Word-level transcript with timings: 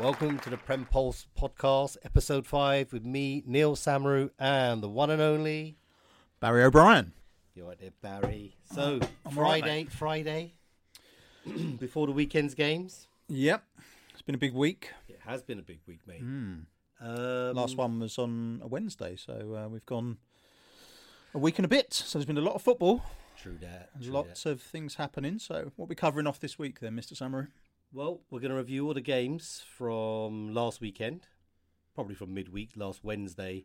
Welcome 0.00 0.38
to 0.38 0.48
the 0.48 0.56
Prem 0.56 0.86
Pulse 0.86 1.26
podcast, 1.38 1.98
episode 2.02 2.46
five, 2.46 2.90
with 2.90 3.04
me, 3.04 3.42
Neal 3.46 3.76
Samaroo, 3.76 4.30
and 4.38 4.82
the 4.82 4.88
one 4.88 5.10
and 5.10 5.20
only. 5.20 5.76
Barry 6.40 6.62
O'Brien. 6.64 7.12
You're 7.54 7.66
right 7.66 7.78
there, 7.78 7.90
Barry. 8.00 8.56
So, 8.72 9.00
I'm 9.26 9.36
all 9.36 9.44
right, 9.44 9.62
Friday, 9.62 9.84
Friday, 9.90 10.54
before 11.78 12.06
the 12.06 12.14
weekend's 12.14 12.54
games. 12.54 13.08
Yep. 13.28 13.62
It's 14.14 14.22
been 14.22 14.34
a 14.34 14.38
big 14.38 14.54
week. 14.54 14.88
It 15.06 15.20
has 15.26 15.42
been 15.42 15.58
a 15.58 15.62
big 15.62 15.80
week, 15.86 16.00
mate. 16.06 16.24
Mm. 16.24 16.64
Um, 17.02 17.54
Last 17.54 17.76
one 17.76 18.00
was 18.00 18.16
on 18.16 18.60
a 18.64 18.68
Wednesday, 18.68 19.16
so 19.16 19.54
uh, 19.54 19.68
we've 19.68 19.84
gone 19.84 20.16
a 21.34 21.38
week 21.38 21.58
and 21.58 21.66
a 21.66 21.68
bit. 21.68 21.92
So 21.92 22.18
there's 22.18 22.26
been 22.26 22.38
a 22.38 22.42
lot 22.42 22.54
of 22.54 22.62
football, 22.62 23.04
True 23.38 23.58
that. 23.60 23.90
true 24.02 24.12
lots 24.12 24.44
that. 24.44 24.50
of 24.50 24.62
things 24.62 24.94
happening. 24.94 25.38
So 25.38 25.72
what 25.76 25.84
are 25.84 25.88
we 25.88 25.94
covering 25.94 26.26
off 26.26 26.40
this 26.40 26.58
week 26.58 26.80
then, 26.80 26.96
Mr. 26.96 27.12
Samaroo? 27.12 27.48
Well, 27.92 28.20
we're 28.30 28.38
going 28.38 28.52
to 28.52 28.56
review 28.56 28.86
all 28.86 28.94
the 28.94 29.00
games 29.00 29.64
from 29.76 30.54
last 30.54 30.80
weekend, 30.80 31.26
probably 31.92 32.14
from 32.14 32.32
midweek, 32.32 32.70
last 32.76 33.02
Wednesday, 33.02 33.64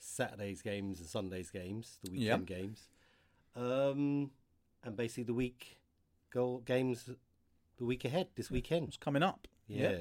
Saturday's 0.00 0.60
games 0.60 0.98
and 0.98 1.08
Sunday's 1.08 1.50
games, 1.50 1.98
the 2.02 2.10
weekend 2.10 2.46
games, 2.48 2.88
um, 3.54 4.32
and 4.82 4.96
basically 4.96 5.22
the 5.22 5.34
week 5.34 5.78
goal 6.32 6.62
games 6.64 7.10
the 7.78 7.84
week 7.84 8.04
ahead 8.04 8.28
this 8.34 8.50
weekend. 8.50 8.86
What's 8.86 8.96
coming 8.96 9.22
up? 9.22 9.46
Yeah, 9.68 9.98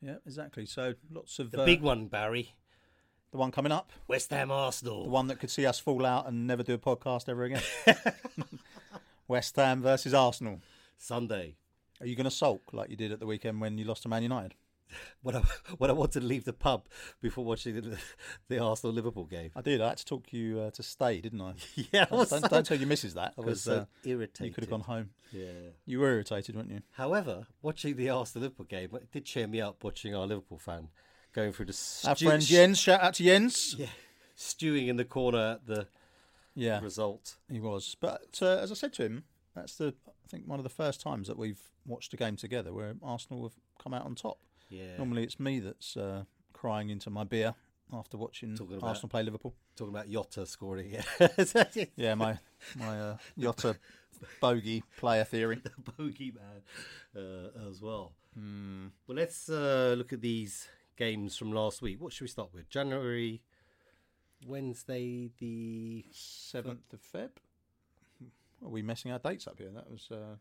Yeah, 0.00 0.16
exactly. 0.24 0.64
So 0.64 0.94
lots 1.10 1.40
of 1.40 1.50
the 1.50 1.62
uh, 1.62 1.66
big 1.66 1.82
one, 1.82 2.06
Barry. 2.06 2.54
the 3.32 3.38
one 3.38 3.50
coming 3.50 3.72
up, 3.72 3.90
West 4.06 4.30
Ham 4.30 4.52
Arsenal. 4.52 5.02
the 5.02 5.10
one 5.10 5.26
that 5.26 5.40
could 5.40 5.50
see 5.50 5.66
us 5.66 5.80
fall 5.80 6.06
out 6.06 6.28
and 6.28 6.46
never 6.46 6.62
do 6.62 6.74
a 6.74 6.78
podcast 6.78 7.28
ever 7.28 7.42
again. 7.42 7.62
West 9.26 9.56
Ham 9.56 9.82
versus 9.82 10.14
Arsenal. 10.14 10.60
Sunday. 10.96 11.56
Are 12.02 12.06
you 12.06 12.16
going 12.16 12.24
to 12.24 12.30
sulk 12.30 12.72
like 12.72 12.90
you 12.90 12.96
did 12.96 13.12
at 13.12 13.20
the 13.20 13.26
weekend 13.26 13.60
when 13.60 13.78
you 13.78 13.84
lost 13.84 14.02
to 14.02 14.08
Man 14.08 14.22
United? 14.22 14.54
When 15.22 15.34
I 15.36 15.42
when 15.78 15.88
I 15.88 15.94
wanted 15.94 16.20
to 16.20 16.26
leave 16.26 16.44
the 16.44 16.52
pub 16.52 16.86
before 17.22 17.46
watching 17.46 17.76
the, 17.76 17.96
the 18.48 18.58
Arsenal 18.58 18.92
Liverpool 18.94 19.24
game. 19.24 19.50
I 19.56 19.62
did. 19.62 19.80
I 19.80 19.88
had 19.90 19.96
to 19.98 20.04
talk 20.04 20.30
you 20.34 20.60
uh, 20.60 20.70
to 20.72 20.82
stay, 20.82 21.18
didn't 21.22 21.40
I? 21.40 21.54
Yeah, 21.92 22.04
I 22.10 22.14
was 22.14 22.28
don't, 22.28 22.42
so, 22.42 22.48
don't 22.48 22.66
tell 22.66 22.76
your 22.76 22.88
missus 22.88 23.14
that. 23.14 23.32
I 23.38 23.40
was 23.40 23.62
so 23.62 23.72
uh, 23.78 23.84
irritated. 24.04 24.48
you 24.48 24.52
could 24.52 24.64
have 24.64 24.70
gone 24.70 24.80
home. 24.82 25.10
Yeah. 25.32 25.46
You 25.86 26.00
were 26.00 26.10
irritated, 26.10 26.56
weren't 26.56 26.70
you? 26.70 26.82
However, 26.90 27.46
watching 27.62 27.96
the 27.96 28.10
Arsenal 28.10 28.42
Liverpool 28.42 28.66
game, 28.66 28.90
it 28.94 29.10
did 29.10 29.24
cheer 29.24 29.46
me 29.46 29.62
up 29.62 29.82
watching 29.82 30.14
our 30.14 30.26
Liverpool 30.26 30.58
fan 30.58 30.88
going 31.32 31.52
through 31.52 31.66
the 31.66 32.02
Our 32.06 32.14
friend 32.14 32.42
Jens, 32.42 32.78
shout 32.78 33.00
out 33.00 33.14
to 33.14 33.24
Jens. 33.24 33.74
yeah, 33.78 33.86
stewing 34.34 34.88
in 34.88 34.96
the 34.96 35.06
corner 35.06 35.52
at 35.54 35.66
the 35.66 35.86
Yeah, 36.54 36.80
result. 36.80 37.36
he 37.50 37.60
was. 37.60 37.96
But 37.98 38.38
uh, 38.42 38.58
as 38.58 38.70
I 38.70 38.74
said 38.74 38.92
to 38.94 39.04
him, 39.04 39.24
that's 39.54 39.76
the 39.76 39.94
I 40.08 40.28
think 40.28 40.46
one 40.46 40.58
of 40.58 40.64
the 40.64 40.70
first 40.70 41.00
times 41.00 41.28
that 41.28 41.36
we've 41.38 41.60
watched 41.86 42.12
a 42.14 42.16
game 42.16 42.36
together 42.36 42.72
where 42.72 42.94
Arsenal 43.02 43.42
have 43.44 43.54
come 43.82 43.92
out 43.94 44.04
on 44.04 44.14
top. 44.14 44.38
Yeah. 44.70 44.96
Normally, 44.98 45.22
it's 45.24 45.38
me 45.38 45.60
that's 45.60 45.96
uh, 45.96 46.24
crying 46.52 46.88
into 46.90 47.10
my 47.10 47.24
beer 47.24 47.54
after 47.92 48.16
watching 48.16 48.56
Talking 48.56 48.76
about- 48.78 48.88
Arsenal 48.88 49.08
play 49.10 49.22
Liverpool. 49.22 49.54
Talking 49.76 49.94
about 49.94 50.10
Jota 50.10 50.46
scoring. 50.46 50.90
Yeah. 50.90 51.28
Yeah, 51.96 52.14
my 52.14 52.38
my 52.76 52.98
uh, 53.00 53.16
Jota 53.38 53.76
bogey 54.40 54.82
player 54.96 55.24
theory. 55.24 55.60
the 55.62 55.92
bogey 55.92 56.32
man 56.32 56.62
uh, 57.24 57.68
as 57.68 57.80
well. 57.82 58.12
Hmm. 58.34 58.86
Well, 59.06 59.16
let's 59.16 59.48
uh, 59.50 59.94
look 59.98 60.12
at 60.12 60.20
these 60.22 60.68
games 60.96 61.36
from 61.36 61.52
last 61.52 61.82
week. 61.82 62.00
What 62.00 62.12
should 62.12 62.24
we 62.24 62.28
start 62.28 62.50
with? 62.54 62.68
January, 62.70 63.42
Wednesday, 64.46 65.30
the 65.38 66.04
Seventh 66.12 66.92
of 66.92 67.00
Feb. 67.02 67.30
Are 68.64 68.68
we 68.68 68.82
messing 68.82 69.10
our 69.12 69.18
dates 69.18 69.46
up 69.46 69.58
here? 69.58 69.70
That 69.74 69.90
was. 69.90 70.08
Uh... 70.10 70.36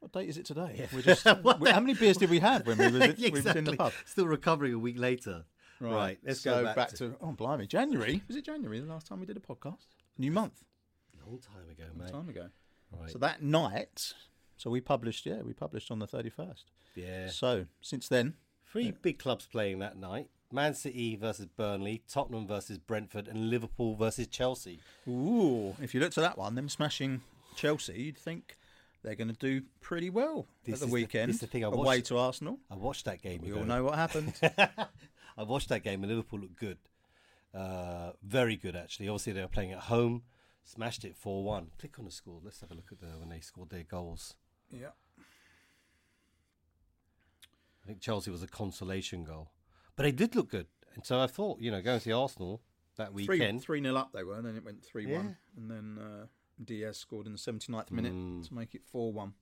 What 0.00 0.12
date 0.12 0.28
is 0.28 0.36
it 0.38 0.44
today? 0.46 0.76
Yeah. 0.78 0.86
We're 0.92 1.02
just, 1.02 1.24
we- 1.60 1.70
how 1.70 1.80
many 1.80 1.94
beers 1.94 2.16
did 2.16 2.30
we 2.30 2.38
have 2.40 2.66
when 2.66 2.78
we 2.78 2.88
was, 2.88 3.16
we 3.18 3.30
was 3.30 3.46
in 3.46 3.64
the 3.64 3.76
pub? 3.76 3.92
Still 4.04 4.26
recovering 4.26 4.74
a 4.74 4.78
week 4.78 4.98
later. 4.98 5.44
Right, 5.80 6.18
let's 6.24 6.40
so 6.40 6.64
go 6.64 6.74
back 6.74 6.90
to- 6.94 7.16
oh 7.20 7.32
blimey, 7.32 7.66
January. 7.66 8.22
Was 8.28 8.36
it 8.36 8.44
January 8.44 8.80
the 8.80 8.86
last 8.86 9.06
time 9.06 9.20
we 9.20 9.26
did 9.26 9.36
a 9.36 9.40
podcast? 9.40 9.84
New 10.18 10.30
month, 10.32 10.64
Long 11.26 11.38
time 11.38 11.68
ago, 11.70 11.84
long 11.94 11.98
mate. 12.06 12.12
time 12.12 12.28
ago. 12.30 12.48
Right. 12.90 13.10
So 13.10 13.18
that 13.18 13.42
night, 13.42 14.14
so 14.56 14.70
we 14.70 14.80
published. 14.80 15.26
Yeah, 15.26 15.42
we 15.42 15.52
published 15.52 15.90
on 15.90 15.98
the 15.98 16.06
thirty 16.06 16.30
first. 16.30 16.70
yeah. 16.94 17.28
So 17.28 17.66
since 17.82 18.08
then, 18.08 18.34
Three 18.72 18.92
big 18.92 19.18
clubs 19.18 19.46
playing 19.46 19.80
that 19.80 19.98
night: 19.98 20.28
Man 20.52 20.74
City 20.74 21.16
versus 21.16 21.46
Burnley, 21.46 22.02
Tottenham 22.08 22.46
versus 22.46 22.78
Brentford, 22.78 23.28
and 23.28 23.50
Liverpool 23.50 23.94
versus 23.96 24.26
Chelsea. 24.28 24.80
ooh, 25.08 25.74
if 25.82 25.92
you 25.94 26.00
looked 26.00 26.16
at 26.18 26.22
that 26.22 26.38
one, 26.38 26.54
them 26.54 26.68
smashing 26.68 27.20
Chelsea, 27.56 28.02
you'd 28.02 28.18
think 28.18 28.56
they're 29.02 29.14
going 29.16 29.28
to 29.28 29.34
do 29.34 29.62
pretty 29.80 30.08
well 30.10 30.46
This 30.64 30.74
at 30.74 30.80
the 30.80 30.84
is 30.86 30.90
the- 30.90 30.94
weekend. 30.94 31.28
this 31.30 31.36
is 31.36 31.40
the 31.40 31.46
thing 31.48 31.64
I 31.64 31.68
watched, 31.68 31.78
away 31.80 32.00
to 32.02 32.18
Arsenal. 32.18 32.58
I 32.70 32.76
watched 32.76 33.04
that 33.06 33.22
game. 33.22 33.42
We 33.42 33.50
ago. 33.50 33.60
all 33.60 33.64
know 33.66 33.84
what 33.84 33.94
happened. 33.96 34.34
I 35.38 35.42
watched 35.42 35.68
that 35.70 35.82
game 35.82 36.02
and 36.02 36.10
Liverpool 36.10 36.40
looked 36.40 36.58
good. 36.58 36.78
Uh, 37.54 38.12
very 38.22 38.56
good, 38.56 38.76
actually. 38.76 39.08
Obviously, 39.08 39.32
they 39.32 39.40
were 39.42 39.48
playing 39.48 39.72
at 39.72 39.78
home, 39.80 40.22
smashed 40.64 41.04
it 41.04 41.16
4 41.16 41.42
1. 41.42 41.68
Click 41.78 41.98
on 41.98 42.04
the 42.04 42.10
score. 42.10 42.40
Let's 42.44 42.60
have 42.60 42.70
a 42.70 42.74
look 42.74 42.92
at 42.92 43.00
the, 43.00 43.06
when 43.18 43.28
they 43.30 43.40
scored 43.40 43.70
their 43.70 43.82
goals. 43.82 44.34
yeah. 44.70 44.88
I 47.82 47.86
think 47.86 48.00
Chelsea 48.00 48.30
was 48.32 48.42
a 48.42 48.48
consolation 48.48 49.22
goal. 49.22 49.50
But 49.96 50.04
they 50.04 50.12
did 50.12 50.34
look 50.36 50.50
good. 50.50 50.66
And 50.94 51.04
so 51.04 51.20
I 51.20 51.26
thought, 51.26 51.60
you 51.60 51.70
know, 51.70 51.80
going 51.82 51.98
to 51.98 52.04
see 52.04 52.12
Arsenal 52.12 52.62
that 52.96 53.12
weekend. 53.12 53.62
three 53.62 53.80
nil 53.80 53.96
up 53.98 54.12
they 54.12 54.22
were, 54.24 54.36
and 54.36 54.46
then 54.46 54.56
it 54.56 54.64
went 54.64 54.84
three 54.84 55.06
Yeah. 55.06 55.16
one, 55.16 55.36
and 55.56 55.70
then 55.70 55.98
uh, 55.98 56.26
Diaz 56.64 56.96
scored 56.96 57.26
in 57.26 57.32
the 57.32 57.38
79th 57.38 57.90
minute 57.90 58.12
Mm. 58.14 58.46
to 58.48 58.54
make 58.54 58.74
it 58.74 58.84
four 58.84 59.12
one. 59.12 59.34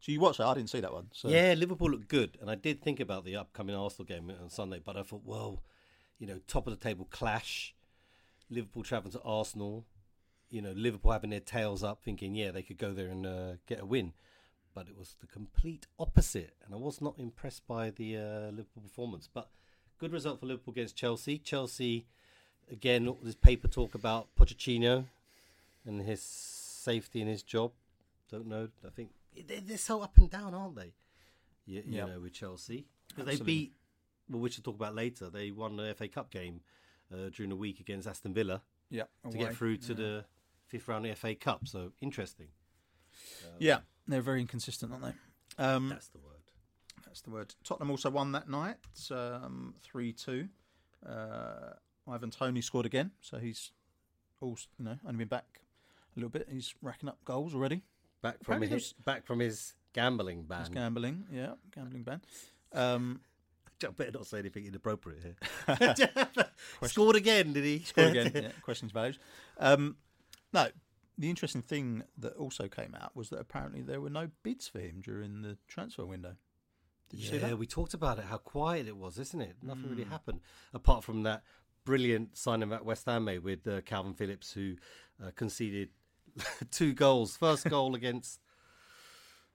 So 0.00 0.12
you 0.12 0.20
watched 0.20 0.38
that? 0.38 0.46
I 0.46 0.54
didn't 0.54 0.70
see 0.70 0.80
that 0.80 0.92
one. 0.92 1.08
So 1.12 1.28
Yeah, 1.28 1.54
Liverpool 1.56 1.90
looked 1.90 2.08
good. 2.08 2.36
And 2.40 2.50
I 2.50 2.54
did 2.54 2.82
think 2.82 3.00
about 3.00 3.24
the 3.24 3.36
upcoming 3.36 3.74
Arsenal 3.76 4.04
game 4.04 4.30
on 4.42 4.50
Sunday, 4.50 4.80
but 4.84 4.96
I 4.96 5.02
thought, 5.02 5.22
well, 5.24 5.62
you 6.18 6.26
know, 6.26 6.40
top 6.46 6.66
of 6.66 6.72
the 6.78 6.82
table 6.82 7.06
clash. 7.10 7.74
Liverpool 8.50 8.82
travelling 8.82 9.12
to 9.12 9.20
Arsenal. 9.22 9.86
You 10.50 10.62
know, 10.62 10.72
Liverpool 10.72 11.12
having 11.12 11.30
their 11.30 11.40
tails 11.40 11.82
up, 11.82 12.02
thinking, 12.02 12.34
yeah, 12.34 12.50
they 12.52 12.62
could 12.62 12.78
go 12.78 12.92
there 12.92 13.08
and 13.08 13.26
uh, 13.26 13.52
get 13.66 13.80
a 13.80 13.86
win. 13.86 14.12
But 14.74 14.88
it 14.88 14.96
was 14.96 15.16
the 15.20 15.26
complete 15.26 15.86
opposite. 15.98 16.54
And 16.64 16.74
I 16.74 16.76
was 16.78 17.00
not 17.00 17.18
impressed 17.18 17.66
by 17.66 17.90
the 17.90 18.16
uh, 18.16 18.50
Liverpool 18.50 18.82
performance. 18.82 19.28
But 19.32 19.48
good 19.98 20.12
result 20.12 20.40
for 20.40 20.46
Liverpool 20.46 20.72
against 20.72 20.96
Chelsea. 20.96 21.38
Chelsea, 21.38 22.06
again, 22.70 23.08
all 23.08 23.18
this 23.22 23.34
paper 23.34 23.68
talk 23.68 23.94
about 23.94 24.28
Pochettino 24.38 25.04
and 25.84 26.02
his 26.02 26.22
safety 26.22 27.20
in 27.20 27.28
his 27.28 27.42
job. 27.42 27.72
Don't 28.30 28.46
know. 28.46 28.68
I 28.84 28.90
think 28.90 29.10
they're, 29.46 29.60
they're 29.60 29.78
so 29.78 30.02
up 30.02 30.16
and 30.18 30.30
down, 30.30 30.54
aren't 30.54 30.76
they? 30.76 30.92
You, 31.66 31.82
you 31.86 31.96
Yeah. 31.98 32.06
know, 32.06 32.20
with 32.20 32.32
Chelsea. 32.32 32.86
'Cause 33.14 33.24
they 33.26 33.36
beat, 33.36 33.72
well, 34.28 34.40
which 34.40 34.58
we'll 34.58 34.62
talk 34.64 34.74
about 34.74 34.94
later. 34.94 35.30
They 35.30 35.50
won 35.50 35.76
the 35.76 35.94
FA 35.94 36.08
Cup 36.08 36.30
game 36.30 36.60
uh, 37.12 37.28
during 37.30 37.50
the 37.50 37.56
week 37.56 37.78
against 37.80 38.06
Aston 38.08 38.34
Villa 38.34 38.62
yeah, 38.90 39.04
to 39.30 39.36
get 39.38 39.54
through 39.56 39.76
to 39.78 39.92
yeah. 39.92 39.94
the 39.96 40.24
fifth 40.66 40.88
round 40.88 41.06
of 41.06 41.10
the 41.12 41.16
FA 41.16 41.34
Cup. 41.34 41.66
So 41.68 41.92
interesting. 42.00 42.48
Yeah, 43.58 43.80
they're 44.06 44.20
very 44.20 44.40
inconsistent, 44.40 44.92
aren't 44.92 45.04
they? 45.04 45.64
Um, 45.64 45.88
That's 45.88 46.08
the 46.08 46.18
word. 46.18 46.35
That's 47.16 47.22
the 47.22 47.30
word. 47.30 47.54
Tottenham 47.64 47.90
also 47.90 48.10
won 48.10 48.32
that 48.32 48.46
night, 48.46 48.76
um, 49.10 49.74
three 49.82 50.12
two. 50.12 50.48
Uh, 51.08 51.72
Ivan 52.06 52.30
Toney 52.30 52.60
scored 52.60 52.84
again, 52.84 53.10
so 53.22 53.38
he's 53.38 53.70
also 54.42 54.66
you 54.78 54.84
know 54.84 54.98
only 55.06 55.20
been 55.20 55.28
back 55.28 55.62
a 56.14 56.20
little 56.20 56.28
bit. 56.28 56.46
He's 56.52 56.74
racking 56.82 57.08
up 57.08 57.16
goals 57.24 57.54
already. 57.54 57.80
Back 58.20 58.44
from 58.44 58.56
Apparently 58.56 58.68
his 58.68 58.92
back 58.92 59.24
from 59.24 59.38
his 59.38 59.72
gambling 59.94 60.42
ban. 60.42 60.58
He's 60.58 60.68
gambling, 60.68 61.24
yeah, 61.32 61.52
gambling 61.74 62.02
ban. 62.02 62.20
Um, 62.74 63.22
I 63.82 63.86
better 63.92 64.12
not 64.12 64.26
say 64.26 64.40
anything 64.40 64.66
inappropriate 64.66 65.22
here. 65.22 66.46
Scored 66.82 67.16
again, 67.16 67.54
did 67.54 67.64
he? 67.64 67.78
scored 67.78 68.14
again. 68.14 68.30
yeah, 68.34 68.50
questions 68.60 68.92
values. 68.92 69.18
Um, 69.58 69.96
no, 70.52 70.68
the 71.16 71.30
interesting 71.30 71.62
thing 71.62 72.02
that 72.18 72.34
also 72.34 72.68
came 72.68 72.94
out 72.94 73.16
was 73.16 73.30
that 73.30 73.40
apparently 73.40 73.80
there 73.80 74.02
were 74.02 74.10
no 74.10 74.28
bids 74.42 74.68
for 74.68 74.80
him 74.80 75.00
during 75.02 75.40
the 75.40 75.56
transfer 75.66 76.04
window. 76.04 76.36
Did 77.08 77.20
you 77.20 77.28
see 77.28 77.36
yeah, 77.38 77.54
we 77.54 77.66
talked 77.66 77.94
about 77.94 78.18
it. 78.18 78.24
How 78.24 78.38
quiet 78.38 78.88
it 78.88 78.96
was, 78.96 79.18
isn't 79.18 79.40
it? 79.40 79.56
Nothing 79.62 79.90
really 79.90 80.04
Mm. 80.04 80.10
happened 80.10 80.40
apart 80.74 81.04
from 81.04 81.22
that 81.22 81.42
brilliant 81.84 82.36
signing 82.36 82.68
that 82.70 82.84
West 82.84 83.06
Ham 83.06 83.24
made 83.24 83.44
with 83.44 83.66
uh, 83.66 83.80
Kalvin 83.82 84.16
Phillips, 84.16 84.52
who 84.52 84.74
uh, 85.24 85.30
conceded 85.36 85.90
two 86.70 86.92
goals. 86.94 87.36
First 87.36 87.68
goal 87.68 87.94
against, 87.94 88.40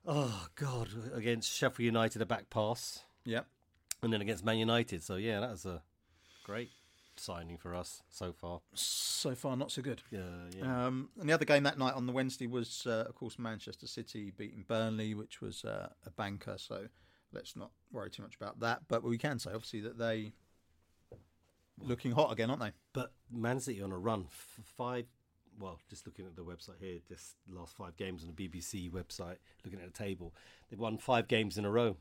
oh 0.06 0.46
god, 0.54 0.88
against 1.14 1.52
Sheffield 1.52 1.84
United, 1.84 2.22
a 2.22 2.26
back 2.26 2.50
pass, 2.50 3.00
Yeah. 3.24 3.40
and 4.02 4.12
then 4.12 4.20
against 4.22 4.44
Man 4.44 4.58
United. 4.58 5.02
So 5.02 5.16
yeah, 5.16 5.40
that 5.40 5.50
was 5.50 5.66
a 5.66 5.82
great 6.44 6.70
signing 7.16 7.58
for 7.58 7.74
us 7.74 8.02
so 8.08 8.32
far. 8.32 8.60
So 8.74 9.34
far, 9.34 9.56
not 9.56 9.70
so 9.70 9.82
good. 9.82 10.02
Yeah, 10.10 10.20
yeah. 10.56 10.86
Um, 10.86 11.10
and 11.20 11.28
the 11.28 11.34
other 11.34 11.44
game 11.44 11.62
that 11.64 11.78
night 11.78 11.94
on 11.94 12.06
the 12.06 12.12
Wednesday 12.12 12.46
was, 12.46 12.86
uh, 12.86 13.04
of 13.08 13.14
course, 13.14 13.38
Manchester 13.38 13.86
City 13.86 14.32
beating 14.36 14.64
Burnley, 14.66 15.14
which 15.14 15.40
was 15.40 15.64
uh, 15.64 15.90
a 16.06 16.10
banker. 16.10 16.56
So 16.58 16.88
let's 17.32 17.56
not 17.56 17.70
worry 17.90 18.10
too 18.10 18.22
much 18.22 18.36
about 18.36 18.60
that. 18.60 18.82
But 18.88 19.02
we 19.02 19.18
can 19.18 19.38
say, 19.38 19.50
obviously, 19.52 19.80
that 19.80 19.98
they 19.98 20.32
looking 21.80 22.12
hot 22.12 22.32
again, 22.32 22.50
aren't 22.50 22.62
they? 22.62 22.72
But 22.92 23.12
Man 23.30 23.60
City 23.60 23.82
on 23.82 23.92
a 23.92 23.98
run, 23.98 24.24
f- 24.26 24.60
five. 24.76 25.06
Well, 25.58 25.78
just 25.90 26.06
looking 26.06 26.24
at 26.26 26.34
the 26.34 26.42
website 26.44 26.78
here, 26.80 26.98
just 27.06 27.36
last 27.48 27.76
five 27.76 27.96
games 27.96 28.22
on 28.24 28.32
the 28.34 28.48
BBC 28.48 28.90
website, 28.90 29.36
looking 29.64 29.80
at 29.80 29.84
the 29.92 29.92
table, 29.98 30.34
they've 30.70 30.78
won 30.80 30.96
five 30.98 31.28
games 31.28 31.58
in 31.58 31.64
a 31.64 31.70
row. 31.70 31.96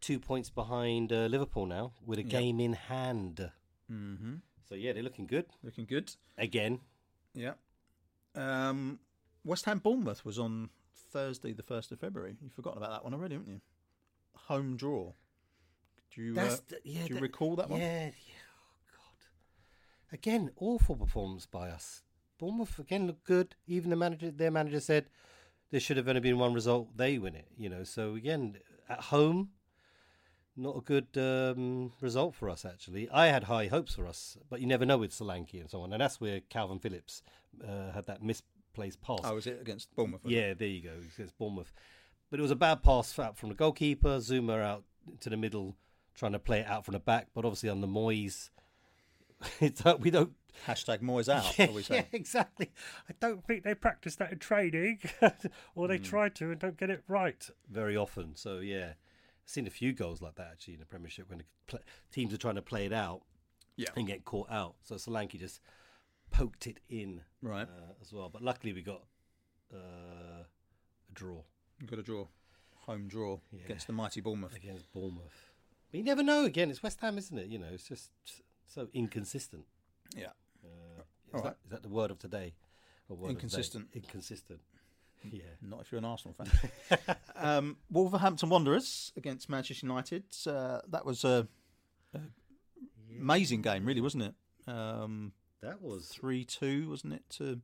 two 0.00 0.20
points 0.20 0.50
behind 0.50 1.12
uh, 1.12 1.26
Liverpool 1.26 1.66
now 1.66 1.92
with 2.06 2.18
a 2.18 2.22
Yep. 2.22 2.30
game 2.30 2.60
in 2.60 2.74
hand. 2.74 3.50
Mm-hmm. 3.90 4.34
So 4.68 4.74
yeah, 4.74 4.92
they're 4.92 5.02
looking 5.02 5.26
good 5.26 5.46
Looking 5.62 5.84
good. 5.86 6.12
again. 6.38 6.80
Yeah. 7.34 7.54
Um, 8.34 8.98
West 9.44 9.64
Ham 9.64 9.78
Bournemouth 9.80 10.24
was 10.24 10.38
on 10.38 10.70
Thursday, 11.10 11.52
the 11.52 11.62
first 11.62 11.90
of 11.90 11.98
February. 12.00 12.36
You've 12.40 12.52
forgotten 12.52 12.78
about 12.82 12.90
that 12.92 13.04
one 13.04 13.14
already, 13.14 13.34
haven't 13.34 13.50
you? 13.50 13.60
Home 14.48 14.76
draw. 14.76 15.12
Do 16.14 16.22
you 16.22 16.38
uh, 16.38 16.56
the- 16.68 16.80
yeah, 16.84 17.02
do 17.02 17.08
you 17.08 17.14
that- 17.14 17.22
recall 17.22 17.56
that 17.56 17.68
one? 17.70 17.80
Yeah, 17.80 18.06
yeah. 18.06 18.10
Oh 18.10 18.92
God. 18.92 20.12
Again, 20.12 20.50
awful 20.56 20.96
performance 20.96 21.46
by 21.46 21.70
us. 21.70 22.02
Bournemouth 22.38 22.78
again 22.78 23.06
looked 23.06 23.24
good. 23.24 23.54
Even 23.66 23.90
the 23.90 23.96
manager, 23.96 24.30
their 24.30 24.50
manager 24.50 24.80
said 24.80 25.06
there 25.70 25.80
should 25.80 25.96
have 25.96 26.08
only 26.08 26.20
been 26.20 26.38
one 26.38 26.52
result. 26.54 26.96
They 26.96 27.18
win 27.18 27.34
it. 27.34 27.48
You 27.56 27.68
know. 27.68 27.84
So 27.84 28.14
again, 28.14 28.58
at 28.88 29.00
home, 29.00 29.50
not 30.56 30.76
a 30.76 30.80
good 30.80 31.08
um, 31.16 31.92
result 32.00 32.34
for 32.34 32.50
us. 32.50 32.64
Actually, 32.64 33.08
I 33.10 33.26
had 33.28 33.44
high 33.44 33.66
hopes 33.68 33.94
for 33.94 34.06
us, 34.06 34.36
but 34.50 34.60
you 34.60 34.66
never 34.66 34.84
know 34.84 34.98
with 34.98 35.12
Solanke 35.12 35.60
and 35.60 35.70
so 35.70 35.80
on. 35.80 35.92
And 35.92 36.00
that's 36.00 36.20
where 36.20 36.40
Kalvin 36.40 36.80
Phillips 36.82 37.22
uh, 37.66 37.92
had 37.92 38.06
that 38.06 38.22
misplaced 38.22 39.00
pass. 39.00 39.20
Oh, 39.24 39.34
was 39.36 39.46
it 39.46 39.60
against 39.60 39.94
Bournemouth? 39.96 40.22
was 40.24 40.32
it? 40.32 40.36
Yeah, 40.36 40.54
there 40.54 40.68
you 40.68 40.82
go. 40.82 40.92
Against 41.16 41.38
Bournemouth. 41.38 41.72
But 42.34 42.40
it 42.40 42.42
was 42.42 42.50
a 42.50 42.56
bad 42.56 42.82
pass 42.82 43.16
out 43.16 43.38
from 43.38 43.50
the 43.50 43.54
goalkeeper. 43.54 44.18
Zouma 44.18 44.60
out 44.60 44.82
to 45.20 45.30
the 45.30 45.36
middle, 45.36 45.76
trying 46.16 46.32
to 46.32 46.40
play 46.40 46.58
it 46.58 46.66
out 46.66 46.84
from 46.84 46.94
the 46.94 46.98
back. 46.98 47.28
But 47.32 47.44
obviously, 47.44 47.68
on 47.68 47.80
the 47.80 47.86
Moyes, 47.86 48.50
it's, 49.60 49.86
uh, 49.86 49.94
we 50.00 50.10
don't. 50.10 50.32
Hashtag 50.66 50.98
Moyes 50.98 51.28
out. 51.32 51.44
Yeah, 51.60 51.70
we 51.70 51.84
yeah, 51.88 52.02
exactly. 52.10 52.72
I 53.08 53.12
don't 53.20 53.46
think 53.46 53.62
they 53.62 53.76
practice 53.76 54.16
that 54.16 54.32
in 54.32 54.40
training, 54.40 54.98
or 55.76 55.86
they 55.86 55.98
try 55.98 56.28
to 56.30 56.50
and 56.50 56.58
don't 56.58 56.76
get 56.76 56.90
it 56.90 57.04
right 57.06 57.48
very 57.70 57.96
often. 57.96 58.34
So 58.34 58.58
yeah, 58.58 58.94
I've 58.94 58.94
seen 59.46 59.68
a 59.68 59.70
few 59.70 59.92
goals 59.92 60.20
like 60.20 60.34
that 60.34 60.48
actually 60.50 60.74
in 60.74 60.80
the 60.80 60.86
Premiership 60.86 61.28
when 61.30 61.38
the 61.38 61.44
pl- 61.68 61.78
teams 62.10 62.34
are 62.34 62.36
trying 62.36 62.56
to 62.56 62.62
play 62.62 62.84
it 62.86 62.92
out 62.92 63.20
Yeah. 63.76 63.90
and 63.94 64.08
get 64.08 64.24
caught 64.24 64.50
out. 64.50 64.74
So 64.82 64.96
Solanke 64.96 65.38
just 65.38 65.60
poked 66.32 66.66
it 66.66 66.80
in 66.88 67.20
Right. 67.42 67.68
uh, 67.68 67.92
as 68.02 68.12
well. 68.12 68.28
But 68.28 68.42
luckily, 68.42 68.72
we 68.72 68.82
got 68.82 69.04
uh, 69.72 69.76
a 69.78 71.12
draw. 71.12 71.42
You've 71.84 71.90
got 71.90 71.98
a 71.98 72.02
draw. 72.02 72.26
Home 72.86 73.08
draw 73.08 73.40
Yeah. 73.52 73.64
against 73.64 73.86
the 73.86 73.92
mighty 73.92 74.22
Bournemouth. 74.22 74.56
against 74.56 74.90
Bournemouth. 74.94 75.50
But 75.90 75.98
you 75.98 76.04
never 76.04 76.22
know. 76.22 76.46
Again, 76.46 76.70
it's 76.70 76.82
West 76.82 76.98
Ham, 77.00 77.18
isn't 77.18 77.36
it? 77.36 77.48
You 77.48 77.58
know, 77.58 77.68
it's 77.70 77.86
just 77.86 78.10
so 78.66 78.88
inconsistent. 78.94 79.66
Yeah. 80.16 80.28
Uh, 80.64 81.02
is, 81.34 81.42
that, 81.42 81.44
right. 81.44 81.56
is 81.64 81.70
that 81.72 81.82
the 81.82 81.90
word 81.90 82.10
of 82.10 82.18
today? 82.18 82.54
Or 83.10 83.16
word 83.16 83.20
of 83.20 83.20
the 83.20 83.26
day? 83.26 83.30
Inconsistent. 83.34 83.88
Inconsistent. 83.92 84.60
Yeah. 85.30 85.44
Not 85.62 85.80
if 85.80 85.90
you're 85.90 85.98
an 86.00 86.04
Arsenal 86.04 86.34
fan. 86.34 87.16
um, 87.36 87.78
Wolverhampton 87.90 88.50
Wanderers 88.50 89.10
against 89.16 89.48
Manchester 89.48 89.86
United. 89.86 90.24
Uh, 90.46 90.80
that 90.88 91.06
was 91.06 91.24
a, 91.24 91.48
a 92.14 92.20
amazing 93.18 93.62
game, 93.62 93.86
really, 93.86 94.02
wasn't 94.02 94.24
it? 94.24 94.34
Um, 94.70 95.32
That 95.62 95.80
was 95.80 96.08
three 96.08 96.44
two, 96.44 96.90
wasn't 96.90 97.14
it? 97.14 97.22
To 97.38 97.62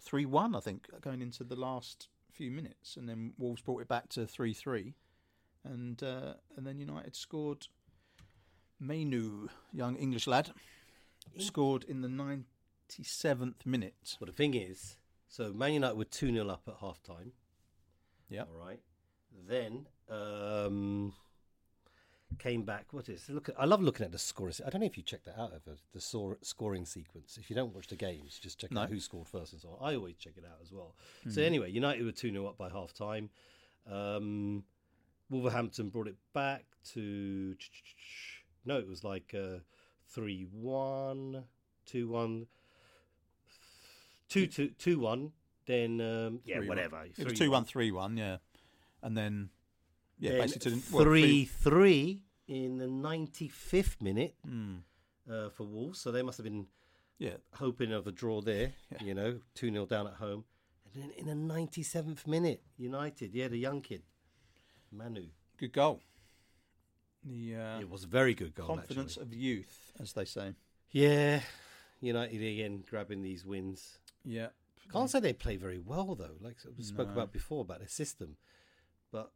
three 0.00 0.26
one, 0.26 0.54
I 0.54 0.60
think, 0.60 0.86
going 1.00 1.22
into 1.22 1.44
the 1.44 1.56
last 1.56 2.08
few 2.32 2.50
minutes, 2.50 2.96
and 2.96 3.08
then 3.08 3.32
Wolves 3.38 3.62
brought 3.62 3.82
it 3.82 3.88
back 3.88 4.08
to 4.10 4.26
three 4.26 4.52
three, 4.52 4.94
and 5.64 6.02
uh, 6.02 6.34
and 6.56 6.66
then 6.66 6.78
United 6.78 7.16
scored. 7.16 7.66
Mainoo, 8.80 9.46
young 9.72 9.94
English 9.94 10.26
lad, 10.26 10.50
scored 11.38 11.84
in 11.84 12.00
the 12.00 12.08
ninety 12.08 13.04
seventh 13.04 13.64
minute. 13.64 14.16
Well, 14.18 14.26
the 14.26 14.32
thing 14.32 14.54
is, 14.54 14.96
so 15.28 15.52
Man 15.52 15.72
United 15.72 15.96
were 15.96 16.04
2 16.04 16.30
0 16.32 16.48
up 16.48 16.62
at 16.68 16.74
half 16.80 17.02
time. 17.02 17.32
Yeah. 18.28 18.42
All 18.42 18.66
right. 18.66 18.80
Then 19.48 19.86
um, 20.10 21.14
came 22.38 22.62
back. 22.62 22.92
What 22.92 23.08
is 23.08 23.28
Look, 23.28 23.48
at, 23.48 23.54
I 23.58 23.64
love 23.64 23.80
looking 23.82 24.04
at 24.04 24.12
the 24.12 24.18
scoring. 24.18 24.54
I 24.66 24.70
don't 24.70 24.80
know 24.80 24.86
if 24.86 24.96
you 24.96 25.02
checked 25.02 25.24
that 25.26 25.38
out 25.38 25.52
ever. 25.54 25.76
The 25.92 26.00
sor- 26.00 26.38
scoring 26.42 26.84
sequence. 26.86 27.38
If 27.40 27.50
you 27.50 27.56
don't 27.56 27.74
watch 27.74 27.88
the 27.88 27.96
games, 27.96 28.38
just 28.38 28.58
check 28.60 28.70
No. 28.72 28.82
out 28.82 28.88
who 28.90 29.00
scored 29.00 29.28
first 29.28 29.52
and 29.52 29.60
so 29.62 29.76
on. 29.80 29.88
I 29.92 29.94
always 29.96 30.16
check 30.16 30.34
it 30.36 30.44
out 30.44 30.58
as 30.62 30.72
well. 30.72 30.94
So 31.28 31.42
anyway, 31.42 31.70
United 31.70 32.04
were 32.04 32.12
2 32.12 32.30
0 32.30 32.46
up 32.46 32.58
by 32.58 32.68
half 32.70 32.92
time. 32.92 33.30
Um, 33.90 34.64
Wolverhampton 35.30 35.88
brought 35.88 36.08
it 36.08 36.16
back 36.32 36.64
to. 36.92 37.56
No, 38.64 38.78
it 38.78 38.86
was 38.88 39.02
like 39.02 39.34
uh, 39.34 39.58
3 40.08 40.46
1, 40.52 41.44
2 41.86 42.46
2 44.28 44.46
2, 44.46 44.68
2 44.78 44.98
1. 44.98 45.32
Then, 45.64 46.00
um, 46.00 46.40
yeah, 46.44 46.58
3-1. 46.58 46.68
whatever. 46.68 47.04
It 47.04 47.24
was 47.24 47.34
3-1. 47.34 47.36
two 47.36 47.50
one 47.52 47.64
three 47.64 47.92
one, 47.92 48.16
yeah, 48.16 48.38
and 49.00 49.16
then 49.16 49.50
yeah, 50.22 50.30
Then 50.32 50.40
basically 50.42 50.70
to 50.70 50.76
the- 50.76 50.94
well, 50.94 51.04
three 51.04 51.44
three 51.44 52.22
in 52.46 52.78
the 52.78 52.86
ninety 52.86 53.48
fifth 53.48 54.00
minute 54.00 54.34
Hmm. 54.44 54.76
uh, 55.30 55.50
for 55.50 55.64
Wolves. 55.64 55.98
So 56.00 56.10
they 56.12 56.22
must 56.22 56.38
have 56.38 56.44
been 56.44 56.66
yeah, 57.18 57.36
hoping 57.54 57.92
of 57.92 58.06
a 58.06 58.12
draw 58.12 58.40
there. 58.40 58.72
Yeah. 58.92 59.04
You 59.04 59.14
know, 59.14 59.40
two 59.54 59.70
0 59.70 59.86
down 59.86 60.06
at 60.06 60.14
home, 60.14 60.44
and 60.84 61.02
then 61.02 61.10
in 61.12 61.26
the 61.26 61.34
ninety 61.34 61.82
seventh 61.82 62.26
minute, 62.26 62.62
United. 62.76 63.34
Yeah, 63.34 63.48
the 63.48 63.58
young 63.58 63.80
kid, 63.82 64.02
Mainoo. 64.90 65.28
good 65.56 65.72
goal. 65.72 66.00
The 67.24 67.56
uh, 67.56 67.80
it 67.80 67.88
was 67.88 68.04
a 68.04 68.08
very 68.08 68.34
good 68.34 68.54
goal. 68.54 68.66
confidence 68.66 69.12
actually. 69.16 69.22
of 69.22 69.34
youth, 69.34 69.92
as 70.00 70.12
they 70.12 70.24
say. 70.24 70.54
Yeah, 70.90 71.40
United 72.00 72.42
again 72.42 72.84
grabbing 72.88 73.22
these 73.22 73.44
wins. 73.46 73.98
Yeah, 74.24 74.48
Can't 74.90 75.08
say 75.10 75.20
they 75.20 75.32
play 75.32 75.56
very 75.56 75.78
well 75.78 76.14
though. 76.16 76.36
Like 76.40 76.56
we 76.76 76.82
spoke 76.84 77.06
No. 77.08 77.12
about 77.14 77.32
before 77.32 77.60
about 77.62 77.78
their 77.78 77.88
system, 77.88 78.36
but 79.12 79.30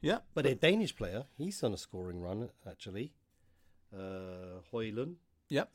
yeah, 0.00 0.18
But 0.34 0.46
a 0.46 0.54
Danish 0.54 0.94
player, 0.94 1.24
he's 1.36 1.62
on 1.62 1.72
a 1.72 1.76
scoring 1.76 2.20
run 2.20 2.50
actually. 2.68 3.12
Uh, 3.94 4.60
Højlund 4.72 5.16
yep, 5.48 5.70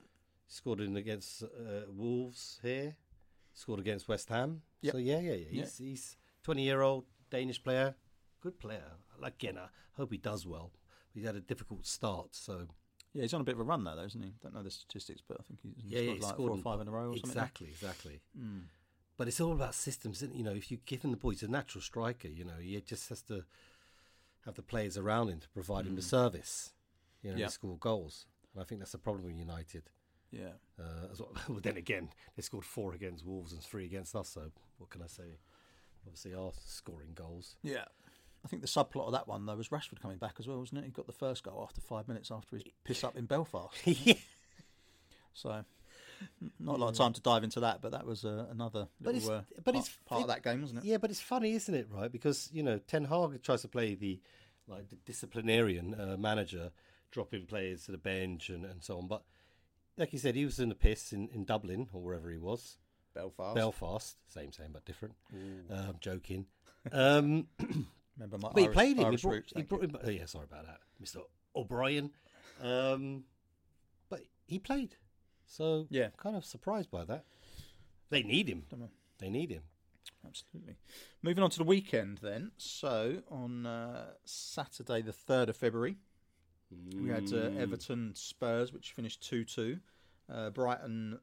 scored 0.47 0.81
in 0.81 0.95
against 0.95 1.43
uh, 1.43 1.47
Wolves 1.89 2.59
here. 2.61 2.95
Scored 3.53 3.79
against 3.79 4.07
West 4.07 4.29
Ham. 4.29 4.61
Yep. 4.81 4.93
So 4.93 4.97
yeah, 4.97 5.19
yeah, 5.19 5.33
yeah. 5.33 5.47
He's 5.49 5.77
he's 5.77 6.17
twenty 6.43 6.63
year 6.63 6.81
old 6.81 7.05
Danish 7.29 7.63
player, 7.63 7.95
good 8.41 8.59
player. 8.59 8.83
I 9.15 9.21
like 9.21 9.35
again, 9.35 9.57
I 9.57 9.67
hope 9.93 10.11
he 10.11 10.17
does 10.17 10.45
well. 10.45 10.71
He's 11.13 11.25
had 11.25 11.35
a 11.35 11.41
difficult 11.41 11.85
start, 11.85 12.35
so 12.35 12.67
yeah. 13.13 13.23
He's 13.23 13.33
on 13.33 13.41
a 13.41 13.43
bit 13.43 13.55
of 13.55 13.61
a 13.61 13.63
run 13.63 13.83
there, 13.83 13.95
though, 13.95 14.03
isn't 14.03 14.21
he? 14.23 14.33
Don't 14.41 14.53
know 14.53 14.63
the 14.63 14.71
statistics, 14.71 15.21
but 15.27 15.37
I 15.39 15.43
think 15.43 15.59
he's 15.63 15.73
yeah, 15.85 15.99
yeah, 15.99 16.05
scored 16.05 16.17
he 16.17 16.23
like 16.23 16.33
scored 16.33 16.47
four 16.49 16.57
or 16.57 16.61
five 16.61 16.81
in 16.81 16.87
a 16.87 16.91
row 16.91 17.09
or 17.09 17.15
something. 17.15 17.29
exactly, 17.29 17.67
exactly. 17.67 18.21
Mm. 18.39 18.61
But 19.17 19.27
it's 19.27 19.41
all 19.41 19.51
about 19.51 19.75
systems, 19.75 20.17
isn't 20.17 20.33
it? 20.33 20.37
You 20.37 20.43
know, 20.43 20.53
if 20.53 20.71
you 20.71 20.79
give 20.85 21.01
him 21.01 21.11
the 21.11 21.17
ball, 21.17 21.31
he's 21.31 21.43
a 21.43 21.47
natural 21.47 21.81
striker. 21.81 22.27
You 22.27 22.45
know, 22.45 22.57
he 22.59 22.79
just 22.81 23.09
has 23.09 23.21
to 23.23 23.43
have 24.45 24.55
the 24.55 24.61
players 24.63 24.97
around 24.97 25.29
him 25.29 25.39
to 25.39 25.49
provide 25.49 25.85
him 25.85 25.95
the 25.95 26.01
service. 26.01 26.71
You 27.21 27.29
know, 27.31 27.35
Mm. 27.35 27.39
Yeah. 27.39 27.45
to 27.47 27.51
score 27.51 27.77
goals. 27.77 28.25
And 28.53 28.61
I 28.61 28.65
think 28.65 28.79
that's 28.81 28.91
the 28.93 28.97
problem 28.97 29.23
with 29.25 29.35
United. 29.35 29.89
Yeah, 30.31 30.53
Uh, 30.79 31.07
as 31.11 31.19
well. 31.19 31.33
well, 31.49 31.59
then 31.61 31.77
again, 31.77 32.09
they 32.35 32.41
scored 32.41 32.65
four 32.65 32.93
against 32.93 33.25
Wolves 33.25 33.51
and 33.53 33.61
three 33.61 33.85
against 33.85 34.15
us. 34.15 34.29
So 34.29 34.51
what 34.77 34.89
can 34.89 35.01
I 35.01 35.07
say? 35.07 35.37
Obviously, 36.05 36.33
are 36.33 36.51
scoring 36.65 37.11
goals. 37.13 37.55
yeah. 37.61 37.85
I 38.43 38.47
think 38.47 38.63
the 38.63 38.67
subplot 38.67 39.05
of 39.05 39.11
that 39.11 39.27
one 39.27 39.45
though 39.45 39.55
was 39.55 39.69
Rashford 39.69 40.01
coming 40.01 40.17
back 40.17 40.37
as 40.39 40.47
well, 40.47 40.57
wasn't 40.57 40.79
it? 40.79 40.85
He 40.85 40.89
got 40.91 41.05
the 41.05 41.13
first 41.13 41.43
goal 41.43 41.61
after 41.61 41.79
five 41.79 42.07
minutes 42.07 42.31
after 42.31 42.55
his 42.55 42.63
piss 42.83 43.03
up 43.03 43.15
in 43.15 43.25
Belfast. 43.27 43.75
yeah, 43.85 44.15
So, 45.33 45.63
not 46.59 46.75
a 46.75 46.77
lot 46.77 46.89
of 46.89 46.97
time 46.97 47.13
to 47.13 47.21
dive 47.21 47.43
into 47.43 47.59
that, 47.61 47.81
but 47.81 47.91
that 47.91 48.05
was 48.05 48.25
uh, 48.25 48.45
another 48.51 48.87
But 48.99 49.13
little, 49.15 49.29
it's- 49.31 49.43
uh, 49.57 49.61
but 49.63 49.73
part, 49.73 49.85
it's- 49.85 49.97
part 50.05 50.21
of 50.21 50.27
that 50.27 50.43
game, 50.43 50.61
wasn't 50.61 50.79
it? 50.83 50.85
yeah, 50.87 50.97
but 50.97 51.09
it's 51.09 51.21
funny, 51.21 51.53
isn't 51.53 51.73
it? 51.73 51.87
Right? 51.91 52.11
Because 52.11 52.49
you 52.53 52.63
know, 52.63 52.77
Ten 52.79 53.05
Hag 53.05 53.41
tries 53.43 53.61
to 53.63 53.67
play 53.67 53.95
the 53.95 54.19
like 54.67 54.89
the 54.89 54.95
disciplinarian 55.05 55.93
uh, 55.99 56.15
manager, 56.17 56.71
dropping 57.11 57.45
players 57.45 57.85
to 57.85 57.91
the 57.91 57.97
bench 57.97 58.49
and, 58.49 58.63
and 58.65 58.83
so 58.83 58.97
on. 58.97 59.07
But 59.07 59.23
like 59.97 60.13
you 60.13 60.19
said, 60.19 60.35
he 60.35 60.45
was 60.45 60.59
in 60.59 60.69
the 60.69 60.75
piss 60.75 61.11
in, 61.13 61.27
in 61.29 61.43
Dublin 61.45 61.87
or 61.93 62.01
wherever 62.01 62.29
he 62.31 62.37
was. 62.37 62.77
Belfast. 63.13 63.55
Belfast, 63.55 64.15
same, 64.29 64.51
same, 64.53 64.71
but 64.71 64.85
different. 64.85 65.15
Uh, 65.69 65.73
I'm 65.89 65.97
joking. 65.99 66.45
Um, 66.91 67.47
Remember 68.17 68.39
my 68.39 68.49
but 68.53 68.61
he 68.63 68.67
played 68.69 68.97
him. 68.97 68.99
He 68.99 69.05
Irish 69.05 69.21
brought, 69.21 69.31
roots. 69.33 69.49
he 69.49 69.55
thank 69.55 69.69
brought 69.69 69.83
him. 69.83 69.97
Oh, 70.03 70.09
yeah, 70.09 70.25
sorry 70.25 70.45
about 70.45 70.65
that, 70.65 70.79
Mister 70.99 71.19
O'Brien. 71.55 72.09
Um, 72.59 73.23
but 74.09 74.21
he 74.47 74.57
played, 74.57 74.95
so 75.51 75.87
Yeah. 75.89 76.09
kind 76.17 76.35
of 76.35 76.45
surprised 76.45 76.89
by 76.91 77.03
that. 77.05 77.25
They 78.09 78.23
need 78.23 78.47
him. 78.49 78.63
Don't 78.69 78.79
know. 78.81 78.89
They 79.19 79.29
need 79.29 79.49
him. 79.51 79.63
Absolutely. 80.25 80.75
Moving 81.21 81.43
on 81.43 81.49
to 81.51 81.57
the 81.57 81.63
weekend 81.63 82.19
then. 82.21 82.51
So 82.57 83.23
on 83.29 83.65
uh, 83.65 84.11
Saturday, 84.25 85.01
the 85.01 85.11
3rd 85.13 85.49
of 85.49 85.57
February, 85.57 85.97
we 86.95 87.09
had 87.09 87.23
uh, 87.25 87.49
Mm. 87.49 87.57
Everton 87.59 88.15
Spurs, 88.15 88.71
which 88.73 88.93
finished 88.93 89.21
2 89.27 89.43
2. 89.45 89.79
Uh, 90.29 90.49
Brighton 90.51 91.19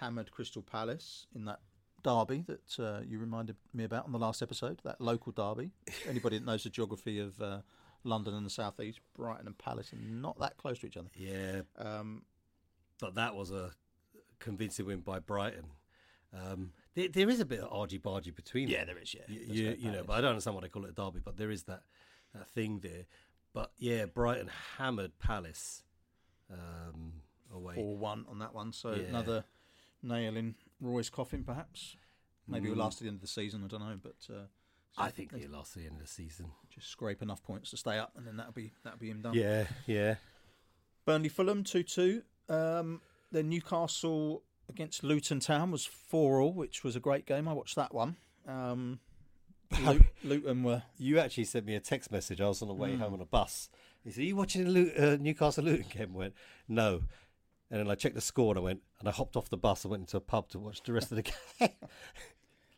hammered 0.00 0.30
Crystal 0.30 0.62
Palace 0.62 1.26
in 1.34 1.44
that 1.46 1.60
derby 2.02 2.44
that 2.46 2.78
uh, 2.78 3.00
you 3.06 3.18
reminded 3.18 3.56
me 3.72 3.84
about 3.84 4.04
on 4.06 4.12
the 4.12 4.18
last 4.18 4.42
episode, 4.42 4.80
that 4.84 5.00
local 5.00 5.32
derby. 5.32 5.72
Anybody 6.08 6.38
that 6.38 6.44
knows 6.46 6.64
the 6.64 6.70
geography 6.70 7.18
of 7.18 7.40
uh, 7.40 7.60
London 8.04 8.34
and 8.34 8.44
the 8.46 8.50
South 8.50 8.78
East, 8.80 9.00
Brighton 9.14 9.46
and 9.46 9.56
Palace 9.58 9.92
are 9.92 9.96
not 9.96 10.38
that 10.40 10.56
close 10.58 10.78
to 10.80 10.86
each 10.86 10.96
other. 10.96 11.08
Yeah, 11.14 11.62
Um, 11.78 12.22
but 13.00 13.14
that 13.16 13.34
was 13.34 13.50
a 13.50 13.72
convincing 14.38 14.86
win 14.86 15.00
by 15.00 15.18
Brighton. 15.18 15.66
Um, 16.32 16.72
there, 16.94 17.08
there 17.08 17.28
is 17.28 17.40
a 17.40 17.44
bit 17.44 17.60
of 17.60 17.72
argy 17.72 17.98
bargy 17.98 18.34
between 18.34 18.68
them. 18.70 18.86
there 18.86 18.98
is, 18.98 19.14
yeah. 19.14 19.22
you, 19.28 19.40
you, 19.40 19.76
you 19.78 19.90
know, 19.90 20.04
but 20.06 20.14
I 20.14 20.20
don't 20.20 20.30
understand 20.30 20.54
what 20.54 20.62
they 20.62 20.68
call 20.68 20.84
it 20.84 20.90
a 20.90 20.92
derby. 20.92 21.20
But 21.24 21.36
there 21.36 21.50
is 21.50 21.64
that 21.64 21.82
that 22.34 22.48
thing 22.48 22.80
there. 22.80 23.06
But 23.52 23.72
yeah, 23.78 24.06
Brighton 24.06 24.50
hammered 24.78 25.18
Palace 25.18 25.82
um, 26.52 27.14
away. 27.52 27.74
Four 27.74 27.96
one 27.96 28.24
on 28.28 28.38
that 28.38 28.54
one. 28.54 28.72
So 28.72 28.92
Yeah. 28.92 29.04
another 29.08 29.44
nail 30.02 30.36
in 30.36 30.54
Roy's 30.80 31.10
coffin, 31.10 31.44
perhaps. 31.44 31.96
Maybe 32.46 32.68
Mm. 32.68 32.72
it'll 32.72 32.84
last 32.84 32.98
to 32.98 33.04
the 33.04 33.08
end 33.08 33.16
of 33.16 33.22
the 33.22 33.28
season. 33.28 33.64
I 33.64 33.68
don't 33.68 33.80
know, 33.80 33.98
but 34.00 34.32
uh, 34.32 34.46
I 34.96 35.10
think 35.10 35.32
lost 35.50 35.76
at 35.76 35.82
the 35.82 35.88
end 35.88 35.96
of 36.00 36.02
the 36.06 36.12
season. 36.12 36.52
just 36.72 36.88
scrape 36.88 37.22
enough 37.22 37.42
points 37.42 37.70
to 37.70 37.76
stay 37.76 37.98
up, 37.98 38.12
and 38.16 38.26
then 38.26 38.36
that'll 38.36 38.52
be 38.52 38.72
that'll 38.82 38.98
be 38.98 39.10
him 39.10 39.22
done. 39.22 39.34
Yeah, 39.34 39.66
yeah. 39.86 40.16
Burnley 41.04 41.28
Fulham 41.28 41.64
two 41.64 41.82
two. 41.82 42.22
Um, 42.50 43.00
then 43.32 43.48
Newcastle 43.48 44.42
against 44.68 45.02
Luton 45.04 45.40
Town 45.40 45.70
was 45.70 45.84
four 45.86 46.40
all, 46.40 46.52
which 46.52 46.84
was 46.84 46.96
a 46.96 47.00
great 47.00 47.26
game. 47.26 47.48
I 47.48 47.52
watched 47.52 47.76
that 47.76 47.94
one. 47.94 48.16
Um, 48.46 49.00
Lu- 49.84 50.04
Luton 50.24 50.62
were 50.64 50.82
You 50.98 51.18
actually 51.20 51.44
sent 51.44 51.64
me 51.64 51.74
a 51.76 51.80
text 51.80 52.10
message. 52.10 52.40
I 52.40 52.48
was 52.48 52.60
on 52.62 52.68
the 52.68 52.74
way 52.74 52.90
Mm. 52.90 52.98
home 52.98 53.14
on 53.14 53.20
a 53.20 53.24
bus. 53.26 53.68
He 54.02 54.10
said, 54.10 54.22
"Are 54.22 54.24
you 54.26 54.36
watching 54.36 54.64
the 54.64 54.70
Lu- 54.70 54.92
uh, 54.98 55.16
Newcastle 55.20 55.64
Luton 55.64 55.86
game?" 55.90 56.10
I 56.14 56.18
went, 56.18 56.34
"No." 56.68 57.02
And 57.70 57.78
then 57.78 57.88
I 57.88 57.94
checked 57.94 58.16
the 58.16 58.20
score 58.20 58.50
and 58.50 58.58
I 58.58 58.62
went, 58.62 58.82
and 58.98 59.08
I 59.08 59.12
hopped 59.12 59.36
off 59.36 59.48
the 59.48 59.56
bus 59.56 59.84
and 59.84 59.92
went 59.92 60.00
into 60.02 60.16
a 60.16 60.20
pub 60.20 60.48
to 60.50 60.58
watch 60.58 60.82
the 60.82 60.92
rest 60.92 61.12
of 61.12 61.16
the 61.16 61.22
game. 61.60 61.68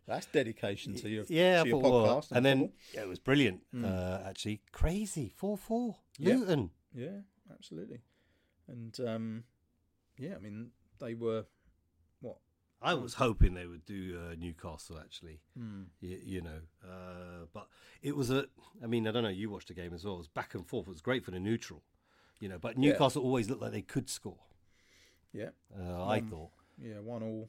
that's 0.07 0.27
dedication 0.27 0.95
to 0.97 1.09
your 1.09 1.25
yeah, 1.31 1.63
to 1.63 1.69
your 1.69 1.81
thought, 1.81 1.91
well, 1.93 2.21
podcast 2.21 2.33
and 2.33 2.45
then 2.45 2.73
yeah, 2.93 3.01
it 3.03 3.09
was 3.09 3.19
brilliant. 3.19 3.63
Mm. 3.75 3.85
Uh, 3.87 4.29
actually, 4.29 4.61
crazy 4.73 5.33
four 5.35 5.57
four 5.57 5.97
Yeah. 6.19 6.35
Luton. 6.35 6.71
yeah, 6.93 7.21
absolutely. 7.51 8.03
And 8.69 8.99
um, 9.01 9.45
yeah, 10.23 10.35
I 10.37 10.39
mean 10.39 10.71
they 11.01 11.15
were 11.15 11.45
what 12.21 12.37
I 12.81 12.95
was 12.95 13.15
hoping 13.15 13.55
they 13.55 13.67
would 13.67 13.85
do 13.85 14.19
uh, 14.21 14.35
Newcastle 14.37 14.99
actually. 14.99 15.41
hmm, 15.57 15.83
you, 16.01 16.19
you 16.25 16.41
know. 16.41 16.61
Uh, 16.85 17.47
but 17.53 17.69
it 18.03 18.17
was 18.17 18.31
a. 18.31 18.47
I 18.83 18.87
mean, 18.87 19.07
I 19.07 19.13
don't 19.13 19.23
know. 19.23 19.29
You 19.29 19.51
watched 19.51 19.69
the 19.69 19.75
game 19.75 19.93
as 19.95 20.05
well. 20.05 20.15
It 20.15 20.19
was 20.19 20.29
back 20.29 20.55
and 20.55 20.67
forth. 20.67 20.87
It 20.89 20.91
was 20.91 21.01
great 21.01 21.25
for 21.25 21.31
the 21.33 21.39
neutral, 21.41 21.83
you 22.41 22.49
know. 22.49 22.59
But 22.59 22.77
Yeah. 22.79 22.91
Newcastle 22.93 23.23
always 23.23 23.49
looked 23.51 23.63
like 23.63 23.73
they 23.73 23.83
could 23.83 24.09
score. 24.11 24.39
yeah 25.33 25.51
Uh, 25.79 26.05
I 26.07 26.19
Um, 26.19 26.29
thought. 26.31 26.51
yeah 26.79 26.99
one 27.01 27.23
all 27.23 27.49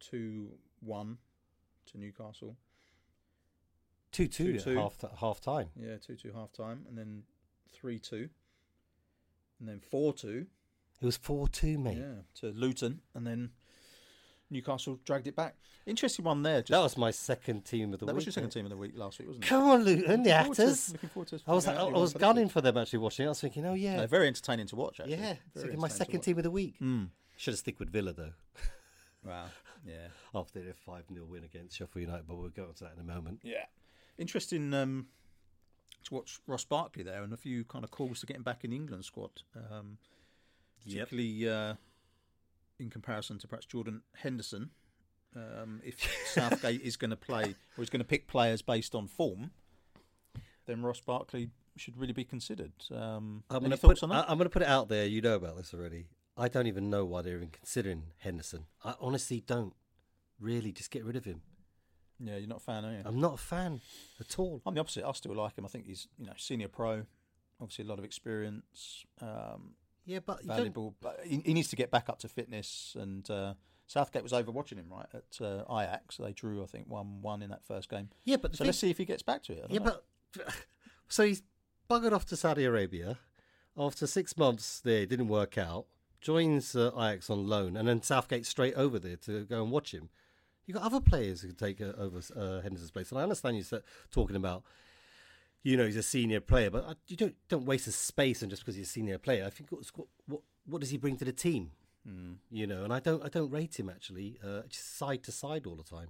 two 0.00 0.58
one 0.80 1.18
to 1.86 1.98
Newcastle. 1.98 2.56
Two 4.10 4.28
half 4.74 4.98
t- 4.98 5.06
half 5.20 5.40
time. 5.40 5.70
Yeah, 5.76 5.96
two 5.98 6.16
two 6.16 6.32
half 6.32 6.52
time, 6.52 6.84
and 6.88 6.98
then 6.98 7.22
three 7.70 7.98
two, 7.98 8.28
and 9.60 9.68
then 9.68 9.80
four 9.80 10.12
two. 10.12 10.46
It 11.02 11.06
was 11.06 11.16
four 11.16 11.48
two, 11.48 11.78
mate. 11.78 11.98
Yeah, 11.98 12.22
to 12.40 12.46
Luton, 12.56 13.00
and 13.14 13.26
then 13.26 13.50
Newcastle 14.50 14.98
dragged 15.04 15.26
it 15.26 15.34
back. 15.36 15.56
Interesting 15.84 16.24
one 16.24 16.42
there. 16.42 16.60
Just, 16.60 16.70
That 16.70 16.78
was 16.80 16.96
my 16.96 17.10
second 17.10 17.64
team 17.64 17.92
of 17.92 17.98
the 17.98 18.06
that 18.06 18.14
week. 18.14 18.24
That 18.24 18.26
was 18.26 18.26
your 18.26 18.32
second 18.34 18.50
team 18.50 18.66
of 18.66 18.70
the 18.70 18.76
week 18.76 18.92
last 18.94 19.18
week, 19.18 19.26
wasn't 19.26 19.44
it? 19.44 19.48
Come 19.48 19.64
on, 19.64 19.82
Luton, 19.84 20.22
the 20.22 20.30
Looking 20.30 20.44
forward 20.44 20.54
to- 20.56 20.62
actors. 20.62 20.92
looking 20.92 21.08
forward 21.08 21.28
to 21.28 21.40
I 21.46 21.52
was 21.54 21.66
I, 21.66 21.74
who 21.74 21.84
was 21.86 21.92
won 21.92 21.94
for 21.94 22.12
this 22.12 22.20
gunning 22.20 22.48
for 22.48 22.60
them 22.60 22.76
actually 22.78 22.98
watching. 23.00 23.24
it. 23.24 23.26
I 23.26 23.30
was 23.30 23.40
thinking, 23.40 23.66
oh 23.66 23.74
yeah, 23.74 23.96
No, 23.96 24.06
very 24.06 24.28
entertaining 24.28 24.68
to 24.68 24.76
watch. 24.76 25.00
Actually, 25.00 25.16
yeah. 25.16 25.34
My 25.76 25.88
second 25.88 26.20
team 26.20 26.36
of 26.38 26.44
the 26.44 26.50
week. 26.52 26.76
Mm. 26.80 27.08
Should 27.36 27.52
have 27.54 27.58
stick 27.58 27.80
with 27.80 27.90
Villa 27.90 28.12
though. 28.12 28.32
Wow. 29.24 29.46
Yeah. 29.86 30.08
After 30.34 30.60
their 30.60 30.74
five 30.74 31.04
0 31.12 31.24
win 31.26 31.44
against 31.44 31.76
Sheffield 31.76 32.06
United, 32.06 32.26
but 32.26 32.36
we'll 32.36 32.48
go 32.48 32.64
on 32.64 32.74
to 32.74 32.84
that 32.84 32.94
in 32.94 33.00
a 33.00 33.04
moment. 33.04 33.40
Yeah. 33.44 33.64
Interesting 34.18 34.74
um, 34.74 35.06
to 36.04 36.14
watch 36.14 36.40
Ross 36.48 36.64
Barkley 36.64 37.04
there 37.04 37.22
and 37.22 37.32
a 37.32 37.36
few 37.36 37.64
kind 37.64 37.84
of 37.84 37.90
calls 37.92 38.18
to 38.20 38.26
get 38.26 38.36
him 38.36 38.42
back 38.42 38.64
in 38.64 38.70
the 38.70 38.76
England 38.76 39.04
squad. 39.04 39.30
Um, 39.56 39.98
Yep. 40.86 41.08
particularly 41.08 41.48
uh, 41.48 41.74
in 42.78 42.90
comparison 42.90 43.38
to 43.38 43.48
perhaps 43.48 43.66
Jordan 43.66 44.02
Henderson. 44.16 44.70
Um, 45.34 45.80
if 45.84 45.96
Southgate 46.26 46.82
is 46.82 46.96
going 46.96 47.10
to 47.10 47.16
play 47.16 47.54
or 47.76 47.82
is 47.82 47.90
going 47.90 48.00
to 48.00 48.06
pick 48.06 48.26
players 48.26 48.62
based 48.62 48.94
on 48.94 49.06
form, 49.06 49.50
then 50.66 50.82
Ross 50.82 51.00
Barkley 51.00 51.50
should 51.76 51.96
really 51.96 52.12
be 52.12 52.24
considered. 52.24 52.72
Um, 52.90 53.44
I'm 53.48 53.56
any 53.56 53.64
gonna 53.64 53.76
thoughts 53.76 54.00
put 54.00 54.04
on 54.04 54.10
that? 54.10 54.28
I, 54.28 54.32
am 54.32 54.38
going 54.38 54.46
to 54.46 54.52
put 54.52 54.62
it 54.62 54.68
out 54.68 54.88
there. 54.88 55.06
You 55.06 55.20
know 55.20 55.36
about 55.36 55.56
this 55.56 55.72
already. 55.72 56.06
I 56.36 56.48
don't 56.48 56.66
even 56.66 56.90
know 56.90 57.04
why 57.04 57.22
they're 57.22 57.36
even 57.36 57.50
considering 57.50 58.04
Henderson. 58.18 58.66
I 58.84 58.94
honestly 59.00 59.42
don't. 59.46 59.74
Really, 60.40 60.72
just 60.72 60.90
get 60.90 61.04
rid 61.04 61.14
of 61.16 61.24
him. 61.24 61.42
yeah, 62.18 62.36
you're 62.36 62.48
not 62.48 62.58
a 62.58 62.64
fan, 62.64 62.84
are 62.84 62.92
you? 62.92 63.02
I'm 63.04 63.20
not 63.20 63.34
a 63.34 63.38
fan 63.38 63.80
at 64.18 64.38
all. 64.38 64.60
I'm 64.66 64.74
the 64.74 64.80
opposite. 64.80 65.04
I 65.06 65.12
still 65.12 65.36
like 65.36 65.56
him. 65.56 65.64
I 65.64 65.68
think 65.68 65.86
he's 65.86 66.08
you 66.18 66.26
know 66.26 66.32
senior 66.36 66.68
pro, 66.68 67.04
obviously 67.60 67.84
a 67.84 67.88
lot 67.88 67.98
of 67.98 68.04
experience, 68.04 69.04
um, 69.20 69.74
Yeah, 70.04 70.18
but 70.24 70.44
valuable. 70.44 70.94
But 71.00 71.20
he, 71.24 71.42
he 71.44 71.54
needs 71.54 71.68
to 71.68 71.76
get 71.76 71.90
back 71.90 72.08
up 72.08 72.18
to 72.20 72.28
fitness. 72.28 72.96
And 72.98 73.28
uh, 73.30 73.54
Southgate 73.86 74.22
was 74.22 74.32
overwatching 74.32 74.76
him 74.76 74.86
right 74.90 75.06
at 75.12 75.44
uh, 75.44 75.64
Ajax. 75.70 76.16
They 76.16 76.32
drew, 76.32 76.62
I 76.62 76.66
think, 76.66 76.88
one 76.88 77.22
one 77.22 77.42
in 77.42 77.50
that 77.50 77.64
first 77.64 77.88
game. 77.88 78.08
yeah, 78.24 78.36
but 78.36 78.54
So 78.54 78.58
thing- 78.58 78.66
let's 78.66 78.78
see 78.78 78.90
if 78.90 78.98
he 78.98 79.04
gets 79.04 79.22
back 79.22 79.42
to 79.44 79.52
it. 79.52 79.66
Yeah, 79.68 79.78
know. 79.80 79.96
but 80.36 80.54
so 81.08 81.24
he's 81.24 81.42
buggered 81.88 82.12
off 82.12 82.26
to 82.26 82.36
Saudi 82.36 82.64
Arabia 82.64 83.18
after 83.76 84.06
six 84.06 84.36
months. 84.36 84.80
There, 84.80 85.06
didn't 85.06 85.28
work 85.28 85.58
out. 85.58 85.86
Joins 86.20 86.76
uh, 86.76 86.90
Ajax 86.96 87.30
on 87.30 87.46
loan, 87.48 87.76
and 87.76 87.88
then 87.88 88.00
Southgate 88.02 88.46
straight 88.46 88.74
over 88.74 88.98
there 88.98 89.16
to 89.16 89.44
go 89.44 89.62
and 89.62 89.72
watch 89.72 89.92
him. 89.92 90.08
You've 90.66 90.76
got 90.76 90.84
other 90.84 91.00
players 91.00 91.40
who 91.40 91.48
can 91.48 91.56
take 91.56 91.80
uh, 91.80 91.92
over 91.98 92.20
uh, 92.36 92.60
Henderson's 92.60 92.92
place, 92.92 93.10
and 93.10 93.18
I 93.18 93.24
understand 93.24 93.56
you 93.56 93.64
are 93.72 93.82
talking 94.12 94.36
about, 94.36 94.62
you 95.62 95.76
know, 95.76 95.86
he's 95.86 95.96
a 95.96 96.02
senior 96.02 96.40
player, 96.40 96.70
but 96.70 96.84
uh, 96.84 96.94
you 97.06 97.16
don't 97.16 97.34
don't 97.48 97.64
waste 97.64 97.86
his 97.86 97.96
space 97.96 98.42
and 98.42 98.50
just 98.50 98.62
because 98.62 98.76
he's 98.76 98.88
a 98.88 98.90
senior 98.90 99.18
player. 99.18 99.44
I 99.46 99.50
think 99.50 99.70
what 99.70 99.84
what 100.26 100.40
what 100.66 100.80
does 100.80 100.90
he 100.90 100.96
bring 100.96 101.16
to 101.16 101.24
the 101.24 101.32
team? 101.32 101.70
Hmm. 102.06 102.32
You 102.50 102.66
know, 102.66 102.84
and 102.84 102.92
I 102.92 103.00
don't 103.00 103.24
I 103.24 103.28
don't 103.28 103.50
rate 103.50 103.78
him 103.78 103.88
actually. 103.88 104.38
Uh, 104.44 104.62
just 104.68 104.96
side 104.96 105.22
to 105.24 105.32
side 105.32 105.66
all 105.66 105.76
the 105.76 105.84
time. 105.84 106.08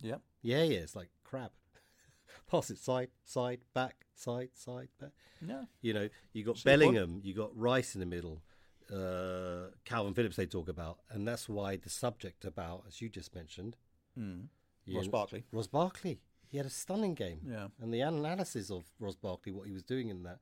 yeah, 0.00 0.16
Yeah, 0.42 0.62
yeah, 0.62 0.78
it's 0.78 0.96
like 0.96 1.10
crap. 1.22 1.52
Pass 2.50 2.70
it 2.70 2.78
side, 2.78 3.10
side, 3.24 3.60
back, 3.74 4.06
side, 4.14 4.50
side, 4.54 4.88
back. 5.00 5.10
yeah, 5.46 5.64
You 5.82 5.92
know, 5.92 6.08
you 6.32 6.44
got 6.44 6.56
See 6.56 6.64
the 6.64 6.70
point? 6.70 6.80
Bellingham, 6.80 7.20
you 7.22 7.34
got 7.34 7.56
Rice 7.56 7.94
in 7.94 8.00
the 8.00 8.06
middle, 8.06 8.42
uh, 8.90 9.70
Kalvin 9.84 10.14
Phillips 10.14 10.36
they 10.36 10.46
talk 10.46 10.68
about, 10.68 10.98
and 11.10 11.26
that's 11.26 11.48
why 11.48 11.76
the 11.76 11.90
subject 11.90 12.44
about, 12.44 12.84
as 12.88 13.00
you 13.00 13.08
just 13.08 13.34
mentioned, 13.34 13.76
mm. 14.18 14.46
Ross 14.88 15.08
Barkley. 15.08 15.44
Ross 15.52 15.66
Barkley. 15.66 16.20
He 16.54 16.58
had 16.58 16.66
a 16.68 16.70
stunning 16.70 17.14
game, 17.16 17.40
Yeah, 17.50 17.66
and 17.82 17.92
the 17.92 18.02
analysis 18.02 18.70
of 18.70 18.84
Ross 19.00 19.16
Barkley, 19.16 19.50
what 19.50 19.66
he 19.66 19.72
was 19.72 19.82
doing 19.82 20.08
in 20.08 20.22
that 20.22 20.38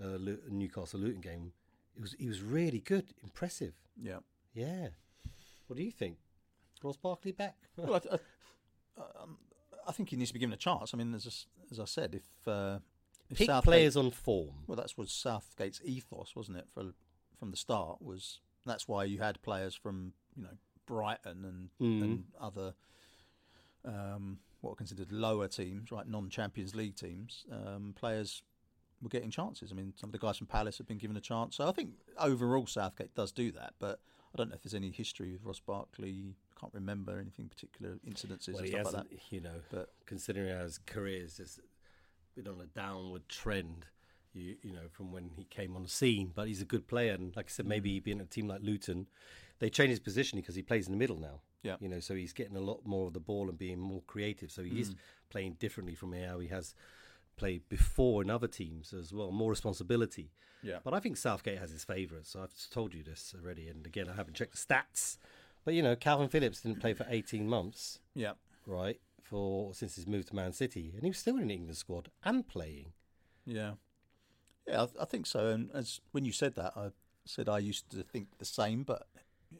uh, 0.00 0.06
Lu- 0.10 0.38
Newcastle 0.48 1.00
Luton 1.00 1.20
game, 1.20 1.52
it 1.96 2.00
was 2.00 2.14
he 2.16 2.28
was 2.28 2.40
really 2.42 2.78
good, 2.78 3.12
impressive. 3.24 3.74
yeah. 4.00 4.18
Yeah. 4.54 4.90
What 5.66 5.76
do 5.76 5.82
you 5.82 5.90
think? 5.90 6.18
Ross 6.80 6.96
Barkley 6.96 7.32
back? 7.32 7.56
Well, 7.76 7.92
I, 7.96 8.14
I, 8.14 9.02
um, 9.24 9.38
I 9.88 9.90
think 9.90 10.10
he 10.10 10.16
needs 10.16 10.30
to 10.30 10.34
be 10.34 10.38
given 10.38 10.52
a 10.52 10.56
chance. 10.56 10.94
I 10.94 10.96
mean, 10.96 11.12
as 11.12 11.46
as 11.72 11.80
I 11.80 11.86
said, 11.86 12.14
if, 12.14 12.46
uh, 12.48 12.78
if 13.28 13.38
Pick 13.38 13.46
Southgate- 13.48 13.64
players 13.64 13.96
on 13.96 14.12
form. 14.12 14.54
Well, 14.68 14.76
that's 14.76 14.96
was 14.96 15.10
Southgate's 15.10 15.80
ethos, 15.84 16.36
wasn't 16.36 16.58
it? 16.58 16.68
For 16.72 16.92
from 17.36 17.50
the 17.50 17.56
start 17.56 18.00
was 18.00 18.38
that's 18.64 18.86
why 18.86 19.02
you 19.06 19.18
had 19.18 19.42
players 19.42 19.74
from 19.74 20.12
you 20.36 20.44
know 20.44 20.56
Brighton 20.86 21.44
and 21.44 21.70
Mhm. 21.80 22.02
and 22.04 22.24
other 22.40 22.74
um, 23.84 24.38
what 24.60 24.72
are 24.72 24.76
considered 24.76 25.12
lower 25.12 25.48
teams, 25.48 25.90
right? 25.92 26.06
Non-Champions 26.06 26.74
League 26.74 26.96
teams. 26.96 27.44
Um, 27.52 27.94
players 27.96 28.42
were 29.00 29.08
getting 29.08 29.30
chances. 29.30 29.70
I 29.70 29.74
mean, 29.74 29.92
some 29.96 30.08
of 30.08 30.12
the 30.12 30.18
guys 30.18 30.36
from 30.38 30.48
Palace 30.48 30.78
have 30.78 30.86
been 30.88 30.98
given 30.98 31.16
a 31.16 31.20
chance. 31.20 31.56
So 31.56 31.68
I 31.68 31.72
think 31.72 31.90
overall 32.18 32.66
Southgate 32.66 33.14
does 33.14 33.30
do 33.32 33.52
that, 33.52 33.74
but 33.78 34.00
I 34.34 34.36
don't 34.36 34.48
know 34.50 34.56
if 34.56 34.62
there's 34.62 34.74
any 34.74 34.90
history 34.90 35.32
with 35.32 35.44
Ross 35.44 35.60
Barkley. 35.60 36.34
I 36.56 36.60
can't 36.60 36.74
remember 36.74 37.18
anything 37.18 37.48
particular 37.48 37.94
incidences 38.06 38.54
Well, 38.54 38.62
and 38.62 38.68
stuff 38.68 38.92
like 38.92 39.10
that. 39.10 39.18
you 39.30 39.40
know, 39.40 39.60
But 39.70 39.92
considering 40.06 40.54
how 40.56 40.64
his 40.64 40.78
career 40.78 41.22
has 41.22 41.36
just 41.36 41.60
been 42.34 42.48
on 42.48 42.60
a 42.60 42.66
downward 42.66 43.28
trend, 43.28 43.86
you, 44.34 44.56
you 44.62 44.72
know, 44.72 44.88
from 44.90 45.12
when 45.12 45.30
he 45.36 45.44
came 45.44 45.76
on 45.76 45.84
the 45.84 45.88
scene. 45.88 46.32
But 46.34 46.48
he's 46.48 46.60
a 46.60 46.66
good 46.66 46.88
player, 46.88 47.14
and 47.14 47.34
like 47.36 47.46
I 47.46 47.50
said, 47.50 47.66
maybe 47.66 47.90
he'd 47.92 48.04
be 48.04 48.10
in 48.12 48.20
a 48.20 48.24
team 48.26 48.48
like 48.48 48.60
Luton. 48.62 49.06
They 49.60 49.70
changed 49.70 49.90
his 49.90 50.00
position 50.00 50.38
because 50.40 50.54
he 50.54 50.62
plays 50.62 50.86
in 50.86 50.92
the 50.92 50.98
middle 50.98 51.18
now. 51.18 51.40
Yeah. 51.62 51.76
you 51.80 51.88
know, 51.88 52.00
so 52.00 52.14
he's 52.14 52.32
getting 52.32 52.56
a 52.56 52.60
lot 52.60 52.86
more 52.86 53.08
of 53.08 53.14
the 53.14 53.20
ball 53.20 53.48
and 53.48 53.58
being 53.58 53.78
more 53.80 54.02
creative. 54.06 54.50
So 54.50 54.62
he 54.62 54.80
is 54.80 54.90
mm. 54.90 54.96
playing 55.28 55.54
differently 55.54 55.94
from 55.94 56.12
how 56.12 56.38
he 56.38 56.48
has 56.48 56.74
played 57.36 57.68
before 57.68 58.22
in 58.22 58.30
other 58.30 58.48
teams 58.48 58.92
as 58.92 59.12
well. 59.12 59.32
More 59.32 59.50
responsibility. 59.50 60.30
yeah, 60.62 60.78
But 60.84 60.94
I 60.94 61.00
think 61.00 61.16
Southgate 61.16 61.58
has 61.58 61.70
his 61.70 61.84
favourites. 61.84 62.30
So 62.30 62.42
I've 62.42 62.54
told 62.70 62.94
you 62.94 63.02
this 63.02 63.34
already, 63.40 63.68
and 63.68 63.86
again, 63.86 64.08
I 64.08 64.14
haven't 64.14 64.34
checked 64.34 64.52
the 64.52 64.58
stats. 64.58 65.16
But 65.64 65.74
you 65.74 65.82
know, 65.82 65.96
Kalvin 65.96 66.30
Phillips 66.30 66.62
didn't 66.62 66.80
play 66.80 66.94
for 66.94 67.06
18 67.08 67.48
months 67.48 67.98
yeah, 68.14 68.32
right, 68.66 68.98
for 69.22 69.74
since 69.74 69.96
he's 69.96 70.06
moved 70.06 70.28
to 70.28 70.34
Man 70.34 70.52
City, 70.52 70.92
and 70.94 71.02
he 71.02 71.10
was 71.10 71.18
still 71.18 71.36
in 71.36 71.48
the 71.48 71.54
England 71.54 71.76
squad 71.76 72.10
and 72.24 72.46
playing. 72.46 72.92
Yeah, 73.44 73.72
yeah, 74.66 74.82
I, 74.82 75.02
I 75.02 75.04
think 75.04 75.26
so. 75.26 75.48
And 75.48 75.70
as 75.74 76.00
when 76.12 76.24
you 76.24 76.32
said 76.32 76.54
that, 76.54 76.72
I 76.76 76.90
said 77.26 77.48
I 77.48 77.58
used 77.58 77.90
to 77.90 78.02
think 78.02 78.38
the 78.38 78.44
same, 78.44 78.82
but 78.82 79.08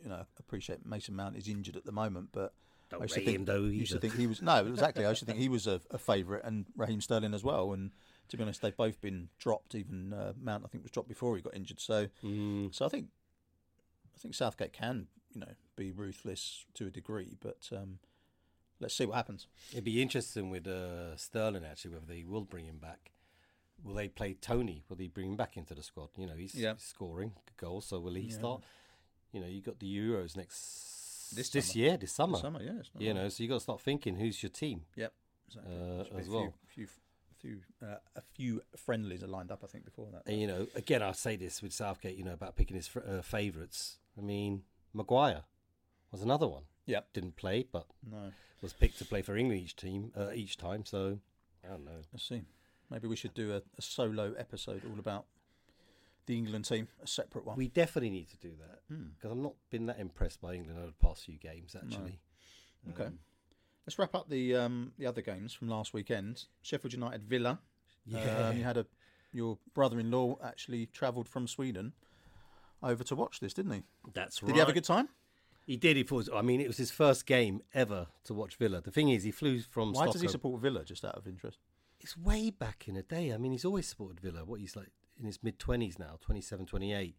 you 0.02 0.08
know, 0.08 0.24
appreciate 0.38 0.84
Mason 0.86 1.14
Mount 1.14 1.36
is 1.36 1.48
injured 1.48 1.76
at 1.76 1.84
the 1.84 1.92
moment, 1.92 2.28
but 2.32 2.54
Don't 2.90 3.00
I 3.00 3.04
used 3.04 3.14
to 3.14 3.20
think, 3.20 3.36
him, 3.36 3.44
though, 3.44 3.64
Used 3.64 3.92
to 3.92 4.00
think 4.00 4.14
he 4.14 4.26
was 4.26 4.42
no, 4.42 4.66
exactly. 4.66 5.04
I 5.04 5.08
used 5.10 5.20
to 5.20 5.26
think 5.26 5.38
he 5.38 5.48
was 5.48 5.66
a, 5.66 5.80
a 5.90 5.98
favourite, 5.98 6.44
and 6.44 6.66
Raheem 6.76 7.00
Sterling 7.00 7.34
as 7.34 7.44
well. 7.44 7.72
And 7.72 7.90
to 8.28 8.36
be 8.36 8.42
honest, 8.42 8.62
they've 8.62 8.76
both 8.76 9.00
been 9.00 9.28
dropped. 9.38 9.74
Even 9.74 10.12
uh, 10.12 10.32
Mount, 10.40 10.64
I 10.64 10.68
think, 10.68 10.84
was 10.84 10.90
dropped 10.90 11.08
before 11.08 11.36
he 11.36 11.42
got 11.42 11.54
injured. 11.54 11.80
So, 11.80 12.08
Mm, 12.24 12.74
so 12.74 12.84
I 12.84 12.88
think, 12.88 13.08
I 14.14 14.18
think 14.18 14.34
Southgate 14.34 14.72
can, 14.72 15.06
you 15.34 15.40
know, 15.40 15.52
be 15.76 15.90
ruthless 15.92 16.64
to 16.74 16.86
a 16.86 16.90
degree, 16.90 17.36
but 17.40 17.68
um, 17.72 17.98
let's 18.80 18.94
see 18.94 19.06
what 19.06 19.16
happens. 19.16 19.46
it'd 19.72 19.84
be 19.84 20.02
interesting 20.02 20.50
with 20.50 20.66
uh, 20.66 21.16
Sterling 21.16 21.64
actually 21.64 21.92
whether 21.92 22.06
they 22.06 22.24
will 22.24 22.44
bring 22.44 22.64
him 22.66 22.78
back 22.78 23.12
will 23.82 23.94
they 23.94 24.08
play 24.08 24.34
Toney? 24.34 24.84
Will 24.88 24.96
they 24.96 25.06
bring 25.06 25.30
him 25.30 25.36
back 25.36 25.56
into 25.56 25.74
the 25.74 25.82
squad? 25.82 26.08
You 26.16 26.26
know, 26.26 26.34
he's, 26.36 26.54
Yeah. 26.54 26.74
scoring 26.78 27.32
goals, 27.56 27.86
so 27.86 28.00
will 28.00 28.14
he 28.14 28.22
Yeah. 28.22 28.34
start? 28.38 28.62
You 29.32 29.40
know, 29.40 29.46
you 29.46 29.60
got 29.60 29.78
the 29.78 29.86
Euros 29.98 30.36
next 30.36 31.32
This 31.34 31.50
this 31.50 31.66
summer. 31.72 31.84
year, 31.84 31.96
this 31.96 32.12
summer. 32.12 32.32
This 32.32 32.42
summer, 32.42 32.62
yeah. 32.62 32.72
You 32.98 33.12
bad. 33.14 33.16
know, 33.22 33.28
so 33.28 33.42
you 33.42 33.48
got 33.48 33.56
to 33.56 33.60
start 33.60 33.80
thinking 33.80 34.16
who's 34.16 34.42
your 34.42 34.50
team. 34.50 34.82
Yep. 34.96 35.12
Exactly. 35.48 35.72
uh, 35.74 36.18
as 36.18 36.28
a 36.28 36.30
well. 36.30 36.54
Few, 36.66 36.86
few, 36.86 36.88
few, 37.38 37.86
uh, 37.86 37.96
a 38.16 38.20
few 38.20 38.62
friendlies 38.76 39.22
are 39.22 39.26
lined 39.28 39.50
up, 39.52 39.60
I 39.62 39.66
think, 39.66 39.84
before 39.84 40.08
that. 40.12 40.22
And 40.26 40.40
you 40.40 40.46
know, 40.46 40.66
again, 40.74 41.02
I 41.02 41.12
say 41.12 41.36
this 41.36 41.62
with 41.62 41.72
Southgate. 41.72 42.16
You 42.16 42.24
know 42.24 42.32
about 42.34 42.56
picking 42.56 42.76
his 42.76 42.86
fr- 42.88 43.00
uh, 43.06 43.22
favourites. 43.22 43.98
I 44.16 44.20
mean, 44.22 44.62
Maguire 44.94 45.42
was 46.10 46.22
another 46.22 46.46
one. 46.48 46.64
Yep. 46.86 47.12
Didn't 47.12 47.36
play, 47.36 47.66
but 47.70 47.86
No. 48.10 48.32
was 48.62 48.72
picked 48.72 48.98
to 48.98 49.04
play 49.04 49.20
for 49.22 49.36
England 49.36 49.60
each 49.62 49.76
team 49.76 50.10
uh, 50.16 50.30
each 50.34 50.56
time. 50.56 50.84
So 50.86 51.18
I 51.64 51.68
don't 51.68 51.84
know. 51.84 52.00
Let's 52.12 52.26
see. 52.26 52.42
Maybe 52.90 53.06
we 53.06 53.16
should 53.16 53.34
do 53.34 53.52
a, 53.52 53.58
a 53.76 53.82
solo 53.82 54.32
episode 54.38 54.82
all 54.90 54.98
about 54.98 55.26
the 56.28 56.36
England 56.38 56.64
team, 56.66 56.86
a 57.02 57.06
separate 57.08 57.44
one. 57.44 57.56
We 57.56 57.66
definitely 57.68 58.10
need 58.10 58.28
to 58.28 58.36
do 58.36 58.52
that 58.60 58.80
Hmm. 58.94 59.08
because 59.16 59.32
I've 59.32 59.42
not 59.42 59.54
been 59.70 59.86
that 59.86 59.98
impressed 59.98 60.40
by 60.40 60.54
England 60.54 60.78
over 60.78 60.86
the 60.96 61.06
past 61.06 61.24
few 61.24 61.38
games. 61.38 61.74
Actually, 61.74 62.20
Okay. 62.90 63.06
Um, 63.06 63.18
Let's 63.86 63.98
wrap 63.98 64.14
up 64.14 64.28
the 64.28 64.54
um, 64.54 64.92
the 64.98 65.06
other 65.06 65.22
games 65.22 65.52
from 65.54 65.68
last 65.68 65.92
weekend. 65.94 66.44
Sheffield 66.62 66.92
United 66.92 67.24
Villa. 67.24 67.58
yeah. 68.06 68.48
Um, 68.48 68.56
you 68.58 68.62
had 68.62 68.76
a 68.76 68.86
your 69.32 69.58
brother-in-law 69.74 70.38
actually 70.44 70.86
travelled 70.86 71.28
from 71.28 71.46
Sweden 71.48 71.92
over 72.82 73.02
to 73.04 73.14
watch 73.16 73.40
this, 73.40 73.52
didn't 73.54 73.72
he? 73.72 73.82
that's 74.12 74.42
right. 74.42 74.46
Did 74.48 74.52
he 74.54 74.58
have 74.60 74.68
a 74.68 74.72
good 74.74 74.84
time? 74.84 75.08
He 75.66 75.76
did. 75.76 75.96
He 75.96 76.02
thought. 76.02 76.28
I 76.34 76.42
mean, 76.42 76.60
it 76.60 76.66
was 76.66 76.76
his 76.78 76.90
first 76.90 77.24
game 77.26 77.62
ever 77.74 78.06
to 78.24 78.34
watch 78.34 78.56
Villa. 78.56 78.80
The 78.82 78.90
thing 78.90 79.08
is, 79.08 79.22
he 79.24 79.30
flew 79.30 79.60
from. 79.60 79.92
Why 79.92 80.06
does 80.06 80.20
he 80.20 80.28
support 80.28 80.60
Villa? 80.60 80.84
Just 80.84 81.04
out 81.04 81.14
of 81.16 81.26
interest. 81.26 81.58
It's 82.00 82.16
way 82.16 82.50
back 82.50 82.86
in 82.88 82.94
the 82.94 83.02
day. 83.02 83.32
I 83.32 83.38
mean, 83.38 83.52
he's 83.52 83.64
always 83.64 83.86
supported 83.88 84.20
Villa. 84.20 84.44
What 84.44 84.60
he's 84.60 84.76
like 84.76 84.88
in 85.18 85.26
his 85.26 85.42
mid 85.42 85.58
twenties 85.58 85.98
now, 85.98 86.18
27, 86.20 86.66
28. 86.66 87.16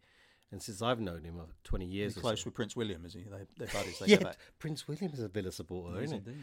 and 0.52 0.60
since 0.62 0.82
I've 0.82 0.98
known 1.00 1.22
him, 1.24 1.38
uh, 1.38 1.44
twenty 1.64 1.86
years 1.86 2.14
He's 2.14 2.18
or 2.18 2.20
close 2.22 2.40
so. 2.40 2.46
with 2.46 2.54
Prince 2.54 2.74
William, 2.74 3.04
is 3.04 3.12
he? 3.14 3.20
They, 3.22 3.46
they're 3.58 3.68
buddies. 3.68 3.98
They 4.00 4.06
yeah. 4.18 4.32
Prince 4.58 4.88
William 4.88 5.12
is 5.12 5.20
a 5.20 5.28
Villa 5.28 5.52
supporter, 5.52 6.02
isn't 6.02 6.24
he? 6.24 6.30
yeah. 6.32 6.36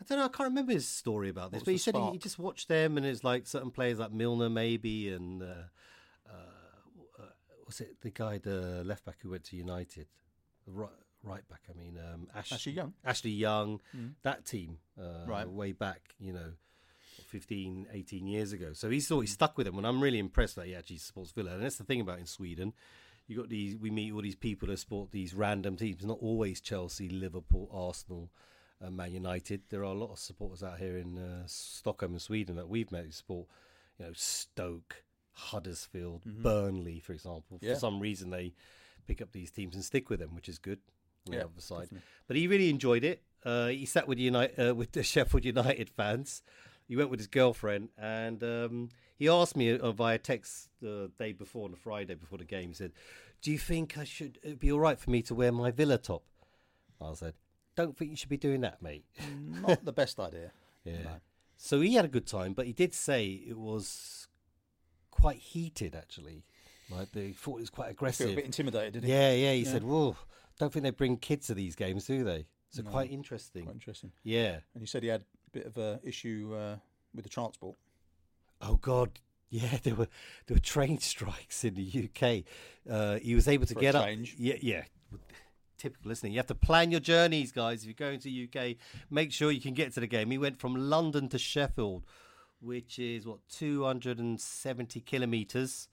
I 0.00 0.04
don't 0.08 0.18
know. 0.18 0.24
I 0.24 0.28
can't 0.28 0.48
remember 0.48 0.72
his 0.72 0.88
story 0.88 1.28
about 1.28 1.50
this, 1.52 1.60
was 1.60 1.64
but 1.66 1.72
he 1.72 1.78
said 1.78 1.94
he, 1.94 2.10
he 2.12 2.18
just 2.18 2.38
watched 2.38 2.68
them, 2.68 2.96
and 2.96 3.04
it's 3.04 3.22
like 3.24 3.46
certain 3.46 3.70
players 3.70 3.98
like 3.98 4.12
Milner, 4.12 4.48
maybe, 4.50 5.10
and 5.10 5.42
uh, 5.42 5.46
uh, 6.28 6.32
uh, 7.18 7.22
was 7.66 7.80
it 7.80 8.00
the 8.00 8.10
guy, 8.10 8.38
the 8.38 8.82
left 8.84 9.04
back 9.04 9.16
who 9.22 9.30
went 9.30 9.44
to 9.44 9.56
United, 9.56 10.06
right 10.66 10.88
right 11.22 11.46
back? 11.48 11.60
I 11.68 11.76
mean, 11.78 11.98
um, 11.98 12.28
Ash, 12.34 12.50
Ashley 12.52 12.72
Young. 12.72 12.94
Ashley 13.04 13.30
Young, 13.32 13.80
Mm. 13.94 14.14
that 14.22 14.46
team, 14.46 14.78
uh, 14.98 15.26
Right. 15.26 15.46
way 15.48 15.72
back, 15.72 16.14
you 16.18 16.32
know, 16.32 16.52
15, 17.30 17.86
18 17.92 18.26
years 18.26 18.52
ago. 18.52 18.72
So 18.74 18.90
he's 18.90 19.10
always 19.10 19.32
stuck 19.32 19.56
with 19.56 19.66
them, 19.66 19.78
and 19.78 19.86
I'm 19.86 20.02
really 20.02 20.18
impressed 20.18 20.56
that 20.56 20.66
he 20.66 20.74
actually 20.74 20.98
supports 20.98 21.30
Villa. 21.32 21.52
And 21.52 21.62
that's 21.62 21.76
the 21.76 21.84
thing 21.84 22.00
about 22.00 22.18
in 22.18 22.26
Sweden. 22.26 22.72
You 23.26 23.36
got 23.38 23.48
these. 23.48 23.76
We 23.76 23.90
meet 23.90 24.12
all 24.12 24.22
these 24.22 24.36
people 24.36 24.68
that 24.68 24.78
support 24.78 25.12
these 25.12 25.34
random 25.34 25.76
teams. 25.76 26.04
Not 26.04 26.18
always 26.20 26.60
Chelsea, 26.60 27.08
Liverpool, 27.08 27.68
Arsenal, 27.72 28.30
uh, 28.84 28.90
Man 28.90 29.12
United. 29.12 29.62
There 29.70 29.80
are 29.80 29.84
a 29.84 29.92
lot 29.94 30.10
of 30.10 30.18
supporters 30.18 30.62
out 30.62 30.78
here 30.78 30.96
in 30.98 31.16
uh, 31.16 31.42
Stockholm 31.46 32.12
and 32.12 32.20
Sweden 32.22 32.56
that 32.56 32.68
we've 32.68 32.90
met 32.90 33.04
who 33.04 33.10
support. 33.12 33.46
You 33.98 34.06
know, 34.06 34.12
Stoke, 34.14 35.04
Huddersfield, 35.32 36.22
Burnley, 36.24 37.00
for 37.00 37.12
example. 37.12 37.58
Yeah. 37.60 37.74
For 37.74 37.80
some 37.80 38.00
reason, 38.00 38.30
they 38.30 38.52
pick 39.06 39.20
up 39.22 39.32
these 39.32 39.50
teams 39.50 39.74
and 39.74 39.84
stick 39.84 40.10
with 40.10 40.20
them, 40.20 40.34
which 40.34 40.48
is 40.48 40.58
good. 40.58 40.78
On 41.28 41.34
Yeah, 41.34 41.40
the 41.40 41.44
other 41.46 41.60
side, 41.60 41.80
definitely. 41.82 42.02
but 42.26 42.36
he 42.36 42.46
really 42.46 42.70
enjoyed 42.70 43.04
it. 43.04 43.22
Uh, 43.44 43.66
he 43.68 43.84
sat 43.84 44.08
with 44.08 44.18
United, 44.18 44.70
uh, 44.70 44.74
with 44.74 44.92
the 44.92 45.02
Sheffield 45.12 45.44
United 45.44 45.90
fans. 45.90 46.42
He 46.90 46.96
went 46.96 47.08
with 47.08 47.20
his 47.20 47.28
girlfriend, 47.28 47.90
and 47.96 48.42
um, 48.42 48.88
he 49.16 49.28
asked 49.28 49.56
me 49.56 49.78
uh, 49.78 49.92
via 49.92 50.18
text 50.18 50.70
the 50.82 51.08
day 51.20 51.32
before, 51.32 51.66
on 51.66 51.70
the 51.70 51.76
Friday 51.76 52.14
before 52.16 52.36
the 52.36 52.44
game. 52.44 52.70
He 52.70 52.74
said, 52.74 52.90
"Do 53.42 53.52
you 53.52 53.58
think 53.58 53.96
I 53.96 54.02
should? 54.02 54.40
It'd 54.42 54.58
be 54.58 54.72
all 54.72 54.80
right 54.80 54.98
for 54.98 55.08
me 55.08 55.22
to 55.22 55.34
wear 55.36 55.52
my 55.52 55.70
Villa 55.70 55.98
top?" 55.98 56.24
I 57.00 57.14
said, 57.14 57.34
"Don't 57.76 57.96
think 57.96 58.10
you 58.10 58.16
should 58.16 58.28
be 58.28 58.36
doing 58.36 58.62
that, 58.62 58.82
mate." 58.82 59.04
Not 59.62 59.84
the 59.84 59.92
best 59.92 60.18
idea. 60.18 60.50
Yeah. 60.84 61.02
No. 61.04 61.10
So 61.58 61.80
he 61.82 61.94
had 61.94 62.06
a 62.06 62.08
good 62.08 62.26
time, 62.26 62.54
but 62.54 62.64
he 62.66 62.72
did 62.72 62.92
say 62.94 63.26
it 63.46 63.56
was 63.58 64.26
quite 65.12 65.36
heated. 65.36 65.94
Actually, 65.94 66.42
like 66.90 67.12
they 67.12 67.30
thought 67.32 67.58
it 67.58 67.60
was 67.60 67.70
quite 67.70 67.90
aggressive. 67.90 68.30
a 68.30 68.34
bit 68.34 68.46
intimidated, 68.46 68.94
didn't 68.94 69.04
he? 69.06 69.12
Yeah, 69.12 69.32
yeah. 69.32 69.52
He 69.52 69.60
Yeah. 69.60 69.72
said, 69.72 69.84
"Whoa, 69.84 70.16
don't 70.58 70.72
think 70.72 70.82
they 70.82 70.90
bring 70.90 71.18
kids 71.18 71.46
to 71.46 71.54
these 71.54 71.76
games, 71.76 72.06
do 72.06 72.24
they?" 72.24 72.46
So 72.70 72.82
No. 72.82 72.90
quite 72.90 73.10
interesting. 73.12 73.64
Quite 73.64 73.74
interesting. 73.74 74.10
Yeah. 74.24 74.60
And 74.74 74.80
you 74.80 74.86
said 74.88 75.02
he 75.04 75.10
had 75.10 75.20
a 75.20 75.50
bit 75.52 75.66
of 75.66 75.76
a 75.76 76.00
issue 76.02 76.54
uh, 76.56 76.76
with 77.14 77.24
the 77.24 77.30
transport. 77.30 77.76
Oh 78.60 78.76
God, 78.76 79.18
yeah, 79.50 79.78
there 79.82 79.94
were 79.94 80.08
there 80.46 80.54
were 80.54 80.60
train 80.60 80.98
strikes 80.98 81.64
in 81.64 81.74
the 81.74 82.08
UK. 82.08 82.44
Uh, 82.90 83.18
he 83.18 83.34
was 83.34 83.48
able 83.48 83.66
to 83.66 83.74
For 83.74 83.80
a 83.80 83.82
get 83.82 83.94
up. 83.94 84.08
Yeah, 84.36 84.56
yeah. 84.60 84.84
Typical, 85.78 86.10
isn't 86.10 86.28
it? 86.28 86.32
You 86.32 86.38
have 86.38 86.46
to 86.48 86.54
plan 86.54 86.90
your 86.90 87.00
journeys, 87.00 87.52
guys. 87.52 87.80
If 87.80 87.86
you're 87.86 87.94
going 87.94 88.20
to 88.20 88.44
UK, 88.44 88.76
make 89.08 89.32
sure 89.32 89.50
you 89.50 89.62
can 89.62 89.72
get 89.72 89.94
to 89.94 90.00
the 90.00 90.06
game. 90.06 90.30
He 90.30 90.36
went 90.36 90.60
from 90.60 90.74
London 90.90 91.26
to 91.30 91.38
Sheffield, 91.38 92.04
which 92.60 92.98
is 92.98 93.26
what 93.26 93.38
270 93.48 95.00
kilometres 95.00 95.88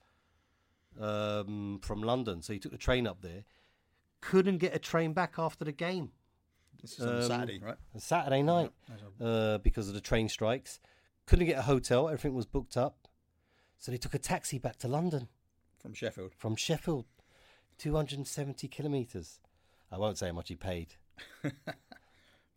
um, 1.00 1.80
from 1.82 2.02
London. 2.02 2.42
So 2.42 2.52
he 2.52 2.58
took 2.58 2.72
the 2.72 2.76
train 2.78 3.06
up 3.06 3.22
there. 3.22 3.44
Couldn't 4.20 4.58
get 4.58 4.74
a 4.74 4.78
train 4.78 5.14
back 5.14 5.34
after 5.38 5.64
the 5.64 5.72
game. 5.72 6.10
This 6.82 6.98
is 6.98 7.06
on 7.06 7.16
Um, 7.16 7.22
Saturday, 7.22 7.58
right? 7.58 7.76
Saturday 7.96 8.42
night 8.42 8.70
a- 9.20 9.24
uh, 9.24 9.58
because 9.58 9.88
of 9.88 9.94
the 9.94 10.00
train 10.02 10.28
strikes. 10.28 10.80
Couldn't 11.28 11.46
get 11.46 11.58
a 11.58 11.62
hotel. 11.62 12.08
Everything 12.08 12.34
was 12.34 12.46
booked 12.46 12.76
up. 12.76 13.06
So 13.78 13.92
they 13.92 13.98
took 13.98 14.14
a 14.14 14.18
taxi 14.18 14.58
back 14.58 14.76
to 14.78 14.88
London 14.88 15.28
From 15.80 15.92
Sheffield. 15.94 16.32
from 16.36 16.56
Sheffield, 16.56 17.04
270 17.78 18.66
kilometres. 18.68 19.38
I 19.92 19.98
won't 19.98 20.18
say 20.18 20.26
how 20.28 20.32
much 20.32 20.48
he 20.48 20.56
paid. 20.56 20.94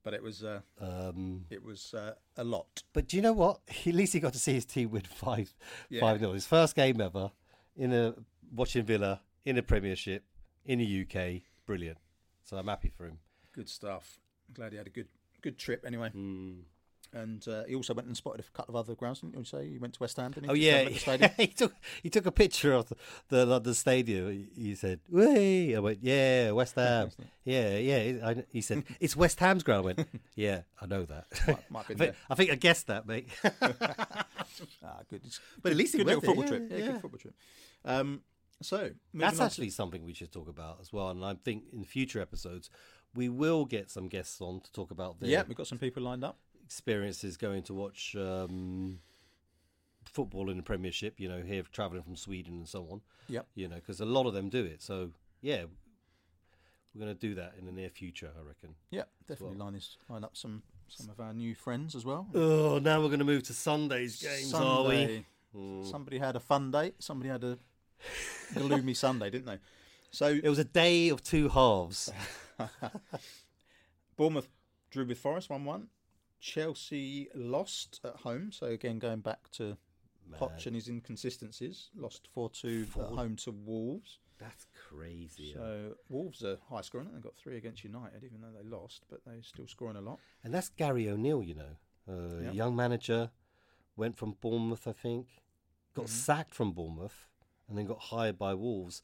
But 0.04 0.16
it 0.16 0.24
was 0.24 0.44
uh, 0.44 0.62
Um, 0.80 1.46
it 1.52 1.64
was 1.64 1.94
uh, 1.94 2.16
a 2.36 2.44
lot. 2.44 2.82
but 2.92 3.08
do 3.08 3.16
you 3.18 3.22
know 3.22 3.34
what? 3.34 3.60
At 3.86 3.94
least 3.94 4.14
he 4.14 4.20
got 4.20 4.34
to 4.34 4.40
see 4.40 4.54
his 4.54 4.66
team 4.66 4.90
win 4.90 5.04
five, 5.04 5.54
Yeah. 5.92 6.00
five 6.00 6.20
nil. 6.20 6.34
His 6.34 6.48
first 6.48 6.76
game 6.76 7.00
ever 7.00 7.30
in 7.76 7.94
a 7.94 8.16
watching 8.52 8.84
Villa 8.84 9.22
in 9.46 9.60
a 9.60 9.62
Premiership 9.62 10.24
in 10.66 10.80
the 10.80 11.02
UK. 11.06 11.44
Brilliant. 11.68 12.00
So 12.46 12.58
I'm 12.58 12.66
happy 12.68 12.90
for 12.90 13.06
him. 13.06 13.20
Good 13.52 13.70
stuff. 13.70 14.20
I'm 14.48 14.56
glad 14.56 14.72
he 14.72 14.80
had 14.80 14.88
a 14.88 14.90
good 14.90 15.08
good 15.42 15.60
trip 15.60 15.84
anyway. 15.86 16.10
Mm. 16.16 16.62
And 17.14 17.46
uh, 17.48 17.66
he 17.68 17.76
also 17.76 17.94
went 17.94 18.08
and 18.08 18.16
spotted 18.16 18.40
a 18.40 18.58
couple 18.58 18.78
of 18.78 18.86
other 18.86 18.96
grounds, 18.96 19.20
didn't 19.20 19.38
you 19.38 19.44
say? 19.44 19.68
He 19.70 19.78
went 19.78 19.96
to 19.96 20.00
West 20.00 20.16
Ham, 20.16 20.32
didn't 20.32 20.46
he? 20.46 20.50
Oh 20.52 20.54
yeah, 20.54 20.86
the 20.86 20.96
stadium? 20.98 21.32
he 21.38 21.48
took 21.48 21.74
he 22.04 22.10
took 22.10 22.26
a 22.26 22.32
picture 22.32 22.72
of 22.72 22.88
the, 22.88 22.96
the 23.28 23.46
London 23.46 23.74
Stadium. 23.74 24.32
He, 24.32 24.48
he 24.68 24.76
said, 24.76 25.02
"Way!" 25.10 25.76
I 25.76 25.80
went, 25.80 26.00
"Yeah, 26.02 26.52
West 26.52 26.76
Ham." 26.76 27.10
yeah, 27.44 27.76
yeah. 27.78 28.28
I, 28.28 28.44
he 28.54 28.62
said, 28.62 28.84
"It's 29.02 29.18
West 29.18 29.40
Ham's 29.42 29.64
ground." 29.64 29.82
I 29.82 29.86
went, 29.88 30.08
"Yeah, 30.36 30.62
I 30.82 30.86
know 30.86 31.04
that." 31.04 31.26
Might- 31.48 31.72
might 31.72 31.88
be 31.90 31.96
I, 31.96 31.98
think. 31.98 32.16
I 32.30 32.36
think 32.36 32.52
I 32.52 32.56
guessed 32.56 32.88
that, 32.88 33.06
mate. 33.06 33.28
Ah, 34.82 35.00
good. 35.10 35.22
It's 35.26 35.40
But 35.62 35.72
at 35.74 35.78
least 35.78 35.94
he 35.94 35.98
good 36.00 36.08
went 36.08 36.24
little 36.24 36.36
there, 36.36 36.44
football 36.44 36.60
yeah, 36.60 36.68
trip. 36.68 36.80
Yeah, 36.80 36.86
yeah. 36.86 36.92
good 36.94 37.02
football 37.02 37.20
trip. 37.20 37.36
Um, 37.84 38.22
so 38.62 38.90
That's 39.14 39.40
on 39.40 39.46
actually 39.48 39.70
something 39.72 40.06
we 40.06 40.14
should 40.14 40.32
talk 40.32 40.48
about 40.48 40.78
as 40.82 40.94
well. 40.94 41.10
And 41.10 41.26
I 41.26 41.34
think 41.44 41.64
in 41.74 41.84
future 41.84 42.22
episodes 42.22 42.70
we 43.16 43.28
will 43.28 43.66
get 43.66 43.90
some 43.90 44.08
guests 44.08 44.40
on 44.40 44.62
to 44.62 44.72
talk 44.72 44.92
about 44.92 45.20
their 45.20 45.30
yeah, 45.30 45.44
we've 45.48 45.58
got 45.58 45.68
some 45.68 45.78
people 45.78 46.04
lined 46.04 46.24
up. 46.24 46.38
Experiences 46.72 47.36
going 47.36 47.62
to 47.62 47.74
watch 47.74 48.16
um, 48.18 49.00
football 50.06 50.50
in 50.50 50.56
the 50.56 50.64
Premiership. 50.64 51.20
You 51.20 51.28
know, 51.28 51.42
here 51.42 51.64
traveling 51.72 52.04
from 52.04 52.16
Sweden 52.16 52.54
and 52.54 52.68
so 52.68 52.88
on. 52.90 53.02
Yep. 53.28 53.46
You 53.56 53.68
know, 53.68 53.76
because 53.76 54.00
a 54.00 54.06
lot 54.06 54.26
of 54.26 54.34
them 54.34 54.48
do 54.48 54.64
it. 54.64 54.82
So 54.82 55.12
yeah, 55.42 55.64
we're 56.96 57.04
going 57.04 57.14
to 57.14 57.20
do 57.20 57.36
that 57.36 57.56
in 57.60 57.66
the 57.66 57.74
near 57.74 57.90
future, 57.90 58.30
I 58.40 58.48
reckon. 58.48 58.76
Yeah, 58.90 59.04
definitely 59.28 59.58
well. 59.58 59.66
line 59.66 59.74
this 59.74 59.98
line 60.08 60.24
up 60.24 60.38
some 60.38 60.64
some 60.88 61.10
of 61.10 61.20
our 61.20 61.34
new 61.34 61.54
friends 61.56 61.94
as 61.94 62.06
well. 62.06 62.28
Oh, 62.34 62.80
now 62.80 63.02
we're 63.02 63.08
going 63.08 63.20
to 63.20 63.26
move 63.26 63.44
to 63.44 63.54
Sunday's 63.54 64.22
games, 64.22 64.54
are 64.54 64.84
we? 64.86 65.26
Sunday. 65.54 65.90
Somebody 65.92 66.18
had 66.20 66.38
a 66.38 66.40
fun 66.40 66.72
day. 66.72 66.94
Somebody 67.00 67.30
had 67.30 67.44
a 67.44 67.58
gloomy 68.56 68.94
Sunday, 69.06 69.30
didn't 69.30 69.48
they? 69.48 69.60
So 70.12 70.28
It 70.28 70.48
was 70.48 70.60
a 70.60 70.64
day 70.64 71.10
of 71.10 71.22
two 71.22 71.50
halves. 71.50 72.10
Bournemouth 74.18 74.48
drew 74.90 75.06
with 75.06 75.18
Forest 75.18 75.50
one 75.50 75.66
one. 75.66 75.88
Chelsea 76.42 77.30
lost 77.34 78.02
at 78.04 78.18
home. 78.18 78.52
So 78.52 78.68
again, 78.68 79.00
going 79.00 79.20
back 79.22 79.50
to 79.52 79.78
Poch 80.40 80.66
and 80.66 80.76
his 80.76 80.88
inconsistencies, 80.90 81.90
lost 81.96 82.28
four 82.34 82.50
two 82.50 82.88
at 83.00 83.06
home 83.06 83.36
to 83.38 83.52
Wolves. 83.52 84.20
That's 84.40 84.66
crazy. 84.90 85.54
So 85.54 85.94
Wolves 86.10 86.44
are 86.44 86.58
high 86.70 86.82
scoring. 86.82 87.10
They 87.14 87.20
got 87.22 87.36
three 87.36 87.58
against 87.58 87.84
United, 87.84 88.24
even 88.24 88.42
though 88.42 88.52
they 88.58 88.68
lost, 88.68 89.04
but 89.10 89.22
they're 89.26 89.44
still 89.44 89.68
scoring 89.68 89.98
a 89.98 90.02
lot. 90.02 90.20
And 90.44 90.54
that's 90.54 90.70
Gary 90.70 91.08
O'Neill, 91.08 91.44
you 91.44 91.54
know, 91.54 91.76
uh, 92.10 92.40
Yeah. 92.42 92.52
young 92.52 92.76
manager, 92.76 93.30
went 93.96 94.18
from 94.18 94.32
Bournemouth, 94.42 94.88
I 94.88 94.94
think, 94.94 95.28
got 95.94 96.06
Mm-hmm. 96.06 96.16
sacked 96.16 96.56
from 96.56 96.72
Bournemouth, 96.74 97.28
and 97.70 97.78
then 97.78 97.86
got 97.86 98.00
hired 98.00 98.40
by 98.40 98.56
Wolves. 98.56 99.04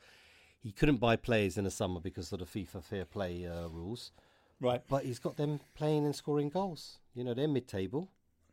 He 0.60 0.72
couldn't 0.72 0.98
buy 0.98 1.16
players 1.18 1.56
in 1.58 1.66
the 1.66 1.72
summer 1.72 2.00
because 2.00 2.34
of 2.34 2.40
the 2.40 2.46
FIFA 2.46 2.84
fair 2.84 3.06
play 3.06 3.46
uh, 3.46 3.68
rules, 3.68 4.12
Right. 4.60 4.82
but 4.88 5.04
he's 5.06 5.20
got 5.20 5.38
them 5.38 5.60
playing 5.76 6.06
and 6.06 6.16
scoring 6.16 6.50
goals. 6.50 6.98
You 7.14 7.24
know, 7.24 7.34
they're 7.34 7.48
mid-table. 7.48 8.10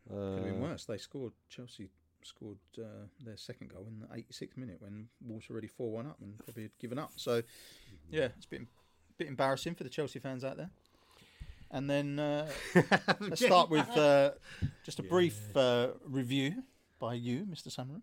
Could 0.08 0.16
have 0.34 0.44
been 0.44 0.56
Uh, 0.62 0.68
worse. 0.68 0.84
They 0.84 0.98
scored. 0.98 1.32
Chelsea 1.48 1.88
scored 2.22 2.58
uh, 2.78 3.06
their 3.24 3.36
second 3.36 3.68
goal 3.72 3.86
in 3.86 4.00
the 4.00 4.06
86th 4.06 4.56
minute 4.56 4.76
when 4.80 5.08
Wolves 5.26 5.48
were 5.48 5.54
already 5.54 5.66
4 5.68 5.90
1 5.92 6.06
up 6.06 6.16
and 6.20 6.38
probably 6.38 6.64
had 6.64 6.78
given 6.78 6.98
up. 6.98 7.12
So, 7.16 7.42
yeah, 8.10 8.28
it's 8.36 8.46
been 8.46 8.62
a 9.10 9.12
bit 9.18 9.28
embarrassing 9.28 9.74
for 9.74 9.84
the 9.84 9.90
Chelsea 9.90 10.18
fans 10.18 10.44
out 10.44 10.56
there. 10.56 10.70
And 11.70 11.88
then 11.90 12.18
uh, 12.18 12.48
let's 13.20 13.44
start 13.44 13.68
with 13.70 13.88
uh, 13.96 14.32
just 14.84 14.98
a 15.00 15.02
brief 15.02 15.56
uh, 15.56 15.88
review 16.04 16.62
by 16.98 17.14
you, 17.14 17.46
Mr. 17.50 17.68
Samaroo. 17.68 18.02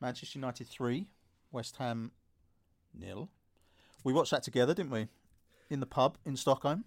Manchester 0.00 0.38
United 0.38 0.68
3, 0.68 1.06
West 1.50 1.76
Ham 1.78 2.12
nil. 2.94 3.28
We 4.04 4.12
watched 4.12 4.30
that 4.30 4.42
together, 4.44 4.72
didn't 4.74 4.92
we? 4.92 5.08
In 5.70 5.80
the 5.80 5.86
pub 5.86 6.16
in 6.24 6.36
Stockholm, 6.36 6.84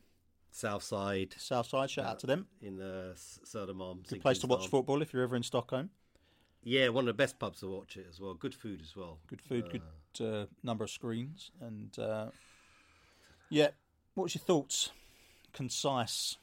Southside 0.51 1.33
Southside. 1.37 1.89
Shout 1.89 2.05
out 2.05 2.19
to 2.19 2.27
them. 2.27 2.47
in 2.61 2.77
the 2.77 3.13
Södermalm. 3.15 4.07
Good 4.07 4.21
place 4.21 4.39
to 4.39 4.47
watch 4.47 4.67
football 4.67 5.01
if 5.01 5.13
you're 5.13 5.23
ever 5.23 5.35
in 5.35 5.43
Stockholm. 5.43 5.89
Yeah, 6.63 6.89
one 6.89 7.03
of 7.03 7.07
the 7.07 7.13
best 7.13 7.39
pubs 7.39 7.61
to 7.61 7.67
watch 7.67 7.97
it 7.97 8.05
as 8.09 8.19
well. 8.19 8.35
Good 8.35 8.53
food 8.53 8.81
as 8.83 8.95
well. 8.95 9.17
Good 9.27 9.41
food, 9.41 9.71
good 9.71 10.25
uh, 10.25 10.45
number 10.61 10.83
of 10.83 10.91
screens, 10.91 11.49
and 11.59 11.97
uh, 11.97 12.27
yeah. 13.49 13.69
What's 14.13 14.35
your 14.35 14.43
thoughts? 14.43 14.91
Concise. 15.53 16.37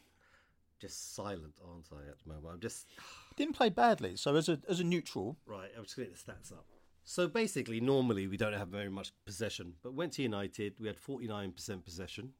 Just 0.81 1.14
silent, 1.14 1.55
aren't 1.68 1.87
I, 1.92 2.09
at 2.09 2.18
the 2.23 2.33
moment? 2.33 2.55
I'm 2.55 2.61
just 2.61 2.87
Didn't 3.37 3.55
play 3.55 3.68
badly, 3.68 4.16
so 4.16 4.35
as 4.35 4.49
a 4.49 4.59
as 4.68 4.81
a 4.81 4.85
neutral, 4.85 5.37
right. 5.47 5.71
I'm 5.77 5.85
just 5.85 5.97
getting 5.97 6.12
the 6.12 6.18
stats 6.18 6.51
up. 6.53 6.64
So 7.05 7.29
basically, 7.29 7.81
normally 7.81 8.27
we 8.27 8.37
don't 8.37 8.53
have 8.53 8.68
very 8.68 8.90
much 8.90 9.12
possession, 9.25 9.75
but 9.83 9.94
went 9.94 10.14
to 10.14 10.23
United, 10.23 10.75
we 10.79 10.88
had 10.88 10.97
49% 11.01 11.85
possession. 11.85 12.33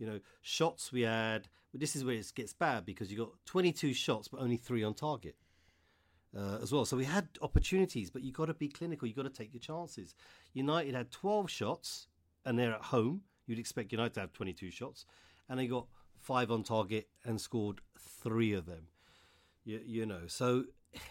You 0.00 0.06
know, 0.06 0.20
shots 0.42 0.90
we 0.92 1.02
had. 1.02 1.46
But 1.70 1.80
this 1.80 1.94
is 1.94 2.04
where 2.04 2.16
it 2.16 2.32
gets 2.34 2.52
bad 2.52 2.84
because 2.84 3.12
you 3.12 3.16
got 3.18 3.30
22 3.46 3.92
shots, 3.92 4.26
but 4.26 4.40
only 4.40 4.56
three 4.56 4.82
on 4.82 4.94
target. 4.94 5.36
uh, 6.36 6.58
as 6.62 6.72
well. 6.72 6.84
So 6.84 6.96
we 6.96 7.04
had 7.04 7.28
opportunities, 7.42 8.08
but 8.10 8.22
you 8.22 8.32
got 8.32 8.46
to 8.46 8.54
be 8.54 8.68
clinical. 8.68 9.06
You 9.06 9.14
got 9.14 9.22
to 9.24 9.30
take 9.30 9.52
your 9.52 9.60
chances. 9.60 10.14
United 10.52 10.94
had 10.94 11.10
12 11.12 11.48
shots, 11.50 12.06
and 12.44 12.58
they're 12.58 12.74
at 12.74 12.82
home. 12.82 13.22
You'd 13.46 13.58
expect 13.58 13.92
United 13.92 14.14
to 14.14 14.20
have 14.20 14.32
22 14.32 14.70
shots, 14.70 15.06
and 15.48 15.58
they 15.58 15.66
got 15.66 15.86
five 16.18 16.50
on 16.52 16.62
target 16.62 17.08
and 17.24 17.40
scored 17.40 17.80
three 17.98 18.52
of 18.52 18.66
them. 18.66 18.86
You, 19.64 19.80
you 19.84 20.06
know, 20.06 20.22
so 20.28 20.64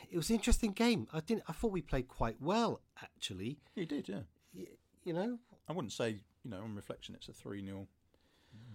it 0.10 0.16
was 0.18 0.30
an 0.30 0.36
interesting 0.38 0.72
game. 0.72 1.08
I 1.14 1.20
didn't. 1.20 1.44
I 1.50 1.54
thought 1.54 1.72
we 1.72 1.82
played 1.82 2.08
quite 2.08 2.38
well, 2.42 2.82
actually. 3.04 3.60
you 3.76 3.86
did, 3.86 4.08
yeah. 4.10 4.22
Y- 4.56 4.68
You 5.04 5.14
know, 5.14 5.38
I 5.68 5.74
wouldn't 5.74 5.94
say, 5.94 6.10
you 6.44 6.50
know, 6.52 6.62
on 6.62 6.76
reflection, 6.76 7.14
it's 7.16 7.28
a 7.30 7.34
three 7.34 7.64
0 7.66 7.88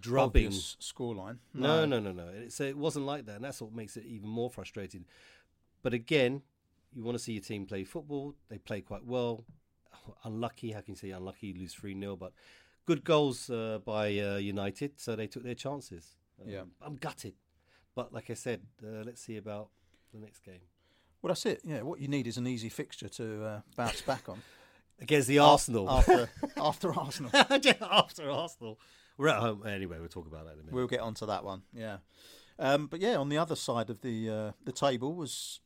drubbing. 0.05 0.51
scoreline. 0.51 1.38
No, 1.53 1.85
no, 1.85 2.01
no, 2.01 2.12
no. 2.12 2.29
It's, 2.35 2.61
it 2.61 2.77
wasn't 2.77 3.07
like 3.07 3.27
that, 3.27 3.37
and 3.37 3.45
that's 3.45 3.61
what 3.61 3.73
makes 3.75 3.97
it 3.97 4.05
even 4.07 4.29
more 4.29 4.51
frustrating. 4.51 5.05
But 5.83 5.95
again, 5.95 6.43
you 6.95 7.03
want 7.03 7.17
to 7.19 7.23
see 7.23 7.33
your 7.33 7.43
team 7.43 7.67
play 7.67 7.85
football. 7.85 8.35
They 8.49 8.59
play 8.59 8.81
quite 8.81 9.05
well. 9.05 9.45
Unlucky, 10.25 10.73
how 10.73 10.81
can 10.81 10.93
you 10.95 10.99
say 10.99 11.11
unlucky? 11.11 11.53
Lose 11.55 11.75
3 11.75 11.99
0, 11.99 12.17
but 12.17 12.33
good 12.87 13.05
goals 13.05 13.51
uh, 13.51 13.79
by 13.85 14.19
uh, 14.19 14.37
United, 14.37 14.93
so 15.01 15.17
they 15.17 15.27
took 15.27 15.43
their 15.43 15.55
chances. 15.55 16.17
Um, 16.43 16.51
Yeah. 16.51 16.62
I'm 16.83 16.97
gutted. 16.97 17.35
But 17.95 18.12
like 18.12 18.31
I 18.31 18.35
said, 18.35 18.61
uh, 18.83 19.03
let's 19.05 19.23
see 19.23 19.37
about 19.37 19.69
the 20.12 20.19
next 20.21 20.40
game. 20.45 20.61
Well, 21.23 21.29
that's 21.29 21.47
it. 21.47 21.61
Yeah, 21.64 21.83
what 21.83 22.01
you 22.01 22.09
need 22.09 22.27
is 22.27 22.37
an 22.37 22.47
easy 22.47 22.69
fixture 22.69 23.09
to 23.09 23.45
uh, 23.45 23.61
bounce 23.77 24.03
back 24.03 24.29
on 24.29 24.43
Against 25.01 25.27
the 25.29 25.38
Arsenal. 25.40 25.90
after 25.90 26.29
after 26.57 26.93
Arsenal. 26.95 27.31
After 27.35 28.31
Arsenal. 28.31 28.79
We're 29.16 29.29
at 29.29 29.40
home. 29.40 29.64
Anyway, 29.66 29.98
we'll 29.98 30.09
talk 30.09 30.27
about 30.27 30.44
that 30.46 30.53
in 30.55 30.61
a 30.61 30.62
minute. 30.62 30.74
We'll 30.74 30.87
get 30.87 31.00
onto 31.00 31.27
that 31.27 31.44
one. 31.44 31.62
Yeah, 31.72 31.98
um, 32.59 32.87
but 32.87 33.00
yeah, 33.00 33.16
on 33.16 33.29
the 33.29 33.38
other 33.38 33.57
side 33.57 33.90
of 33.90 34.00
the 34.00 34.31
uh, 34.31 34.53
the 34.64 34.72
table 34.72 35.14
was 35.14 35.61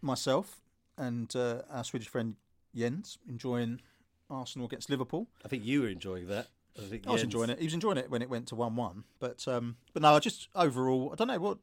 myself 0.00 0.60
and 0.98 1.34
uh, 1.36 1.62
our 1.70 1.84
Swedish 1.84 2.08
friend 2.08 2.36
Jens 2.74 3.18
enjoying 3.28 3.80
Arsenal 4.28 4.66
against 4.66 4.90
Liverpool. 4.90 5.28
I 5.44 5.48
think 5.48 5.64
you 5.64 5.82
were 5.82 5.88
enjoying 5.88 6.26
that. 6.28 6.48
I, 6.78 6.82
think 6.82 7.06
I 7.06 7.12
was 7.12 7.20
Jens- 7.20 7.34
enjoying 7.34 7.50
it. 7.50 7.58
He 7.58 7.66
was 7.66 7.74
enjoying 7.74 7.98
it 7.98 8.10
when 8.10 8.22
it 8.22 8.30
went 8.30 8.48
to 8.48 8.54
one-one. 8.56 9.04
But 9.18 9.46
um, 9.46 9.76
but 9.92 10.02
no, 10.02 10.14
I 10.14 10.18
just 10.18 10.48
overall, 10.54 11.10
I 11.12 11.16
don't 11.16 11.28
know 11.28 11.38
what. 11.38 11.58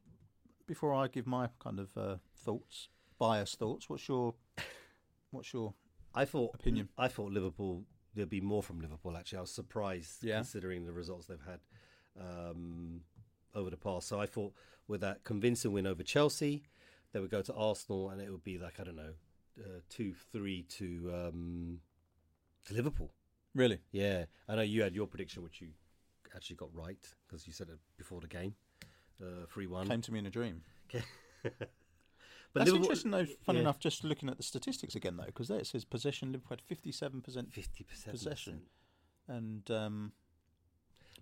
Before 0.66 0.94
I 0.94 1.08
give 1.08 1.26
my 1.26 1.48
kind 1.58 1.80
of 1.80 1.96
uh, 1.96 2.16
thoughts, 2.44 2.88
biased 3.18 3.58
thoughts, 3.58 3.88
what's 3.88 4.06
your 4.08 4.34
what's 5.32 5.52
your 5.52 5.74
I 6.14 6.24
thought 6.24 6.54
opinion? 6.54 6.90
I 6.96 7.08
thought 7.08 7.32
Liverpool 7.32 7.84
there'd 8.14 8.28
be 8.30 8.40
more 8.40 8.62
from 8.62 8.80
Liverpool. 8.80 9.16
Actually, 9.16 9.38
I 9.38 9.40
was 9.42 9.50
surprised 9.52 10.22
Yeah. 10.24 10.36
considering 10.36 10.84
the 10.86 10.92
results 10.92 11.26
they've 11.26 11.38
had 11.46 11.60
um, 12.20 13.02
over 13.54 13.70
the 13.70 13.76
past. 13.76 14.08
So 14.08 14.20
I 14.20 14.26
thought 14.26 14.52
with 14.88 15.00
that 15.02 15.24
convincing 15.24 15.72
win 15.72 15.86
over 15.86 16.02
Chelsea, 16.02 16.64
they 17.12 17.20
would 17.20 17.30
go 17.30 17.42
to 17.42 17.54
Arsenal 17.54 18.10
and 18.10 18.20
it 18.20 18.30
would 18.30 18.44
be 18.44 18.58
like 18.58 18.80
I 18.80 18.84
don't 18.84 18.96
know, 18.96 19.14
uh, 19.60 19.80
two 19.88 20.14
three 20.32 20.62
to 20.78 21.12
um, 21.14 21.80
to 22.66 22.74
Liverpool. 22.74 23.10
Really? 23.54 23.80
Yeah, 23.92 24.26
I 24.48 24.54
know 24.56 24.62
you 24.62 24.82
had 24.82 24.94
your 24.94 25.06
prediction, 25.06 25.42
which 25.42 25.60
you 25.60 25.68
actually 26.36 26.56
got 26.56 26.68
right 26.74 27.04
because 27.26 27.46
you 27.46 27.52
said 27.52 27.68
it 27.68 27.78
before 27.96 28.20
the 28.20 28.28
game, 28.28 28.54
uh, 29.20 29.46
three 29.48 29.66
one. 29.66 29.88
Came 29.88 30.02
to 30.02 30.12
me 30.12 30.18
in 30.20 30.26
a 30.26 30.30
dream. 30.30 30.62
But 32.52 32.60
That's 32.60 32.70
Liverpool- 32.72 32.84
interesting, 32.86 33.10
though. 33.12 33.26
Funny 33.44 33.58
yeah. 33.58 33.62
enough, 33.62 33.78
just 33.78 34.02
looking 34.02 34.28
at 34.28 34.36
the 34.36 34.42
statistics 34.42 34.94
again, 34.96 35.16
though, 35.16 35.24
because 35.26 35.48
there 35.48 35.58
it 35.60 35.66
says 35.66 35.84
possession. 35.84 36.32
Liverpool 36.32 36.56
had 36.56 36.62
fifty-seven 36.62 37.20
percent 37.22 37.52
fifty 37.52 37.84
percent 37.84 38.10
possession, 38.16 38.62
and 39.28 39.70
um, 39.70 40.12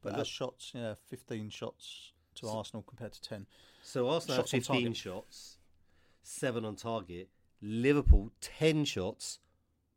But 0.03 0.13
look- 0.13 0.19
look, 0.19 0.27
shots, 0.27 0.73
yeah, 0.75 0.95
fifteen 1.07 1.51
shots 1.51 2.13
to 2.37 2.47
So- 2.47 2.57
Arsenal 2.57 2.83
compared 2.83 3.13
to 3.13 3.21
ten. 3.21 3.47
So 3.83 4.09
Arsenal 4.09 4.39
Shots 4.39 4.53
had 4.53 4.65
15 4.67 4.93
shots, 4.95 5.59
seven 6.23 6.65
on 6.65 6.77
target. 6.77 7.29
Liverpool 7.61 8.33
10 8.41 8.85
shots, 8.85 9.39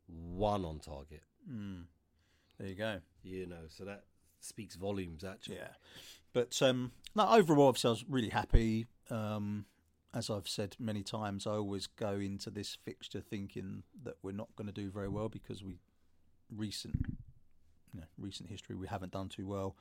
one 0.06 0.64
on 0.64 0.78
target. 0.80 1.22
Mm. 1.50 1.84
There 2.58 2.68
you 2.68 2.74
go. 2.74 3.00
You 3.22 3.46
know, 3.46 3.66
so 3.68 3.84
that 3.84 4.04
speaks 4.40 4.74
volumes. 4.76 5.24
Actually, 5.24 5.56
Yeah, 5.56 5.68
but 6.32 6.60
um, 6.62 6.92
no, 7.14 7.28
overall, 7.28 7.68
obviously, 7.68 7.88
I 7.88 7.92
was 7.92 8.04
really 8.08 8.28
happy. 8.30 8.86
Um, 9.10 9.66
as 10.14 10.28
I've 10.28 10.48
said 10.48 10.76
many 10.78 11.02
times, 11.02 11.46
I 11.46 11.52
always 11.52 11.86
go 11.86 12.14
into 12.14 12.50
this 12.50 12.76
fixture 12.84 13.20
thinking 13.20 13.82
that 14.04 14.14
we're 14.22 14.32
not 14.32 14.48
going 14.56 14.66
to 14.66 14.72
do 14.72 14.90
very 14.90 15.08
well 15.08 15.28
because 15.28 15.64
we 15.64 15.78
recent, 16.54 16.94
you 17.92 18.00
know, 18.00 18.06
recent 18.18 18.50
history 18.50 18.76
we 18.76 18.86
haven't 18.88 19.12
done 19.12 19.28
too 19.28 19.46
well. 19.46 19.76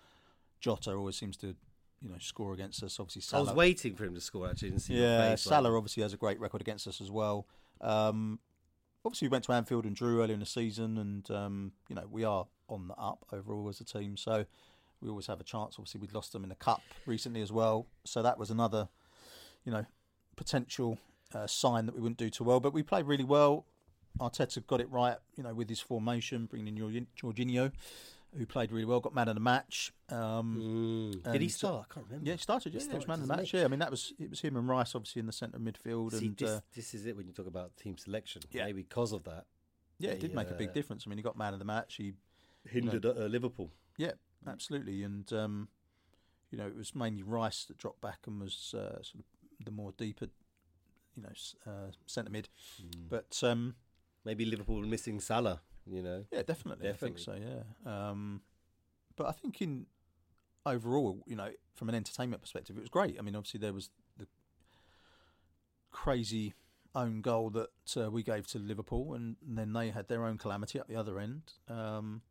Jota 0.61 0.93
always 0.93 1.17
seems 1.17 1.35
to, 1.37 1.55
you 2.01 2.09
know, 2.09 2.17
score 2.19 2.53
against 2.53 2.81
us. 2.83 2.99
Obviously, 2.99 3.37
I 3.37 3.41
was 3.41 3.51
waiting 3.53 3.95
for 3.95 4.05
him 4.05 4.15
to 4.15 4.21
score. 4.21 4.49
Actually, 4.49 4.69
didn't 4.69 4.83
see 4.83 4.93
yeah, 4.93 5.31
face, 5.31 5.41
Salah 5.41 5.67
like- 5.67 5.77
obviously 5.77 6.03
has 6.03 6.13
a 6.13 6.17
great 6.17 6.39
record 6.39 6.61
against 6.61 6.87
us 6.87 7.01
as 7.01 7.11
well. 7.11 7.47
Um, 7.81 8.39
obviously, 9.03 9.27
we 9.27 9.31
went 9.31 9.43
to 9.45 9.53
Anfield 9.53 9.85
and 9.85 9.95
drew 9.95 10.21
earlier 10.21 10.33
in 10.35 10.39
the 10.39 10.45
season, 10.45 10.97
and 10.97 11.29
um, 11.31 11.71
you 11.89 11.95
know 11.95 12.05
we 12.09 12.23
are 12.23 12.47
on 12.69 12.87
the 12.87 12.93
up 12.95 13.25
overall 13.33 13.67
as 13.67 13.81
a 13.81 13.85
team. 13.85 14.15
So 14.15 14.45
we 15.01 15.09
always 15.09 15.27
have 15.27 15.41
a 15.41 15.43
chance. 15.43 15.75
Obviously, 15.77 15.99
we'd 15.99 16.13
lost 16.13 16.31
them 16.31 16.43
in 16.43 16.49
the 16.49 16.55
cup 16.55 16.81
recently 17.05 17.41
as 17.41 17.51
well, 17.51 17.87
so 18.05 18.21
that 18.21 18.37
was 18.37 18.49
another, 18.51 18.87
you 19.65 19.71
know, 19.71 19.85
potential 20.45 20.97
uh, 21.33 21.47
sign 21.47 21.85
that 21.85 21.95
we 21.95 22.01
wouldn't 22.01 22.17
do 22.17 22.29
too 22.29 22.43
well. 22.43 22.59
But 22.59 22.73
we 22.73 22.83
played 22.83 23.05
really 23.05 23.23
well. 23.23 23.65
Arteta 24.19 24.65
got 24.67 24.81
it 24.81 24.89
right, 24.89 25.17
you 25.37 25.43
know, 25.43 25.53
with 25.53 25.69
his 25.69 25.79
formation, 25.79 26.45
bringing 26.45 26.75
in 26.75 26.83
Jorgin- 26.83 27.07
Jorginho, 27.21 27.71
who 28.37 28.45
played 28.45 28.71
really 28.71 28.85
well, 28.85 28.99
got 28.99 29.13
man 29.15 29.27
of 29.29 29.35
the 29.35 29.41
match. 29.41 29.93
Um, 30.09 30.57
Mm. 31.23 31.31
Did 31.31 31.41
he 31.41 31.49
start? 31.49 31.85
I 31.89 31.93
can't 31.93 32.05
remember. 32.07 32.27
yeah, 32.27 32.33
he 32.35 32.39
started. 32.39 32.73
Yeah, 32.73 32.81
He 32.81 32.89
he 32.89 32.95
was 32.97 33.07
man 33.07 33.21
of 33.21 33.27
the 33.27 33.35
match. 33.37 33.51
he? 33.51 33.57
Yeah, 33.59 33.65
I 33.65 33.67
mean 33.69 33.79
that 33.79 33.91
was 33.91 34.13
it 34.19 34.29
was 34.29 34.41
him 34.41 34.57
and 34.57 34.67
Rice 34.67 34.95
obviously 34.95 35.19
in 35.21 35.27
the 35.27 35.31
centre 35.31 35.55
of 35.57 35.61
midfield, 35.63 36.11
See, 36.19 36.25
and 36.27 36.35
this, 36.37 36.49
uh, 36.49 36.59
this 36.75 36.93
is 36.93 37.05
it 37.05 37.15
when 37.15 37.27
you 37.27 37.33
talk 37.33 37.47
about 37.47 37.77
team 37.77 37.97
selection. 37.97 38.41
Yeah. 38.51 38.65
Maybe 38.65 38.81
because 38.83 39.11
of 39.13 39.23
that, 39.23 39.45
yeah, 39.99 40.11
it 40.11 40.19
did 40.19 40.33
make 40.35 40.49
a 40.49 40.55
uh, 40.55 40.57
big 40.57 40.73
difference. 40.73 41.03
I 41.05 41.09
mean, 41.09 41.17
he 41.17 41.23
got 41.23 41.37
man 41.37 41.53
of 41.53 41.59
the 41.59 41.65
match. 41.65 41.95
He 41.95 42.13
hindered 42.65 43.05
uh, 43.05 43.11
Liverpool. 43.37 43.69
yeah, 43.97 44.11
absolutely, 44.45 45.03
and 45.03 45.31
um, 45.31 45.67
you 46.51 46.57
know 46.57 46.67
it 46.67 46.75
was 46.75 46.93
mainly 46.93 47.23
Rice 47.23 47.63
that 47.65 47.77
dropped 47.77 48.01
back 48.01 48.19
and 48.27 48.41
was 48.41 48.73
uh, 48.77 49.01
sort 49.01 49.15
of 49.19 49.25
the 49.63 49.71
more 49.71 49.93
deeper, 49.97 50.27
you 51.15 51.23
know, 51.23 51.31
uh, 51.65 51.91
centre 52.05 52.31
mid. 52.31 52.49
Mm. 52.81 53.09
But 53.09 53.39
um, 53.43 53.75
Maybe 54.23 54.45
Liverpool 54.45 54.81
missing 54.81 55.19
Salah. 55.19 55.61
You 55.87 56.03
know, 56.03 56.25
yeah, 56.31 56.43
definitely, 56.43 56.89
I 56.89 56.93
think 56.93 57.17
so. 57.17 57.33
Yeah, 57.33 57.63
um, 57.91 58.41
but 59.15 59.25
I 59.25 59.31
think 59.31 59.61
in 59.61 59.87
overall, 60.63 61.23
you 61.25 61.35
know, 61.35 61.49
from 61.73 61.89
an 61.89 61.95
entertainment 61.95 62.41
perspective, 62.41 62.77
it 62.77 62.81
was 62.81 62.89
great. 62.89 63.17
I 63.17 63.23
mean, 63.23 63.35
obviously 63.35 63.59
there 63.59 63.73
was 63.73 63.89
the 64.17 64.27
crazy 65.89 66.53
own 66.93 67.21
goal 67.21 67.49
that 67.49 67.69
uh, 67.97 68.11
we 68.11 68.21
gave 68.21 68.45
to 68.47 68.59
Liverpool, 68.59 69.15
and, 69.15 69.37
and 69.45 69.57
then 69.57 69.73
they 69.73 69.89
had 69.89 70.07
their 70.07 70.23
own 70.23 70.37
calamity 70.37 70.77
at 70.77 70.87
the 70.87 70.95
other 70.95 71.19
end. 71.19 71.41
Um, 71.67 72.21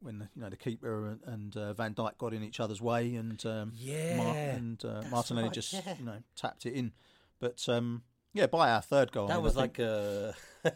when 0.00 0.18
the, 0.20 0.28
you 0.34 0.42
know 0.42 0.48
the 0.48 0.56
keeper 0.56 1.06
and, 1.08 1.20
and 1.24 1.56
uh, 1.56 1.72
Van 1.74 1.94
Dijk 1.94 2.18
got 2.18 2.32
in 2.34 2.42
each 2.42 2.60
other's 2.60 2.80
way, 2.80 3.14
and 3.16 3.44
um, 3.46 3.72
Mar- 4.16 4.34
Yeah, 4.34 4.54
and 4.54 4.84
uh, 4.84 5.02
Martinelli 5.10 5.46
right, 5.48 5.52
just 5.54 5.72
yeah. 5.72 5.94
you 5.98 6.04
know 6.04 6.18
tapped 6.36 6.66
it 6.66 6.74
in. 6.74 6.92
But 7.40 7.64
um, 7.68 8.02
yeah, 8.32 8.46
by 8.46 8.70
our 8.70 8.82
third 8.82 9.12
goal, 9.12 9.26
I 9.26 9.28
that 9.28 9.34
mean, 9.34 9.44
was 9.44 9.56
I 9.56 9.60
like 9.60 9.78
a 9.78 10.34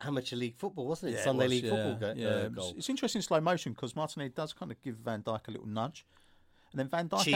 amateur 0.00 0.36
league 0.36 0.56
football, 0.56 0.86
wasn't 0.86 1.10
it? 1.12 1.14
yeah, 1.14 1.20
it 1.20 1.24
Sunday 1.24 1.44
was, 1.44 1.50
league 1.50 1.64
yeah, 1.64 1.70
football 1.70 1.94
go- 1.94 2.14
Yeah, 2.16 2.28
uh, 2.28 2.48
goal. 2.48 2.74
it's 2.76 2.88
interesting 2.88 3.22
slow 3.22 3.40
motion 3.40 3.72
because 3.72 3.94
Martinelli 3.94 4.30
does 4.30 4.52
kind 4.52 4.70
of 4.72 4.80
give 4.82 4.96
Van 4.96 5.22
Dijk 5.22 5.48
a 5.48 5.50
little 5.50 5.66
nudge, 5.66 6.06
and 6.72 6.78
then 6.78 6.88
Van 6.88 7.08
Dijk 7.08 7.32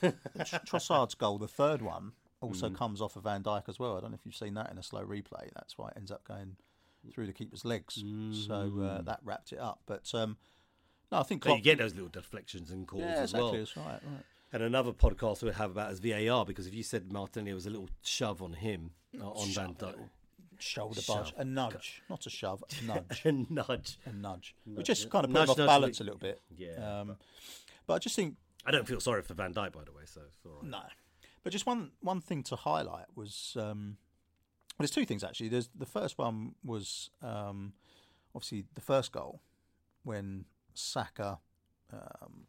actually 0.00 0.12
Tr- 0.44 0.56
Trossard's 0.66 1.14
goal, 1.14 1.38
the 1.38 1.48
third 1.48 1.82
one. 1.82 2.12
also 2.40 2.68
Mhm. 2.68 2.76
comes 2.76 3.00
off 3.00 3.16
of 3.16 3.24
Van 3.24 3.42
Dijk 3.42 3.68
as 3.68 3.78
well. 3.78 3.96
I 3.96 4.00
don't 4.00 4.10
know 4.10 4.14
if 4.14 4.24
you've 4.24 4.34
seen 4.36 4.54
that 4.54 4.70
in 4.70 4.78
a 4.78 4.82
slow 4.82 5.04
replay. 5.04 5.50
That's 5.54 5.76
why 5.76 5.88
it 5.88 5.94
ends 5.96 6.10
up 6.12 6.22
going 6.24 6.56
through 7.12 7.26
the 7.26 7.32
keeper's 7.32 7.64
legs. 7.64 7.94
So 7.94 8.02
uh, 8.04 8.08
Mm. 8.08 9.04
that 9.06 9.20
wrapped 9.24 9.52
it 9.52 9.58
up. 9.58 9.80
But 9.86 10.10
um, 10.14 10.36
no, 11.12 11.18
I 11.18 11.22
think 11.22 11.44
But 11.44 11.56
you 11.56 11.62
get 11.62 11.78
those 11.78 11.94
little 11.94 12.08
deflections 12.10 12.70
and 12.70 12.86
calls 12.86 13.02
yeah, 13.02 13.08
as 13.12 13.30
exactly. 13.30 13.42
well. 13.50 13.52
That's 13.58 13.76
right. 13.76 13.86
right. 14.04 14.24
And 14.52 14.62
another 14.62 14.92
podcast 14.92 15.42
we 15.42 15.52
have 15.52 15.70
about 15.72 15.92
is 15.92 16.00
VAR 16.00 16.44
because 16.46 16.66
if 16.66 16.74
you 16.74 16.82
said 16.82 17.12
Martinelli 17.12 17.52
was 17.54 17.66
a 17.66 17.70
little 17.70 17.88
shove 18.02 18.42
on 18.42 18.54
him 18.54 18.92
uh, 19.20 19.28
on 19.28 19.48
Van 19.48 19.68
Shove, 19.68 19.78
Dijk, 19.78 19.94
shoulder 20.58 21.00
budge, 21.06 21.34
a 21.36 21.44
nudge, 21.44 22.02
not 22.08 22.24
a 22.26 22.30
shove, 22.30 22.64
a 22.80 22.84
nudge, 22.86 23.22
a 23.26 23.32
nudge. 23.32 23.98
a 24.06 24.12
nudge. 24.12 24.54
We 24.66 24.72
Nudge, 24.74 24.86
just 24.86 25.04
yeah. 25.04 25.10
kind 25.10 25.24
of 25.26 25.30
put 25.32 25.38
Nudge, 25.40 25.48
him 25.58 25.62
off 25.62 25.66
balance 25.68 26.00
a 26.00 26.04
little 26.04 26.18
bit. 26.18 26.40
Yeah, 26.56 27.00
Um, 27.00 27.16
but 27.86 27.94
I 27.94 27.98
just 27.98 28.16
think 28.16 28.36
I 28.66 28.70
don't 28.70 28.88
feel 28.88 29.00
sorry 29.00 29.20
for 29.22 29.34
Van 29.34 29.52
Dijk 29.52 29.72
by 29.72 29.84
the 29.84 29.92
way, 29.92 30.02
so 30.06 30.22
it's 30.34 30.44
all 30.46 30.52
right. 30.62 30.70
No, 30.70 30.80
but 31.44 31.52
just 31.52 31.66
one 31.66 31.90
one 32.00 32.20
thing 32.22 32.42
to 32.44 32.56
highlight 32.56 33.06
was 33.14 33.54
um, 33.60 33.98
well, 34.00 34.07
there's 34.78 34.90
two 34.90 35.04
things 35.04 35.24
actually. 35.24 35.48
There's 35.48 35.68
the 35.74 35.86
first 35.86 36.18
one 36.18 36.54
was 36.64 37.10
um, 37.22 37.72
obviously 38.34 38.64
the 38.74 38.80
first 38.80 39.12
goal 39.12 39.40
when 40.04 40.44
Saka 40.74 41.38
um, 41.92 42.46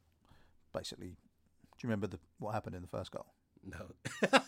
basically. 0.74 1.08
Do 1.08 1.88
you 1.88 1.90
remember 1.90 2.08
the 2.08 2.20
what 2.40 2.54
happened 2.54 2.76
in 2.76 2.82
the 2.82 2.88
first 2.88 3.12
goal? 3.12 3.26
No. 3.64 3.92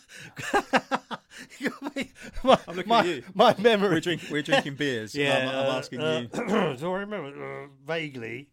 my, 2.44 2.58
I'm 2.68 2.76
looking 2.76 2.88
my, 2.88 3.00
at 3.00 3.06
you. 3.06 3.22
my 3.34 3.54
memory. 3.58 3.90
We're, 3.90 4.00
drink, 4.00 4.22
we're 4.30 4.42
drinking 4.42 4.76
beers. 4.76 5.14
Yeah, 5.14 5.38
I'm, 5.42 5.48
I'm 5.48 5.70
uh, 5.70 5.78
asking 5.78 6.00
uh, 6.00 6.20
you. 6.20 6.28
do 6.76 6.92
I 6.92 6.98
remember 6.98 7.64
uh, 7.64 7.66
vaguely? 7.86 8.48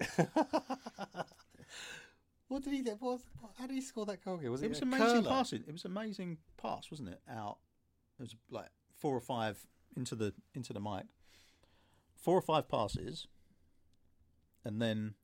what 2.47 2.63
did 2.63 2.73
he 2.73 2.81
do? 2.81 2.95
What, 2.99 3.19
how 3.57 3.67
did 3.67 3.75
he 3.75 3.81
score 3.81 4.05
that 4.05 4.23
goal? 4.23 4.37
Was 4.37 4.61
it, 4.61 4.65
It 4.65 4.69
was 4.69 4.81
amazing 4.81 5.07
curler? 5.07 5.29
passing. 5.29 5.63
It 5.67 5.71
was 5.71 5.85
amazing 5.85 6.37
pass, 6.61 6.89
wasn't 6.91 7.09
it? 7.09 7.21
Out. 7.29 7.57
It 8.19 8.23
was 8.23 8.35
like 8.49 8.69
four 8.99 9.15
or 9.15 9.21
five 9.21 9.65
into 9.95 10.15
the 10.15 10.33
into 10.53 10.73
the 10.73 10.79
mic. 10.79 11.05
Four 12.15 12.37
or 12.37 12.41
five 12.41 12.67
passes, 12.67 13.27
and 14.65 14.81
then. 14.81 15.15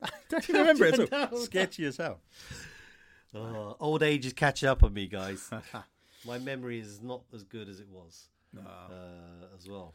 Don't 0.28 0.48
you 0.48 0.54
remember 0.58 0.86
it? 0.86 0.98
It's 0.98 1.12
all 1.12 1.18
No, 1.20 1.28
no. 1.32 1.38
sketchy 1.44 1.84
as 1.86 1.96
hell. 1.98 2.20
Oh, 3.34 3.76
old 3.80 4.02
age 4.02 4.26
is 4.26 4.34
catching 4.34 4.68
up 4.68 4.82
on 4.82 4.92
me, 4.92 5.06
guys. 5.06 5.48
My 6.26 6.38
memory 6.38 6.78
is 6.80 7.00
not 7.00 7.22
as 7.32 7.44
good 7.44 7.66
as 7.66 7.80
it 7.80 7.88
was 7.88 8.28
uh, 8.54 8.92
as 9.56 9.66
well. 9.66 9.94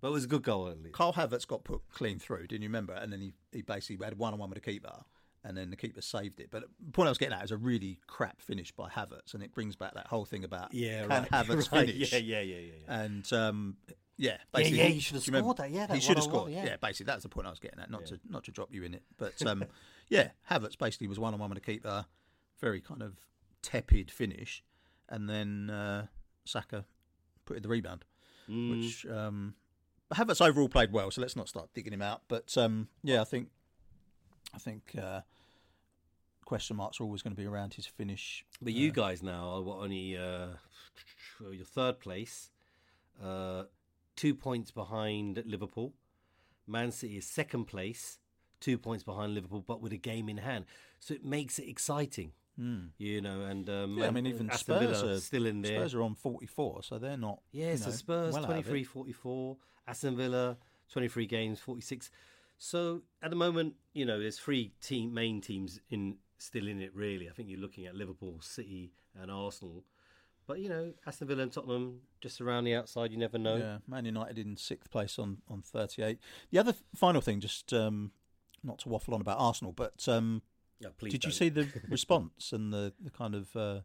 But 0.00 0.08
it 0.08 0.10
was 0.10 0.24
a 0.24 0.26
good 0.26 0.42
goal 0.42 0.66
at 0.66 0.82
least. 0.82 0.92
Carl 0.94 1.12
Havertz 1.12 1.46
got 1.46 1.62
put 1.62 1.82
clean 1.92 2.18
through, 2.18 2.48
didn't 2.48 2.62
you 2.62 2.68
remember? 2.68 2.94
And 2.94 3.12
then 3.12 3.20
he, 3.20 3.34
he 3.52 3.62
basically 3.62 4.04
had 4.04 4.18
one 4.18 4.32
on 4.32 4.40
one 4.40 4.50
with 4.50 4.60
the 4.60 4.68
keeper, 4.68 5.04
and 5.44 5.56
then 5.56 5.70
the 5.70 5.76
keeper 5.76 6.00
saved 6.02 6.40
it. 6.40 6.48
But 6.50 6.64
the 6.84 6.92
point 6.92 7.06
I 7.06 7.10
was 7.10 7.18
getting 7.18 7.34
at 7.34 7.44
is 7.44 7.50
a 7.50 7.56
really 7.56 7.98
crap 8.06 8.40
finish 8.42 8.72
by 8.72 8.88
Havertz, 8.88 9.34
and 9.34 9.42
it 9.42 9.54
brings 9.54 9.76
back 9.76 9.94
that 9.94 10.06
whole 10.08 10.24
thing 10.24 10.44
about 10.44 10.72
Yeah, 10.74 11.00
can 11.02 11.08
right. 11.08 11.30
Havertz 11.32 11.72
right. 11.72 11.88
finish? 11.88 12.12
Yeah, 12.12 12.18
yeah, 12.18 12.40
yeah, 12.40 12.56
yeah. 12.58 12.72
yeah. 12.86 13.02
And 13.02 13.32
um, 13.32 13.76
yeah, 13.86 13.94
Yeah, 14.32 14.36
basically, 14.52 14.78
yeah, 14.78 14.84
he 14.86 15.00
should 15.00 15.14
have 15.16 15.26
you 15.26 15.38
scored 15.38 15.56
that. 15.56 15.70
Yeah, 15.70 15.86
that 15.86 15.94
he 15.94 16.00
should 16.00 16.16
have 16.16 16.24
scored. 16.24 16.52
yeah. 16.52 16.64
Yeah. 16.64 16.76
basically 16.80 17.06
that's 17.06 17.22
the 17.22 17.28
point 17.30 17.46
I 17.46 17.50
was 17.50 17.58
getting 17.58 17.80
at. 17.80 17.90
Not 17.90 18.02
Yeah. 18.02 18.16
to 18.16 18.20
not 18.28 18.44
to 18.44 18.50
drop 18.50 18.68
you 18.72 18.82
in 18.84 18.94
it, 18.94 19.02
but 19.16 19.44
um, 19.46 19.64
yeah, 20.08 20.28
Havertz 20.50 20.76
basically 20.78 21.06
was 21.08 21.18
one 21.18 21.32
on 21.34 21.40
one 21.40 21.48
with 21.50 21.56
the 21.64 21.72
keeper, 21.72 22.04
very 22.60 22.80
kind 22.80 23.02
of 23.02 23.14
tepid 23.62 24.10
finish, 24.10 24.62
and 25.08 25.28
then 25.28 25.70
uh, 25.70 26.06
Saka 26.44 26.84
put 27.46 27.56
in 27.56 27.62
the 27.62 27.68
rebound 27.68 28.04
Mm. 28.48 28.70
which 28.70 29.06
um, 29.06 29.54
Havertz 30.12 30.44
overall 30.44 30.68
played 30.68 30.90
well. 30.92 31.10
So 31.12 31.20
let's 31.20 31.36
not 31.36 31.48
start 31.48 31.68
digging 31.72 31.92
him 31.92 32.02
out. 32.02 32.22
But 32.26 32.56
um, 32.58 32.88
yeah, 33.04 33.20
I 33.20 33.24
think 33.24 33.48
I 34.54 34.58
think 34.58 34.94
uh, 35.00 35.20
question 36.44 36.76
marks 36.76 37.00
are 37.00 37.04
always 37.04 37.22
going 37.22 37.34
to 37.34 37.40
be 37.40 37.46
around 37.46 37.74
his 37.74 37.86
finish. 37.86 38.44
But 38.60 38.72
you 38.72 38.90
guys 38.90 39.22
now 39.22 39.50
are 39.50 39.62
what, 39.62 39.78
only 39.78 40.16
uh, 40.16 40.48
your 41.40 41.64
third 41.64 42.00
place, 42.00 42.50
uh, 43.22 43.64
two 44.16 44.34
points 44.34 44.70
behind 44.70 45.42
Liverpool. 45.46 45.94
Man 46.66 46.92
City 46.92 47.16
is 47.18 47.26
second 47.26 47.64
place, 47.66 48.18
two 48.60 48.78
points 48.78 49.02
behind 49.04 49.34
Liverpool, 49.34 49.64
but 49.66 49.80
with 49.80 49.92
a 49.92 49.96
game 49.96 50.28
in 50.28 50.38
hand. 50.38 50.66
So 50.98 51.14
it 51.14 51.24
makes 51.24 51.58
it 51.58 51.68
exciting, 51.68 52.32
you 52.98 53.20
know. 53.20 53.42
And 53.42 53.68
um, 53.68 53.98
Yeah, 53.98 54.08
I 54.08 54.10
mean 54.10 54.26
even 54.26 54.50
Aston 54.50 54.76
Spurs 54.76 55.00
Villa 55.00 55.14
are 55.14 55.20
still 55.20 55.46
in 55.46 55.62
there. 55.62 55.78
Spurs 55.78 55.94
are 55.94 56.02
on 56.02 56.14
forty 56.14 56.46
four, 56.46 56.82
so 56.82 56.98
they're 56.98 57.16
not. 57.16 57.40
Yeah, 57.52 57.74
so 57.76 57.86
know, 57.86 57.92
Spurs 57.92 58.34
well 58.34 58.44
out 58.44 58.50
of 58.50 58.58
it. 58.58 58.62
23 58.62 58.84
44, 58.84 59.56
Aston 59.88 60.16
Villa 60.16 60.56
23 60.90 61.26
games, 61.26 61.60
46. 61.60 62.10
So 62.62 63.00
at 63.22 63.30
the 63.30 63.36
moment, 63.36 63.76
you 63.94 64.04
know, 64.04 64.20
there's 64.20 64.38
three 64.38 64.74
team 64.82 65.14
main 65.14 65.40
teams 65.40 65.80
in 65.88 66.16
still 66.36 66.68
in 66.68 66.82
it 66.82 66.94
really. 66.94 67.26
I 67.26 67.32
think 67.32 67.48
you're 67.48 67.58
looking 67.58 67.86
at 67.86 67.94
Liverpool, 67.94 68.36
City 68.42 68.92
and 69.18 69.30
Arsenal. 69.30 69.82
But 70.46 70.58
you 70.58 70.68
know, 70.68 70.92
Aston 71.06 71.26
Villa 71.28 71.42
and 71.42 71.50
Tottenham 71.50 72.00
just 72.20 72.38
around 72.38 72.64
the 72.64 72.74
outside, 72.74 73.12
you 73.12 73.18
never 73.18 73.38
know. 73.38 73.56
Yeah, 73.56 73.78
Man 73.88 74.04
United 74.04 74.38
in 74.38 74.58
sixth 74.58 74.90
place 74.90 75.18
on, 75.18 75.38
on 75.48 75.62
38. 75.62 76.18
The 76.50 76.58
other 76.58 76.74
final 76.94 77.22
thing, 77.22 77.40
just 77.40 77.72
um, 77.72 78.10
not 78.62 78.78
to 78.80 78.90
waffle 78.90 79.14
on 79.14 79.22
about 79.22 79.38
Arsenal, 79.38 79.72
but 79.72 80.06
um, 80.06 80.42
No, 80.82 80.90
did 81.00 81.14
you 81.14 81.18
don't. 81.18 81.32
see 81.32 81.48
the 81.48 81.66
response 81.88 82.52
and 82.52 82.74
the, 82.74 82.92
the 83.02 83.10
kind 83.10 83.34
of 83.34 83.56
uh, 83.56 83.80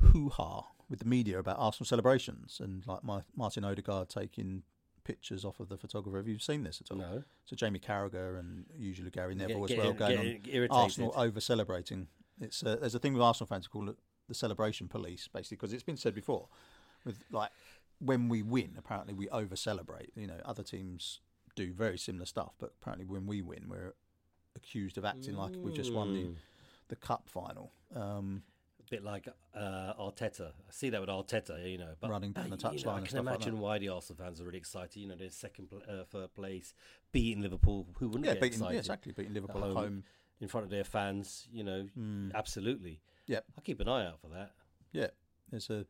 hoo 0.00 0.30
ha 0.30 0.64
with 0.90 0.98
the 0.98 1.04
media 1.04 1.38
about 1.38 1.58
Arsenal 1.60 1.86
celebrations 1.86 2.60
and 2.60 2.84
like 2.88 3.04
my, 3.04 3.22
Martin 3.36 3.62
Odegaard 3.64 4.08
taking 4.08 4.64
pictures 5.08 5.44
off 5.44 5.58
of 5.60 5.68
the 5.68 5.76
photographer? 5.78 6.16
Have 6.18 6.28
you 6.28 6.38
seen 6.38 6.62
this 6.62 6.80
at 6.82 6.90
all? 6.90 6.98
No. 6.98 7.24
So 7.46 7.56
Jamie 7.56 7.78
Carragher 7.80 8.38
and 8.38 8.66
usually 8.76 9.10
Gary 9.10 9.34
Neville 9.34 9.66
Get- 9.66 9.78
as 9.78 9.84
well 9.84 9.92
get- 9.94 9.98
going 10.16 10.40
get 10.42 10.70
on. 10.70 10.82
Arsenal 10.84 11.12
over 11.16 11.40
celebrating. 11.40 12.08
It's 12.40 12.62
uh, 12.62 12.76
there's 12.80 12.94
a 12.94 12.98
thing 12.98 13.14
with 13.14 13.22
Arsenal 13.22 13.46
fans 13.48 13.66
called 13.66 13.88
it 13.88 13.96
the 14.28 14.34
celebration 14.34 14.86
police, 14.88 15.26
basically, 15.32 15.56
because 15.56 15.72
it's 15.72 15.82
been 15.82 15.96
said 15.96 16.14
before 16.14 16.48
with 17.04 17.24
like 17.32 17.50
when 18.00 18.28
we 18.28 18.42
win, 18.42 18.74
apparently 18.78 19.14
we 19.14 19.28
over 19.30 19.56
celebrate. 19.56 20.10
You 20.14 20.26
know, 20.26 20.40
other 20.44 20.62
teams 20.62 21.20
do 21.56 21.72
very 21.72 21.98
similar 21.98 22.26
stuff, 22.26 22.52
but 22.60 22.74
apparently 22.80 23.06
when 23.06 23.26
we 23.26 23.40
win, 23.42 23.64
we're 23.68 23.94
accused 24.54 24.98
of 24.98 25.04
acting 25.04 25.36
like 25.36 25.52
we 25.56 25.72
just 25.72 25.92
won 25.92 26.12
the, 26.14 26.24
Mm. 26.24 26.34
the 26.88 26.96
cup 26.96 27.28
final. 27.28 27.72
Um, 27.94 28.42
A 28.46 28.57
bit 28.90 29.04
like 29.04 29.28
uh, 29.54 29.92
Arteta. 29.98 30.48
I 30.48 30.70
see 30.70 30.90
that 30.90 31.00
with 31.00 31.10
Arteta, 31.10 31.70
you 31.70 31.78
know. 31.78 31.94
But 32.00 32.10
Running 32.10 32.32
down 32.32 32.50
the 32.50 32.56
uh, 32.56 32.72
you 32.72 32.84
know, 32.84 32.90
touchline 32.90 32.94
I 32.94 32.98
can 33.00 33.06
stuff 33.08 33.24
like 33.26 33.34
imagine 33.36 33.58
why 33.58 33.78
the 33.78 33.88
Arsenal 33.90 34.22
fans 34.24 34.40
are 34.40 34.44
really 34.44 34.58
excited. 34.58 34.96
You 34.96 35.08
know, 35.08 35.16
they're 35.16 35.30
second, 35.30 35.68
uh, 35.72 36.04
third 36.04 36.34
place, 36.34 36.74
beating 37.12 37.42
Liverpool. 37.42 37.86
Who 37.98 38.08
wouldn't 38.08 38.24
yeah, 38.26 38.32
get 38.34 38.42
beating, 38.42 38.58
excited? 38.58 38.74
yeah, 38.74 38.78
exactly, 38.80 39.12
beating 39.12 39.34
Liverpool 39.34 39.62
at 39.64 39.68
home. 39.68 39.76
home. 39.76 40.04
in 40.40 40.46
front 40.48 40.64
of 40.64 40.70
their 40.70 40.84
fans. 40.84 41.48
You 41.52 41.64
know, 41.64 41.88
Mm. 41.98 42.32
absolutely. 42.34 43.00
Yeah, 43.26 43.40
I'll 43.56 43.62
keep 43.64 43.80
an 43.80 43.88
eye 43.88 44.06
out 44.06 44.20
for 44.20 44.28
that. 44.28 44.52
yeah. 44.92 45.08
There's 45.50 45.68
a 45.70 45.86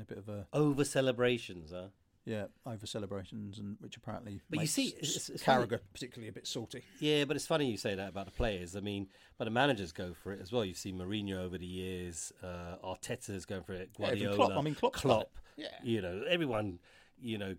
a 0.00 0.04
bit 0.04 0.18
of 0.18 0.28
a 0.28 0.46
Over 0.52 0.84
celebrations, 0.84 1.70
huh? 1.72 1.88
Yeah 2.24 2.46
over 2.66 2.86
celebrations, 2.86 3.58
and 3.58 3.76
which 3.80 3.96
apparently. 3.96 4.40
But 4.50 4.60
you 4.60 4.66
see, 4.66 4.88
it's- 4.88 5.28
it's 5.28 5.42
funny. 5.42 5.66
Carragher 5.66 5.80
particularly 5.92 6.28
a 6.28 6.32
bit 6.32 6.46
salty. 6.46 6.82
Yeah, 7.00 7.24
but 7.24 7.36
it's 7.36 7.46
funny 7.46 7.70
you 7.70 7.76
say 7.76 7.94
that 7.94 8.08
about 8.08 8.26
the 8.26 8.32
players. 8.32 8.74
I 8.76 8.80
mean, 8.80 9.08
but 9.38 9.44
the 9.44 9.50
managers 9.50 9.92
go 9.92 10.14
for 10.14 10.32
it 10.32 10.40
as 10.40 10.50
well. 10.52 10.64
You've 10.64 10.78
seen 10.78 10.96
Mourinho 10.98 11.36
over 11.36 11.58
the 11.58 11.66
years. 11.66 12.32
Uh, 12.42 12.76
Arteta's 12.82 13.44
going 13.44 13.62
for 13.64 13.74
it. 13.74 13.90
Yeah, 13.98 14.06
Guardiola. 14.08 14.36
Klopp. 14.36 14.52
I 14.52 14.60
mean, 14.62 14.74
Klopp's 14.74 15.00
Klopp. 15.00 15.30
Yeah. 15.56 15.68
You 15.82 16.00
know, 16.02 16.24
everyone. 16.28 16.78
You 17.20 17.38
know, 17.38 17.56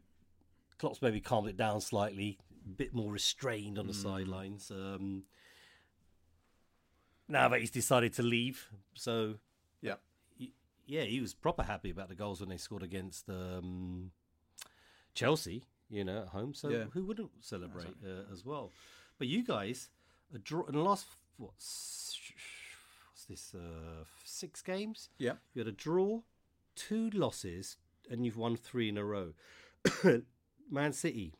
Klopp's 0.77 1.01
maybe 1.01 1.21
calmed 1.21 1.47
it 1.47 1.55
down 1.57 1.79
slightly, 1.81 2.37
a 2.65 2.69
bit 2.69 2.93
more 2.93 3.11
restrained 3.11 3.79
on 3.79 3.87
the 3.87 3.93
Mm. 3.93 4.03
sidelines. 4.03 4.69
Um, 4.71 5.23
now 7.27 7.47
that 7.49 7.59
he's 7.59 7.71
decided 7.71 8.13
to 8.13 8.23
leave, 8.23 8.69
so 8.93 9.39
Yeah. 9.81 9.95
y- 10.39 10.51
yeah, 10.85 11.03
he 11.03 11.19
was 11.21 11.33
proper 11.33 11.63
happy 11.63 11.89
about 11.89 12.09
the 12.09 12.15
goals 12.15 12.39
when 12.39 12.49
they 12.49 12.57
scored 12.57 12.83
against 12.83 13.29
um, 13.29 14.11
Chelsea, 15.15 15.63
you 15.89 16.03
know, 16.03 16.21
at 16.23 16.27
home. 16.29 16.53
So 16.53 16.69
Yeah. 16.69 16.83
who 16.93 17.03
wouldn't 17.05 17.31
celebrate 17.43 17.95
uh, 18.05 18.31
as 18.31 18.45
well? 18.45 18.71
But 19.17 19.27
you 19.27 19.43
guys, 19.43 19.89
a 20.33 20.37
draw 20.37 20.65
in 20.65 20.75
the 20.75 20.81
last 20.81 21.07
what? 21.37 21.51
What's 21.51 23.25
this? 23.27 23.55
Uh, 23.55 24.03
six 24.23 24.61
games. 24.61 25.09
Yeah. 25.17 25.33
You 25.53 25.61
had 25.61 25.67
a 25.67 25.71
draw, 25.71 26.21
two 26.75 27.09
losses, 27.11 27.77
and 28.09 28.25
you've 28.25 28.37
won 28.37 28.55
three 28.55 28.89
in 28.89 28.97
a 28.97 29.03
row. 29.05 29.33
Man 30.71 30.93
City, 30.93 31.33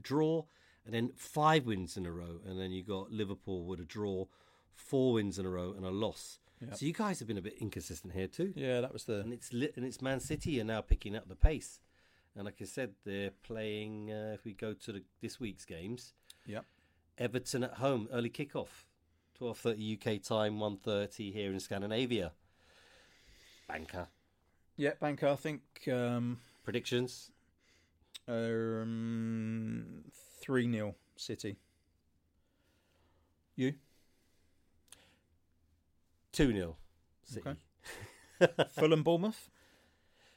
draw, 0.00 0.44
and 0.84 0.94
then 0.94 1.12
five 1.16 1.66
wins 1.66 1.96
in 1.96 2.06
a 2.06 2.12
row, 2.12 2.40
and 2.46 2.58
then 2.58 2.70
you 2.72 2.82
got 2.82 3.12
Liverpool 3.12 3.64
with 3.64 3.80
a 3.80 3.84
draw, 3.84 4.26
four 4.74 5.14
wins 5.14 5.38
in 5.38 5.46
a 5.46 5.50
row, 5.50 5.72
and 5.76 5.84
a 5.84 5.90
loss. 5.90 6.38
Yep. 6.60 6.76
So 6.76 6.86
you 6.86 6.92
guys 6.92 7.18
have 7.20 7.28
been 7.28 7.38
a 7.38 7.42
bit 7.42 7.56
inconsistent 7.58 8.12
here 8.14 8.26
too. 8.26 8.52
Yeah, 8.54 8.80
that 8.80 8.92
was 8.92 9.04
the 9.04 9.20
And 9.20 9.32
it's 9.32 9.52
lit, 9.52 9.74
and 9.76 9.84
it's 9.86 10.02
Man 10.02 10.20
City 10.20 10.60
are 10.60 10.64
now 10.64 10.80
picking 10.80 11.14
up 11.16 11.28
the 11.28 11.34
pace. 11.36 11.80
And 12.40 12.46
like 12.46 12.62
I 12.62 12.64
said, 12.64 12.92
they're 13.04 13.32
playing. 13.42 14.10
Uh, 14.10 14.30
if 14.32 14.46
we 14.46 14.54
go 14.54 14.72
to 14.72 14.92
the, 14.92 15.02
this 15.20 15.38
week's 15.38 15.66
games, 15.66 16.14
Yep. 16.46 16.64
Everton 17.18 17.64
at 17.64 17.74
home, 17.74 18.08
early 18.10 18.30
kickoff, 18.30 18.86
twelve 19.36 19.58
thirty 19.58 19.98
UK 20.00 20.22
time, 20.22 20.58
one 20.58 20.78
thirty 20.78 21.32
here 21.32 21.52
in 21.52 21.60
Scandinavia. 21.60 22.32
Banker 23.68 24.08
Yeah, 24.78 24.92
Banker, 24.98 25.28
I 25.28 25.36
think 25.36 25.60
um, 25.92 26.38
predictions. 26.64 27.30
um, 28.26 30.04
3 30.40 30.72
0 30.72 30.94
City. 31.16 31.56
You? 33.54 33.74
Two 36.32 36.52
0 36.52 36.76
City. 37.22 37.50
Okay. 38.40 38.64
Fulham, 38.70 39.02
Bournemouth. 39.02 39.50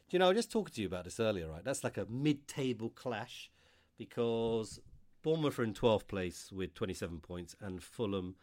Do 0.09 0.15
you 0.15 0.19
know, 0.19 0.25
I 0.25 0.29
was 0.29 0.37
just 0.37 0.51
talking 0.51 0.73
to 0.73 0.81
you 0.81 0.87
about 0.87 1.05
this 1.05 1.19
earlier, 1.19 1.49
right? 1.49 1.63
That's 1.63 1.83
like 1.83 1.97
a 1.97 2.05
mid 2.09 2.47
table 2.47 2.89
clash 2.89 3.49
because 3.97 4.79
Bournemouth 5.23 5.57
are 5.59 5.63
in 5.63 5.73
12th 5.73 6.07
place 6.07 6.51
with 6.51 6.73
27 6.73 7.19
points 7.19 7.55
and 7.61 7.81
Fulham 7.81 8.35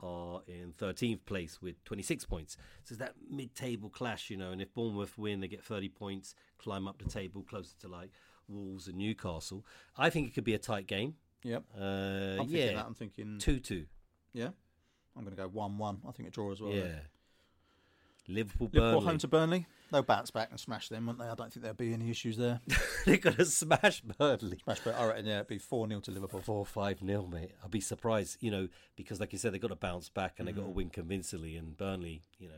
are 0.00 0.40
in 0.48 0.72
13th 0.72 1.24
place 1.26 1.62
with 1.62 1.82
26 1.84 2.24
points. 2.24 2.56
So 2.84 2.94
it's 2.94 2.98
that 2.98 3.14
mid 3.30 3.54
table 3.54 3.88
clash, 3.88 4.30
you 4.30 4.36
know, 4.36 4.50
and 4.50 4.60
if 4.60 4.74
Bournemouth 4.74 5.16
win, 5.16 5.40
they 5.40 5.48
get 5.48 5.62
30 5.62 5.88
points, 5.90 6.34
climb 6.58 6.88
up 6.88 6.98
the 6.98 7.08
table 7.08 7.42
closer 7.42 7.74
to 7.80 7.88
like 7.88 8.10
Wolves 8.48 8.88
and 8.88 8.98
Newcastle. 8.98 9.64
I 9.96 10.10
think 10.10 10.28
it 10.28 10.34
could 10.34 10.44
be 10.44 10.54
a 10.54 10.58
tight 10.58 10.86
game. 10.86 11.14
Yep. 11.44 11.64
Uh, 11.76 11.82
I'm 11.82 12.36
thinking 12.38 12.56
yeah, 12.56 12.72
that. 12.74 12.86
I'm 12.86 12.94
thinking 12.94 13.38
2 13.38 13.60
2. 13.60 13.86
Yeah. 14.32 14.48
I'm 15.16 15.24
going 15.24 15.36
to 15.36 15.42
go 15.42 15.48
1 15.48 15.78
1. 15.78 15.98
I 16.08 16.12
think 16.12 16.28
a 16.28 16.32
draw 16.32 16.50
as 16.52 16.60
well. 16.60 16.72
Yeah. 16.72 17.00
Liverpool 18.28 18.68
Burnley. 18.68 19.04
home 19.04 19.18
to 19.18 19.28
Burnley. 19.28 19.66
They'll 19.90 20.02
bounce 20.02 20.30
back 20.30 20.48
and 20.50 20.58
smash 20.58 20.88
them, 20.88 21.06
won't 21.06 21.18
they? 21.18 21.26
I 21.26 21.34
don't 21.34 21.52
think 21.52 21.62
there'll 21.62 21.74
be 21.76 21.92
any 21.92 22.08
issues 22.10 22.36
there. 22.36 22.60
They're 23.04 23.18
going 23.18 23.36
to 23.36 23.44
smash 23.44 24.00
Burnley. 24.00 24.58
Smash, 24.64 24.80
but 24.84 24.94
I 24.98 25.06
reckon 25.06 25.26
yeah, 25.26 25.34
it'd 25.36 25.48
be 25.48 25.58
4 25.58 25.86
0 25.88 26.00
to 26.00 26.10
Liverpool. 26.10 26.40
Four 26.40 26.64
five 26.64 27.02
nil, 27.02 27.26
mate. 27.26 27.50
I'd 27.64 27.70
be 27.70 27.80
surprised, 27.80 28.38
you 28.40 28.50
know, 28.50 28.68
because 28.96 29.20
like 29.20 29.32
you 29.32 29.38
said, 29.38 29.52
they've 29.52 29.60
got 29.60 29.68
to 29.68 29.76
bounce 29.76 30.08
back 30.08 30.36
and 30.38 30.46
they've 30.48 30.56
got 30.56 30.62
to 30.64 30.70
win 30.70 30.88
convincingly. 30.88 31.56
And 31.56 31.76
Burnley, 31.76 32.22
you 32.38 32.48
know, 32.48 32.54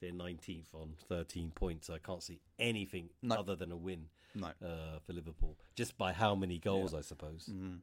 they're 0.00 0.12
nineteenth 0.12 0.68
on 0.74 0.94
thirteen 1.08 1.50
points. 1.54 1.90
I 1.90 1.98
can't 1.98 2.22
see 2.22 2.40
anything 2.58 3.10
No. 3.22 3.36
other 3.36 3.54
than 3.56 3.70
a 3.72 3.76
win 3.76 4.06
No. 4.34 4.48
uh, 4.64 5.00
for 5.04 5.12
Liverpool, 5.12 5.56
just 5.74 5.98
by 5.98 6.12
how 6.12 6.34
many 6.34 6.58
goals, 6.58 6.94
I 6.94 7.02
suppose. 7.02 7.48
Mm. 7.52 7.80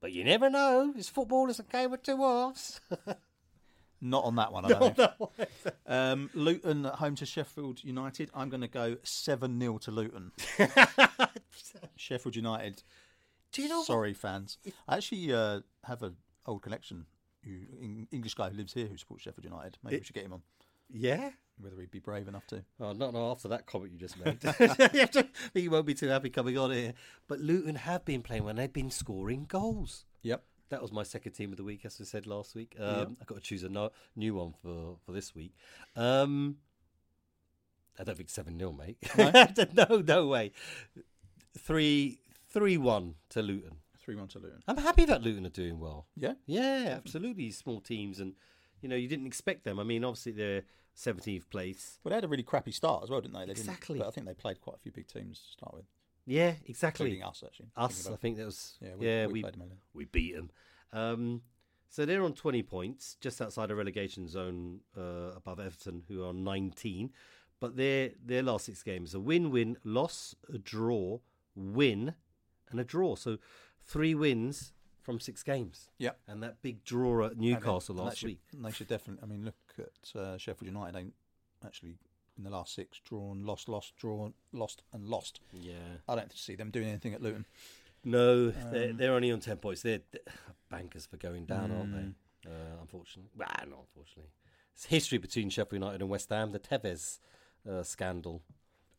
But 0.00 0.12
you 0.12 0.24
never 0.24 0.50
know. 0.50 0.92
It's 0.94 1.08
football. 1.08 1.48
It's 1.48 1.58
a 1.58 1.62
game 1.62 1.92
of 1.92 2.02
two 2.02 2.18
halves. 2.18 2.80
Not 4.00 4.24
on 4.24 4.36
that 4.36 4.52
one, 4.52 4.64
I 4.66 4.68
don't 4.68 4.96
think. 4.96 5.10
Um, 5.86 6.30
Luton 6.34 6.84
at 6.86 6.96
home 6.96 7.14
to 7.16 7.24
Sheffield 7.26 7.82
United. 7.84 8.30
I'm 8.34 8.48
going 8.50 8.60
to 8.60 8.68
go 8.68 8.96
7 9.04 9.58
0 9.60 9.78
to 9.78 9.90
Luton. 9.90 10.32
Sheffield 11.96 12.36
United. 12.36 12.82
Do 13.52 13.62
you 13.62 13.68
know? 13.68 13.78
what- 13.78 13.86
Sorry, 13.86 14.12
fans. 14.14 14.58
I 14.88 14.96
actually 14.96 15.32
uh, 15.32 15.60
have 15.84 16.02
an 16.02 16.16
old 16.44 16.62
connection. 16.62 17.06
Who, 17.44 17.52
en- 17.80 18.08
English 18.10 18.34
guy 18.34 18.50
who 18.50 18.56
lives 18.56 18.74
here 18.74 18.86
who 18.86 18.96
supports 18.96 19.22
Sheffield 19.22 19.44
United. 19.44 19.78
Maybe 19.82 19.98
we 19.98 20.04
should 20.04 20.14
get 20.14 20.24
him 20.24 20.32
on. 20.32 20.42
Yeah. 20.90 21.30
Whether 21.58 21.80
he'd 21.80 21.90
be 21.90 22.00
brave 22.00 22.28
enough 22.28 22.46
to. 22.48 22.64
Oh, 22.80 22.92
not, 22.92 23.12
not 23.14 23.30
after 23.30 23.48
that 23.48 23.66
comment 23.66 23.92
you 23.92 23.98
just 23.98 24.16
made. 24.18 25.28
he 25.54 25.68
won't 25.68 25.86
be 25.86 25.94
too 25.94 26.08
happy 26.08 26.28
coming 26.28 26.58
on 26.58 26.70
here. 26.70 26.92
But 27.28 27.40
Luton 27.40 27.76
have 27.76 28.04
been 28.04 28.22
playing 28.22 28.44
when 28.44 28.56
they've 28.56 28.72
been 28.72 28.90
scoring 28.90 29.46
goals. 29.48 30.04
Yep. 30.22 30.42
That 30.68 30.82
was 30.82 30.90
my 30.92 31.02
second 31.04 31.32
team 31.32 31.52
of 31.52 31.56
the 31.56 31.64
week, 31.64 31.84
as 31.84 32.00
I 32.00 32.04
said 32.04 32.26
last 32.26 32.54
week. 32.54 32.74
Um, 32.78 32.96
Yep. 32.98 33.08
I've 33.20 33.26
got 33.26 33.34
to 33.36 33.40
choose 33.40 33.62
a 33.62 33.68
no, 33.68 33.90
new 34.16 34.34
one 34.34 34.54
for, 34.62 34.96
for 35.04 35.12
this 35.12 35.34
week. 35.34 35.54
Um, 35.94 36.56
I 37.98 38.04
don't 38.04 38.16
think 38.16 38.30
7 38.30 38.58
0, 38.58 38.72
mate. 38.72 38.98
No? 39.74 40.02
no, 40.06 40.26
way. 40.26 40.52
3 41.58 42.18
3 42.48 42.76
1 42.76 43.14
to 43.30 43.42
Luton. 43.42 43.76
3 43.98 44.14
1 44.16 44.28
to 44.28 44.38
Luton. 44.38 44.62
I'm 44.68 44.76
happy 44.76 45.04
that 45.04 45.22
Luton 45.22 45.46
are 45.46 45.50
doing 45.50 45.78
well. 45.80 46.06
Yeah. 46.16 46.34
Yeah, 46.46 46.94
absolutely. 46.96 47.50
Small 47.50 47.80
teams, 47.80 48.20
and, 48.20 48.34
you 48.80 48.88
know, 48.88 48.96
you 48.96 49.08
didn't 49.08 49.26
expect 49.26 49.64
them. 49.64 49.78
I 49.78 49.84
mean, 49.84 50.04
obviously, 50.04 50.32
they're 50.32 50.62
17th 50.96 51.48
place. 51.50 51.98
Well, 52.02 52.10
they 52.10 52.16
had 52.16 52.24
a 52.24 52.28
really 52.28 52.42
crappy 52.42 52.72
start 52.72 53.02
as 53.04 53.10
well, 53.10 53.20
didn't 53.20 53.34
they? 53.34 53.44
they 53.46 53.52
Exactly. 53.52 53.94
Didn't, 53.94 54.04
but 54.06 54.08
I 54.08 54.10
think 54.12 54.26
they 54.26 54.34
played 54.34 54.60
quite 54.60 54.76
a 54.76 54.80
few 54.80 54.92
big 54.92 55.06
teams 55.06 55.40
to 55.40 55.50
start 55.52 55.74
with, 55.74 55.84
Yeah, 56.26 56.54
exactly. 56.66 57.06
including 57.06 57.28
us, 57.28 57.42
actually. 57.46 57.68
Us, 57.76 58.08
I 58.10 58.16
think 58.16 58.36
that 58.36 58.46
was. 58.46 58.78
Yeah, 58.80 58.90
yeah, 59.00 59.26
we, 59.26 59.32
we, 59.32 59.32
we 59.32 59.42
played 59.42 59.54
them. 59.54 59.62
earlier. 59.62 59.76
we 59.94 60.04
beat 60.06 60.34
them. 60.34 60.50
Um, 60.92 61.42
so 61.88 62.04
they're 62.04 62.22
on 62.22 62.32
20 62.32 62.62
points, 62.64 63.16
just 63.20 63.40
outside 63.40 63.68
the 63.70 63.76
relegation 63.76 64.28
zone 64.28 64.80
uh, 64.96 65.32
above 65.36 65.60
Everton, 65.60 66.02
who 66.08 66.24
are 66.24 66.28
on 66.28 66.42
19. 66.44 67.10
But 67.58 67.76
their 67.76 68.10
their 68.22 68.42
last 68.42 68.66
six 68.66 68.82
games 68.82 69.14
a 69.14 69.20
win, 69.20 69.50
win, 69.50 69.78
loss, 69.82 70.34
a 70.52 70.58
draw, 70.58 71.20
win, 71.54 72.14
and 72.70 72.80
a 72.80 72.84
draw. 72.84 73.14
So 73.14 73.38
three 73.80 74.14
wins 74.14 74.74
from 75.00 75.20
six 75.20 75.42
games. 75.42 75.88
Yeah. 75.96 76.10
And 76.26 76.42
that 76.42 76.60
big 76.60 76.84
draw 76.84 77.26
at 77.26 77.38
Newcastle 77.38 77.96
and 77.96 78.04
last 78.04 78.18
should- 78.18 78.26
week. 78.26 78.40
They 78.52 78.70
should 78.72 78.88
definitely. 78.88 79.22
I 79.22 79.26
mean, 79.26 79.44
look 79.44 79.54
at 79.78 80.20
uh, 80.20 80.36
Sheffield 80.36 80.66
United. 80.66 80.94
They 80.94 81.66
actually 81.66 81.94
in 82.36 82.44
the 82.44 82.50
last 82.50 82.74
six 82.74 82.98
drawn, 83.04 83.44
lost, 83.44 83.68
lost, 83.68 83.96
drawn, 83.96 84.34
lost, 84.52 84.82
and 84.92 85.06
lost. 85.08 85.40
Yeah. 85.52 85.74
I 86.08 86.14
don't 86.16 86.32
see 86.32 86.54
them 86.54 86.70
doing 86.70 86.88
anything 86.88 87.14
at 87.14 87.22
Luton. 87.22 87.46
No, 88.04 88.50
they're, 88.50 88.90
Um, 88.90 88.96
they're 88.96 89.12
only 89.14 89.32
on 89.32 89.40
10 89.40 89.56
points. 89.56 89.82
They're, 89.82 90.00
they're 90.12 90.20
bankers 90.70 91.06
for 91.06 91.16
going 91.16 91.46
down, 91.46 91.70
aren't 91.72 91.92
Mm. 91.94 92.14
they? 92.44 92.50
Uh, 92.50 92.80
unfortunately. 92.80 93.30
Well, 93.36 93.48
not 93.68 93.78
unfortunately. 93.88 94.30
It's 94.74 94.84
history 94.86 95.18
between 95.18 95.48
Sheffield 95.50 95.82
United 95.82 96.00
and 96.02 96.10
West 96.10 96.28
Ham, 96.30 96.52
the 96.52 96.60
Tevez 96.60 97.18
uh, 97.68 97.82
scandal. 97.82 98.42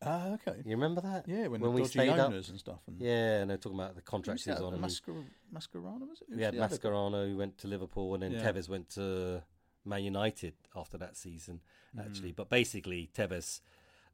Ah, 0.02 0.34
okay. 0.34 0.58
You 0.64 0.72
remember 0.72 1.00
that? 1.00 1.26
Yeah, 1.26 1.46
when, 1.48 1.60
when 1.60 1.62
the 1.62 1.70
we 1.70 1.80
dodgy 1.82 1.90
stayed 1.90 2.08
up. 2.10 2.32
and 2.32 2.44
stuff. 2.60 2.80
And 2.86 3.00
Yeah, 3.00 3.40
and 3.40 3.50
they're 3.50 3.56
talking 3.56 3.78
about 3.78 3.96
the 3.96 4.02
contracts 4.02 4.44
he 4.44 4.50
was 4.50 4.60
on. 4.60 4.74
and 4.74 4.82
Mascar- 4.84 5.24
Mascherano 5.52 6.08
was 6.08 6.20
it? 6.20 6.36
we 6.36 6.42
had 6.42 6.54
Who's 6.54 6.60
the 6.60 6.64
other 6.66 6.76
guy? 6.78 6.88
Mascherano 6.88 7.30
who 7.30 7.36
went 7.36 7.58
to 7.58 7.68
Liverpool, 7.68 8.14
and 8.14 8.22
then 8.22 8.32
Yeah. 8.32 8.42
Tevez 8.52 8.68
went 8.68 8.90
to 8.90 9.42
Man 9.84 10.04
United 10.04 10.54
after 10.76 10.98
that 10.98 11.16
season, 11.16 11.60
Mm. 11.96 12.04
actually. 12.06 12.32
But 12.32 12.48
basically, 12.50 13.08
Tevez, 13.14 13.60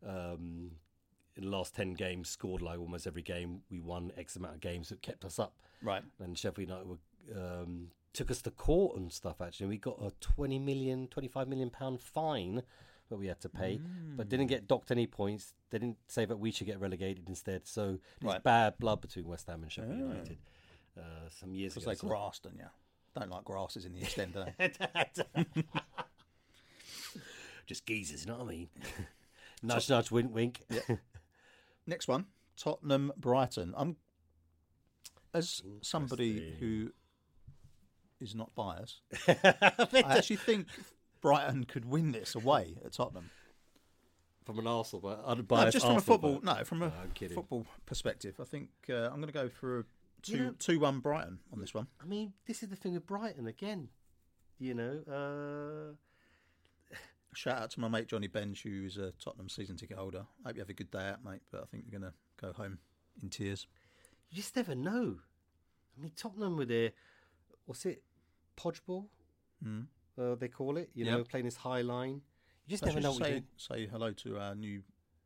um, 0.07 0.73
in 1.37 1.45
the 1.45 1.51
last 1.51 1.75
10 1.75 1.95
games, 1.95 2.29
scored 2.29 2.63
like 2.63 2.79
almost 2.79 3.07
every 3.07 3.23
game. 3.23 3.63
We 3.71 3.81
won 3.81 4.13
X 4.17 4.37
amount 4.37 4.55
of 4.55 4.61
games 4.61 4.89
that 4.91 5.03
kept 5.03 5.25
us 5.25 5.39
up. 5.39 5.55
Right. 5.83 6.05
and 6.19 6.39
Sheffield 6.39 6.69
United 6.69 6.89
were, 6.89 6.99
um, 7.63 7.91
took 8.15 8.31
us 8.31 8.41
to 8.43 8.51
court 8.51 8.97
and 8.97 9.13
stuff. 9.13 9.41
Actually, 9.43 9.67
we 9.67 9.77
got 9.79 9.99
a 10.01 10.13
twenty 10.21 10.59
million, 10.59 11.09
twenty-five 11.09 11.47
million 11.49 11.69
pound 11.69 12.01
fine 12.01 12.63
that 13.11 13.17
we 13.19 13.27
had 13.27 13.41
to 13.41 13.51
pay, 13.51 13.79
but 14.17 14.27
Mm. 14.27 14.31
didn't 14.31 14.47
get 14.47 14.67
docked 14.67 14.91
any 14.91 15.07
points. 15.07 15.53
They 15.71 15.79
didn't 15.79 15.99
say 16.09 16.25
that 16.25 16.39
we 16.39 16.51
should 16.53 16.67
get 16.67 16.81
relegated 16.81 17.29
instead. 17.29 17.67
So 17.67 17.99
there's 18.21 18.33
Right. 18.35 18.43
bad 18.43 18.79
blood 18.79 19.03
between 19.03 19.27
West 19.29 19.47
Ham 19.49 19.63
and 19.63 19.71
Sheffield 19.71 20.01
Oh. 20.01 20.07
United 20.09 20.39
uh, 20.97 21.29
some 21.29 21.55
years 21.55 21.77
ago. 21.77 21.87
they 21.91 21.97
so- 21.97 22.07
grass, 22.09 22.39
don't 22.39 22.57
you? 22.57 22.69
Don't 23.19 23.31
like 23.31 23.45
grasses 23.45 23.85
in 23.85 23.93
the 23.93 24.01
East 24.01 24.19
End, 24.19 24.33
do 24.35 24.45
they? 24.59 24.73
Just 27.67 27.87
geezers, 27.87 28.25
you 28.27 28.33
know 28.33 28.39
what 28.39 28.47
I 28.49 28.51
mean? 28.51 28.69
nudge, 29.63 29.89
nudge, 29.89 30.11
wink, 30.11 30.35
wink. 30.35 30.61
Next 31.87 32.09
one, 32.09 32.27
Tottenham 32.57 33.13
Brighton. 33.17 33.73
I'm 33.77 33.97
as 35.33 35.63
somebody 35.83 36.57
who 36.61 36.91
is 38.21 38.35
not 38.35 38.55
biased. 38.55 39.01
I 39.27 39.37
actually 40.09 40.37
think 40.37 40.67
Brighton 41.21 41.65
could 41.65 41.85
win 41.87 42.13
this 42.13 42.35
away 42.35 42.77
at 42.85 42.93
Tottenham. 42.93 43.31
from 44.45 44.59
an 44.59 44.67
Arsenal, 44.67 45.01
but 45.01 45.23
No, 45.23 45.27
unbiased 45.27 45.73
just 45.73 45.87
from 45.87 45.97
a 45.97 46.01
football, 46.01 46.35
fan. 46.41 46.57
no, 46.59 46.65
from 46.65 46.83
a 46.83 46.87
No, 47.21 47.29
football 47.29 47.67
perspective. 47.87 48.35
I 48.41 48.45
think 48.45 48.69
uh, 48.91 49.09
I'm 49.11 49.17
going 49.17 49.27
to 49.29 49.33
go 49.33 49.49
for 49.49 49.87
a 50.29 50.31
You 50.31 50.37
two 50.39 50.45
know- 50.45 50.53
two 50.59 50.81
one 50.81 51.01
Brighton 51.01 51.39
on 51.53 51.61
this 51.61 51.75
one. 51.75 51.87
I 52.01 52.05
mean, 52.07 52.33
this 52.47 52.63
is 52.63 52.69
the 52.69 52.77
thing 52.77 52.95
with 52.95 53.07
Brighton 53.07 53.47
again. 53.47 53.89
You 54.59 54.75
know, 54.75 55.03
uh, 55.11 55.95
Shout 57.35 57.61
out 57.61 57.71
to 57.73 57.81
my 57.81 57.89
mate 57.89 58.07
Johnny 58.07 58.29
Bench, 58.29 58.63
who's 58.63 58.97
a 58.97 59.11
Tottenham 59.13 59.49
season 59.49 59.77
ticket 59.77 59.97
holder. 59.99 60.25
I 60.45 60.49
hope 60.49 60.57
you 60.57 60.61
have 60.63 60.71
a 60.71 60.75
good 60.75 60.93
day 60.93 61.09
out, 61.09 61.25
mate. 61.25 61.41
But 61.51 61.63
I 61.63 61.65
think 61.67 61.83
you're 61.85 61.99
going 62.01 62.09
to 62.13 62.17
go 62.41 62.53
home 62.53 62.79
in 63.21 63.29
tears. 63.29 63.67
you 64.31 64.37
just 64.37 64.55
never 64.55 64.77
know. 64.77 65.17
I 65.99 66.01
mean, 66.01 66.13
Tottenham 66.17 66.57
were 66.57 66.65
there. 66.65 66.93
what's 67.67 67.85
it, 67.87 68.05
podgeball? 68.57 69.07
Mm. 69.65 69.87
Uh, 70.17 70.37
they 70.37 70.47
call 70.49 70.77
it. 70.77 70.91
You 70.95 71.07
Yeah. 71.07 71.17
know, 71.17 71.25
playing 71.25 71.47
this 71.47 71.57
high 71.57 71.81
line. 71.81 72.23
You 72.67 72.71
just 72.71 72.85
I 72.85 72.89
never 72.89 73.01
know 73.01 73.13
what 73.13 73.25
say, 73.25 73.43
say 73.57 73.87
hello 73.89 74.13
to 74.13 74.39
our 74.39 74.55
new 74.55 74.83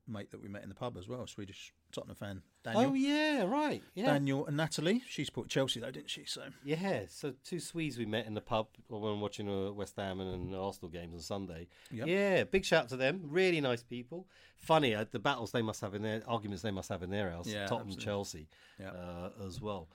mate 0.06 0.30
that 0.30 0.40
we 0.40 0.48
met 0.48 0.62
in 0.62 0.68
the 0.70 0.74
pub 0.74 0.96
as 0.96 1.08
well, 1.08 1.26
Swedish 1.26 1.74
Tottenham 1.92 2.16
fan 2.16 2.42
Daniel. 2.62 2.90
Oh 2.90 2.94
yeah, 2.94 3.44
right. 3.44 3.82
Yeah, 3.94 4.06
Daniel 4.06 4.46
and 4.46 4.56
Natalie. 4.56 5.02
She 5.08 5.24
supported 5.24 5.50
Chelsea 5.50 5.80
though, 5.80 5.90
didn't 5.90 6.10
she? 6.10 6.24
So 6.26 6.42
yeah. 6.64 7.04
So 7.08 7.32
two 7.44 7.60
Swedes 7.60 7.96
we 7.98 8.04
met 8.04 8.26
in 8.26 8.34
the 8.34 8.40
pub 8.40 8.66
when 8.88 9.20
watching 9.20 9.48
uh, 9.48 9.72
West 9.72 9.96
Ham 9.96 10.20
and 10.20 10.54
Arsenal 10.54 10.90
games 10.90 11.14
on 11.14 11.20
Sunday. 11.20 11.68
Yep. 11.90 12.06
Yeah, 12.06 12.44
big 12.44 12.64
shout 12.64 12.84
out 12.84 12.88
to 12.90 12.96
them. 12.96 13.22
Really 13.24 13.60
nice 13.60 13.82
people. 13.82 14.26
Funny 14.56 14.94
uh, 14.94 15.06
the 15.10 15.18
battles 15.18 15.50
they 15.52 15.62
must 15.62 15.80
have 15.80 15.94
in 15.94 16.02
their 16.02 16.22
arguments 16.28 16.62
they 16.62 16.70
must 16.70 16.88
have 16.90 17.02
in 17.02 17.10
their 17.10 17.30
house. 17.30 17.46
Yeah, 17.46 17.66
Tottenham, 17.66 17.88
absolutely. 17.88 18.04
Chelsea, 18.04 18.48
Yeah. 18.78 18.90
uh, 18.90 19.30
as 19.46 19.60
well. 19.60 19.88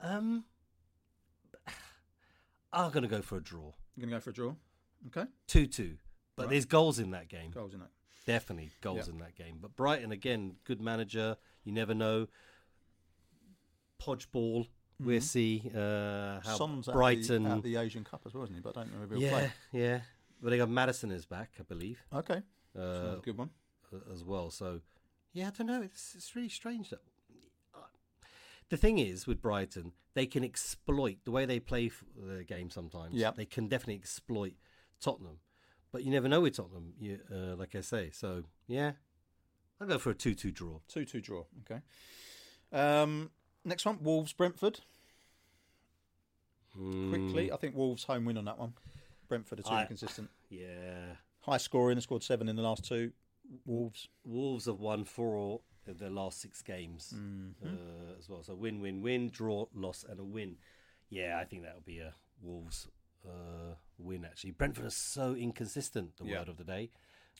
Um, 0.00 0.44
I'm 2.72 2.90
gonna 2.90 3.08
go 3.08 3.22
for 3.22 3.36
a 3.36 3.42
draw, 3.42 3.72
you're 3.96 4.06
gonna 4.06 4.16
go 4.16 4.20
for 4.20 4.30
a 4.30 4.34
draw. 4.34 4.54
Okay, 5.08 5.26
two-two. 5.46 5.96
But 6.36 6.44
Right. 6.44 6.50
there's 6.50 6.64
goals 6.66 6.98
in 6.98 7.10
that 7.12 7.28
game. 7.28 7.50
goals 7.50 7.74
in 7.74 7.80
it. 7.82 7.88
Definitely 8.26 8.70
goals 8.80 9.06
Yeah. 9.06 9.14
in 9.14 9.18
that 9.20 9.34
game. 9.34 9.58
But 9.60 9.76
Brighton 9.76 10.12
again, 10.12 10.56
good 10.64 10.80
manager. 10.80 11.36
You 11.64 11.72
never 11.72 11.94
know. 11.94 12.28
Podge 13.98 14.30
ball. 14.30 14.66
We'll 14.98 15.20
see 15.20 15.70
uh, 15.74 16.40
how 16.44 16.56
Son's 16.56 16.86
Brighton. 16.86 17.44
the, 17.44 17.50
out 17.50 17.62
the 17.62 17.76
Asian 17.76 18.04
Cup 18.04 18.22
as 18.26 18.34
well, 18.34 18.44
isn't 18.44 18.54
he? 18.54 18.60
But 18.60 18.76
I 18.76 18.82
don't 18.82 18.94
know 18.94 19.04
if 19.04 19.10
he'll 19.10 19.20
yeah, 19.20 19.30
play. 19.30 19.52
yeah. 19.72 20.00
But 20.42 20.50
they 20.50 20.58
got 20.58 20.68
Maddison 20.70 21.10
is 21.10 21.24
back, 21.26 21.52
I 21.58 21.62
believe, 21.62 22.02
Okay, 22.14 22.42
uh, 22.78 23.16
good 23.16 23.36
one. 23.38 23.50
as 24.12 24.24
well. 24.24 24.50
So 24.50 24.80
yeah, 25.32 25.48
I 25.48 25.50
don't 25.50 25.66
know. 25.66 25.82
It's 25.82 26.14
it's 26.14 26.34
really 26.36 26.48
strange 26.48 26.90
that. 26.90 27.00
The 28.68 28.76
thing 28.76 28.98
is 28.98 29.26
with 29.26 29.42
Brighton, 29.42 29.92
they 30.14 30.26
can 30.26 30.44
exploit 30.44 31.16
the 31.24 31.32
way 31.32 31.44
they 31.44 31.58
play 31.58 31.90
the 32.16 32.44
game 32.44 32.70
sometimes. 32.70 33.14
Yep. 33.14 33.34
They 33.36 33.44
can 33.44 33.66
definitely 33.66 33.96
exploit 33.96 34.52
Tottenham. 35.00 35.38
But 35.92 36.04
you 36.04 36.10
never 36.10 36.28
know 36.28 36.40
with 36.40 36.56
Tottenham. 36.56 36.92
You, 36.98 37.18
uh, 37.32 37.56
like 37.56 37.74
I 37.74 37.80
say, 37.80 38.10
so 38.12 38.44
yeah, 38.66 38.92
I'll 39.80 39.86
go 39.86 39.98
for 39.98 40.10
a 40.10 40.14
two-two 40.14 40.50
draw. 40.52 40.78
Two-two 40.88 41.20
draw. 41.20 41.44
Okay. 41.70 41.80
Um, 42.72 43.30
next 43.64 43.84
one, 43.84 43.98
Wolves 44.02 44.32
Brentford. 44.32 44.80
Quickly, 46.72 47.48
Mm, 47.48 47.52
I 47.52 47.56
think 47.56 47.74
Wolves 47.76 48.04
home 48.04 48.24
win 48.24 48.38
on 48.38 48.44
that 48.44 48.58
one. 48.58 48.74
Brentford 49.28 49.60
are 49.60 49.62
too 49.62 49.70
I- 49.70 49.82
inconsistent. 49.82 50.30
yeah. 50.50 51.14
High 51.40 51.56
scoring, 51.56 51.96
they 51.96 52.00
scored 52.02 52.22
seven 52.22 52.48
in 52.48 52.56
the 52.56 52.62
last 52.62 52.84
two. 52.84 53.12
Wolves. 53.64 54.08
Wolves 54.24 54.66
have 54.66 54.78
won 54.78 55.04
four 55.04 55.60
of 55.88 55.98
their 55.98 56.10
last 56.10 56.40
six 56.40 56.62
games 56.62 57.12
Mm-hmm. 57.16 57.66
uh, 57.66 58.18
as 58.18 58.28
well. 58.28 58.42
So 58.42 58.54
win, 58.54 58.80
win, 58.80 59.02
win, 59.02 59.30
draw, 59.30 59.66
loss, 59.74 60.04
and 60.08 60.20
a 60.20 60.24
win. 60.24 60.56
Yeah, 61.08 61.38
I 61.40 61.44
think 61.44 61.62
that'll 61.64 61.80
be 61.80 61.98
a 61.98 62.14
Wolves 62.42 62.86
uh, 63.26 63.74
win. 64.00 64.24
Actually, 64.24 64.52
Brentford 64.52 64.86
are 64.86 64.90
so 64.90 65.34
inconsistent. 65.34 66.16
The 66.16 66.24
Yeah. 66.24 66.38
word 66.40 66.48
of 66.48 66.56
the 66.56 66.64
day 66.64 66.90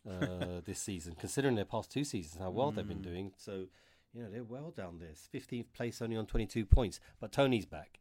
uh, 0.09 0.61
this 0.65 0.79
season, 0.81 1.15
considering 1.19 1.55
their 1.57 1.65
past 1.65 1.91
two 1.91 2.05
seasons, 2.05 2.39
how 2.41 2.51
well 2.51 2.71
they've 2.73 2.87
been 2.87 3.03
doing. 3.03 3.33
So 3.37 3.67
you 4.15 4.23
know 4.23 4.31
they're 4.31 4.45
well 4.45 4.71
down 4.71 4.99
there. 4.99 5.15
Fifteenth 5.15 5.73
place, 5.73 6.01
only 6.03 6.17
on 6.17 6.27
twenty-two 6.27 6.67
points, 6.67 7.01
but 7.21 7.33
Toney's 7.33 7.67
back 7.67 8.01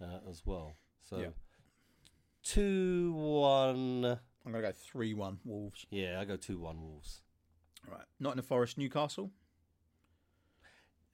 uh, 0.00 0.18
as 0.28 0.42
well. 0.44 0.76
So 1.02 1.18
Yeah. 1.18 1.28
two 2.42 3.12
one. 3.14 4.04
I'm 4.44 4.52
going 4.52 4.62
to 4.62 4.68
go 4.70 4.72
3 4.72 5.12
1 5.12 5.40
Wolves. 5.44 5.86
Yeah, 5.90 6.20
I 6.20 6.24
go 6.24 6.36
two 6.36 6.60
one 6.60 6.80
Wolves. 6.80 7.20
Right. 7.90 8.04
Nottingham 8.20 8.44
Forest, 8.44 8.78
Newcastle. 8.78 9.32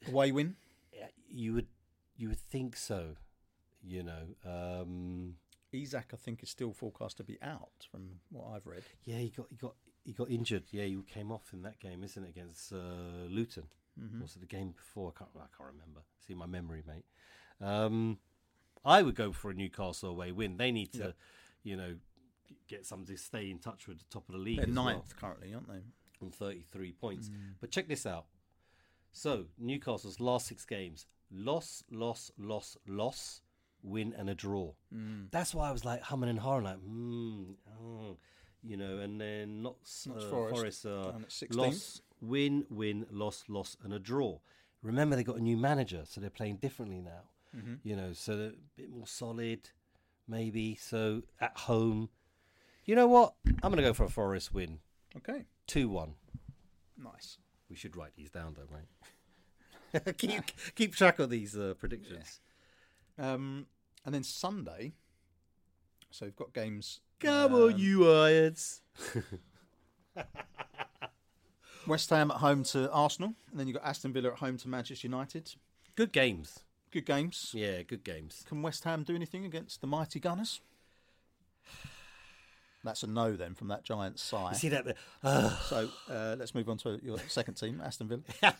Away 0.07 0.33
win. 0.33 0.57
You 1.31 1.55
would 1.55 1.69
you 2.19 2.29
would 2.29 2.39
think 2.39 2.77
so, 2.77 3.17
you 3.83 4.03
know. 4.03 4.35
Um, 4.45 5.37
Isaac, 5.75 6.11
I 6.13 6.17
think, 6.17 6.43
is 6.43 6.51
still 6.51 6.73
forecast 6.73 7.17
to 7.19 7.25
be 7.25 7.39
out 7.43 7.87
from 7.91 8.21
what 8.31 8.49
I've 8.55 8.67
read. 8.67 8.83
yeah, 9.05 9.19
he 9.19 9.31
got 9.31 9.47
he 9.51 9.57
got 9.57 9.75
he 10.05 10.13
got 10.13 10.31
injured. 10.31 10.65
Yeah, 10.71 10.85
he 10.85 10.99
came 11.13 11.31
off 11.31 11.53
in 11.53 11.63
that 11.63 11.81
game, 11.81 12.03
isn't 12.05 12.23
it, 12.23 12.29
against 12.29 12.73
uh, 12.73 13.29
Luton? 13.29 13.65
Mm-hmm. 14.01 14.23
Was 14.23 14.37
it 14.37 14.41
the 14.41 14.47
game 14.47 14.73
before? 14.77 15.13
I 15.15 15.19
can't 15.19 15.31
I 15.37 15.57
can't 15.57 15.71
remember. 15.73 16.01
See 16.27 16.35
my 16.35 16.47
memory, 16.47 16.83
mate. 16.87 17.05
Um, 17.67 18.19
I 18.85 19.03
would 19.03 19.15
go 19.15 19.33
for 19.33 19.51
a 19.51 19.55
Newcastle 19.55 20.11
away 20.11 20.33
win. 20.33 20.57
They 20.57 20.73
need 20.73 20.93
to, 20.95 21.15
you 21.63 21.77
know, 21.77 21.95
get 22.69 22.85
some 22.85 23.05
to 23.05 23.17
stay 23.17 23.51
in 23.51 23.59
touch 23.59 23.87
with 23.87 23.99
the 23.99 24.05
top 24.11 24.29
of 24.29 24.35
the 24.35 24.41
league. 24.41 24.57
They're 24.57 24.69
as 24.69 24.75
well. 24.75 24.85
ninth 24.87 25.15
currently, 25.17 25.55
aren't 25.55 25.69
they? 25.69 25.83
on 26.23 26.31
33 26.31 26.93
points. 26.93 27.29
Mm. 27.29 27.55
But 27.61 27.71
check 27.71 27.89
this 27.89 28.07
out. 28.07 28.27
So, 29.13 29.47
Newcastle's 29.59 30.21
last 30.21 30.47
six 30.47 30.65
games 30.65 31.07
loss, 31.31 31.83
loss, 31.91 32.31
loss, 32.39 32.77
loss, 32.87 33.41
win, 33.83 34.15
and 34.17 34.29
a 34.31 34.35
draw. 34.35 34.73
Mm. 34.95 35.31
That's 35.31 35.55
why 35.55 35.69
I 35.69 35.73
was 35.73 35.85
like 35.85 36.03
humming 36.03 36.31
and 36.31 36.39
hawing, 36.39 36.65
like, 36.65 36.79
hmm, 36.79 37.53
oh, 37.81 38.17
you 38.63 38.77
know, 38.77 38.99
and 38.99 39.21
then 39.21 39.63
not 39.63 39.77
uh, 40.09 40.21
Forest, 40.31 40.55
Forest, 40.57 40.87
uh, 40.87 41.11
down 41.11 41.23
at 41.23 41.31
16th. 41.31 41.57
loss, 41.57 42.01
win, 42.21 42.65
win, 42.71 43.07
loss, 43.11 43.45
loss, 43.49 43.77
and 43.83 43.93
a 43.93 43.99
draw. 43.99 44.39
Remember, 44.83 45.17
they 45.17 45.25
got 45.25 45.37
a 45.37 45.43
new 45.43 45.57
manager, 45.57 46.03
so 46.07 46.21
they're 46.21 46.31
playing 46.31 46.57
differently 46.57 47.01
now. 47.01 47.23
Mhm. 47.57 47.79
You 47.83 47.97
know, 47.97 48.13
so 48.13 48.37
they're 48.37 48.49
a 48.51 48.53
bit 48.77 48.91
more 48.91 49.07
solid, 49.07 49.71
maybe. 50.27 50.75
So 50.77 51.23
at 51.41 51.57
home, 51.57 52.09
you 52.85 52.95
know 52.95 53.07
what? 53.07 53.35
I'm 53.63 53.71
going 53.71 53.77
to 53.77 53.83
go 53.83 53.93
for 53.93 54.05
a 54.05 54.09
Forest 54.11 54.55
win, 54.55 54.79
Okay. 55.17 55.45
two 55.67 55.89
one. 55.89 56.15
Nice. 56.97 57.39
We 57.69 57.77
should 57.77 57.97
write 57.97 58.15
these 58.17 58.31
down, 58.31 58.55
though, 58.57 58.69
right? 58.73 60.17
keep 60.19 60.43
keep 60.75 60.95
track 60.95 61.19
of 61.19 61.31
these 61.31 61.57
uh, 61.57 61.75
predictions. 61.79 62.41
Um, 63.23 63.67
and 64.05 64.15
then 64.15 64.25
Sunday. 64.25 64.93
So 66.11 66.27
we've 66.27 66.37
got 66.37 66.53
games. 66.53 67.01
Come 67.21 67.55
um, 67.55 67.63
on, 67.63 67.79
you 67.79 68.11
Irons. 68.11 68.83
West 71.87 72.11
Ham 72.11 72.31
at 72.31 72.39
home 72.39 72.65
to 72.65 72.91
Arsenal, 72.91 73.35
and 73.51 73.59
then 73.59 73.67
you've 73.67 73.77
got 73.77 73.87
Aston 73.87 74.13
Villa 74.13 74.31
at 74.33 74.39
home 74.39 74.59
to 74.59 74.69
Manchester 74.69 75.07
United. 75.07 75.55
Good 75.95 76.13
games. 76.13 76.61
Good 76.91 77.07
games. 77.07 77.53
Yeah, 77.55 77.83
good 77.83 78.05
games. 78.05 78.45
Can 78.47 78.61
West 78.61 78.85
Ham 78.85 79.05
do 79.05 79.15
anything 79.15 79.45
against 79.45 79.81
the 79.81 79.87
mighty 79.87 80.21
Gunners? 80.21 80.61
That's 82.85 83.05
a 83.05 83.07
no 83.07 83.37
then 83.37 83.55
from 83.55 83.69
that 83.69 83.85
giant 83.85 84.19
sigh. 84.19 84.51
You 84.51 84.57
see 84.57 84.69
that? 84.71 84.97
Uh, 85.23 85.57
So 85.69 85.89
uh, 86.11 86.37
let's 86.39 86.55
move 86.55 86.69
on 86.69 86.79
to 86.79 86.99
your 87.03 87.19
second 87.29 87.55
team, 87.55 87.81
Aston 87.83 88.09
Villa. 88.09 88.55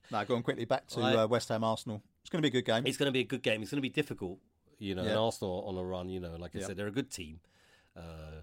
now 0.10 0.24
go 0.24 0.36
on 0.36 0.42
quickly 0.42 0.64
back 0.64 0.86
to 0.88 1.00
uh, 1.00 1.26
West 1.26 1.48
Ham 1.48 1.64
Arsenal. 1.64 2.02
It's 2.26 2.30
going 2.30 2.42
to 2.42 2.50
be 2.50 2.58
a 2.58 2.60
good 2.60 2.66
game. 2.66 2.82
it's 2.88 2.96
going 2.96 3.06
to 3.06 3.12
be 3.12 3.20
a 3.20 3.24
good 3.24 3.42
game. 3.44 3.62
It's 3.62 3.70
going 3.70 3.78
to 3.78 3.82
be 3.82 3.88
difficult, 3.88 4.40
you 4.80 4.96
know. 4.96 5.02
And 5.02 5.12
Arsenal 5.16 5.64
on 5.68 5.78
a 5.78 5.84
run, 5.84 6.08
you 6.08 6.18
know. 6.18 6.34
Like 6.36 6.56
I 6.56 6.58
Yeah. 6.58 6.66
said, 6.66 6.76
they're 6.76 6.88
a 6.88 6.90
good 6.90 7.08
team. 7.08 7.38
Uh, 7.96 8.42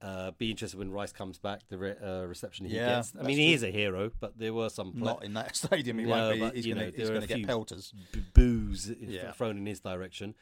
uh, 0.00 0.30
be 0.38 0.50
interested 0.50 0.78
when 0.78 0.90
Rice 0.90 1.12
comes 1.12 1.38
back. 1.38 1.68
The 1.68 1.76
re- 1.76 1.96
uh, 2.02 2.22
reception 2.22 2.64
he 2.64 2.76
Yeah, 2.76 2.96
gets. 2.96 3.12
I 3.20 3.22
mean, 3.22 3.36
he 3.36 3.52
is 3.52 3.62
a 3.62 3.70
hero, 3.70 4.10
but 4.20 4.38
there 4.38 4.54
were 4.54 4.70
some 4.70 4.94
pla- 4.94 5.12
Not 5.12 5.24
in 5.24 5.34
that 5.34 5.54
stadium, 5.64 5.98
he 5.98 6.06
No, 6.06 6.10
won't 6.12 6.54
be. 6.54 6.62
He's 6.62 6.74
going 6.74 6.90
to 6.92 6.96
there 6.96 7.14
are 7.14 7.18
a 7.18 7.26
get 7.26 7.46
pelters. 7.46 7.92
b- 8.10 8.22
booze 8.32 8.90
Yeah. 8.98 9.32
thrown 9.32 9.58
in 9.58 9.66
his 9.66 9.80
direction. 9.80 10.34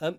Um, 0.00 0.18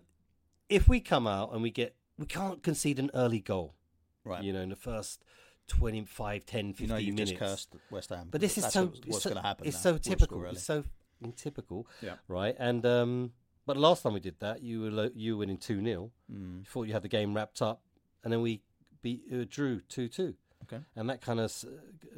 if 0.70 0.88
we 0.88 1.01
come 1.01 1.28
out 1.28 1.51
and 1.51 1.61
we 1.61 1.70
get, 1.70 1.97
we 2.18 2.26
can't 2.26 2.63
concede 2.63 2.97
an 2.97 3.11
early 3.13 3.41
goal. 3.41 3.76
Right. 4.24 4.41
You 4.41 4.53
know, 4.53 4.61
in 4.61 4.70
the 4.70 4.78
first 4.78 5.22
25, 5.68 6.45
10, 6.45 6.74
15 6.74 6.88
you 6.88 6.88
know, 6.88 7.16
minutes. 7.16 7.32
just 7.32 7.39
cursed 7.39 7.76
West 7.91 8.09
Ham. 8.11 8.30
But 8.32 8.39
this 8.39 8.57
is 8.57 8.66
so 8.72 8.86
what's, 9.07 9.24
so- 9.24 9.30
going 9.32 9.41
to 9.41 9.47
happen. 9.47 9.68
It's 9.68 9.76
now. 9.84 9.91
so 9.91 9.97
typical. 9.97 10.38
score 10.38 10.45
early. 10.45 10.55
It's 10.55 10.63
so 10.63 10.86
typical, 11.36 11.88
Yeah. 12.01 12.16
right? 12.28 12.55
And 12.59 12.86
um, 12.86 13.32
but 13.66 13.78
last 13.78 14.03
time 14.03 14.13
we 14.13 14.20
did 14.20 14.39
that, 14.39 14.61
you 14.61 14.82
were 14.82 14.91
lo- 14.91 15.11
you 15.16 15.34
were 15.34 15.39
winning 15.39 15.57
two 15.57 15.84
0 15.84 16.11
Mm. 16.32 16.59
You 16.59 16.66
thought 16.66 16.88
you 16.88 16.93
had 16.93 17.01
the 17.03 17.07
game 17.09 17.34
wrapped 17.34 17.61
up, 17.61 17.82
and 18.24 18.32
then 18.34 18.41
we 18.41 18.61
beat 19.01 19.24
uh, 19.34 19.45
drew 19.49 19.82
two 19.82 20.07
two. 20.07 20.36
Okay. 20.63 20.82
And 20.95 21.07
that 21.09 21.22
kind 21.22 21.39
of, 21.39 21.53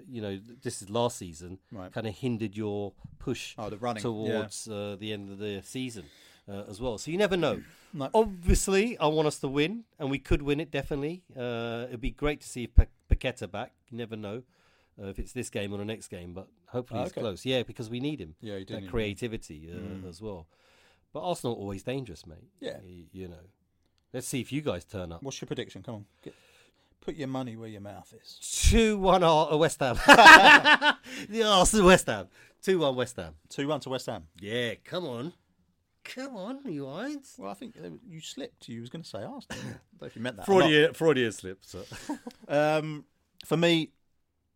you 0.07 0.21
know, 0.21 0.39
this 0.63 0.81
is 0.81 0.89
last 0.89 1.17
season, 1.17 1.59
Right. 1.71 1.91
kind 1.91 2.07
of 2.07 2.13
hindered 2.15 2.55
your 2.55 2.93
push 3.19 3.53
Oh, 3.57 3.69
the 3.69 3.75
running. 3.77 4.01
towards 4.01 4.69
uh, 4.69 4.95
the 4.97 5.11
end 5.11 5.29
of 5.29 5.37
the 5.39 5.61
season 5.63 6.05
uh, 6.47 6.63
as 6.69 6.79
well. 6.79 6.97
So 6.97 7.11
you 7.11 7.17
never 7.17 7.37
know. 7.37 7.61
No. 7.93 8.09
Obviously, 8.13 8.97
I 8.99 9.07
want 9.07 9.27
us 9.27 9.39
to 9.39 9.47
win, 9.47 9.85
and 9.97 10.11
we 10.11 10.19
could 10.19 10.41
win 10.41 10.59
it 10.59 10.69
definitely. 10.71 11.23
Uh, 11.35 11.85
it'd 11.87 12.01
be 12.01 12.11
great 12.11 12.41
to 12.41 12.47
see 12.47 12.67
Pa- 12.67 12.85
Paqueta 13.09 13.49
back. 13.49 13.71
You 13.89 13.97
never 13.97 14.17
know 14.17 14.43
uh, 15.01 15.07
if 15.07 15.19
it's 15.19 15.31
this 15.33 15.49
game 15.49 15.73
or 15.73 15.77
the 15.77 15.85
next 15.85 16.07
game, 16.07 16.33
but 16.33 16.47
hopefully 16.67 17.01
he's 17.01 17.11
okay. 17.11 17.21
close. 17.21 17.45
Yeah, 17.45 17.63
because 17.63 17.89
we 17.89 17.99
need 17.99 18.19
him. 18.19 18.35
Yeah, 18.41 18.57
you 18.57 18.65
do. 18.65 18.75
that 18.75 18.89
creativity 18.89 19.69
uh, 19.71 19.77
Mm. 19.77 20.09
as 20.09 20.21
well. 20.21 20.47
But 21.13 21.21
Arsenal 21.21 21.55
always 21.55 21.83
dangerous, 21.83 22.25
mate. 22.27 22.49
Yeah. 22.59 22.77
Y- 22.83 23.05
you 23.11 23.27
know. 23.27 23.45
Let's 24.13 24.27
see 24.27 24.39
if 24.41 24.51
you 24.51 24.61
guys 24.61 24.85
turn 24.85 25.11
up. 25.11 25.21
What's 25.23 25.39
your 25.41 25.47
prediction? 25.47 25.83
Come 25.83 25.95
on. 25.95 26.05
Get, 26.23 26.33
put 27.01 27.15
your 27.15 27.27
money 27.27 27.55
where 27.55 27.69
your 27.69 27.81
mouth 27.81 28.13
is. 28.21 28.39
Two 28.69 28.97
one 28.97 29.23
Ar- 29.23 29.51
uh, 29.51 29.57
West 29.57 29.79
Ham. 29.79 29.95
the 31.29 31.43
Arsenal 31.43 31.85
West 31.87 32.07
Ham. 32.07 32.27
Two 32.61 32.79
one 32.79 32.95
West 32.95 33.15
Ham. 33.17 33.33
2 33.49 33.67
1 33.67 33.79
to 33.81 33.89
West 33.89 34.05
Ham. 34.07 34.23
Yeah, 34.41 34.73
come 34.83 35.05
on, 35.05 35.33
come 36.03 36.35
on, 36.35 36.59
you 36.65 36.87
Irons. 36.87 37.35
Well, 37.37 37.51
I 37.51 37.53
think 37.53 37.75
uh, 37.81 37.89
you 38.07 38.19
slipped. 38.19 38.67
You 38.67 38.81
was 38.81 38.89
going 38.89 39.03
to 39.03 39.07
say 39.07 39.19
Arsenal. 39.19 39.45
I 39.51 39.55
don't 39.61 40.01
know 40.01 40.07
if 40.07 40.15
you 40.15 40.21
meant 40.21 40.37
that. 40.37 40.45
Freudian, 40.45 40.93
Freudian 40.93 41.31
slip. 41.31 41.59
So. 41.61 41.83
Um, 42.49 43.05
for 43.45 43.57
me, 43.57 43.91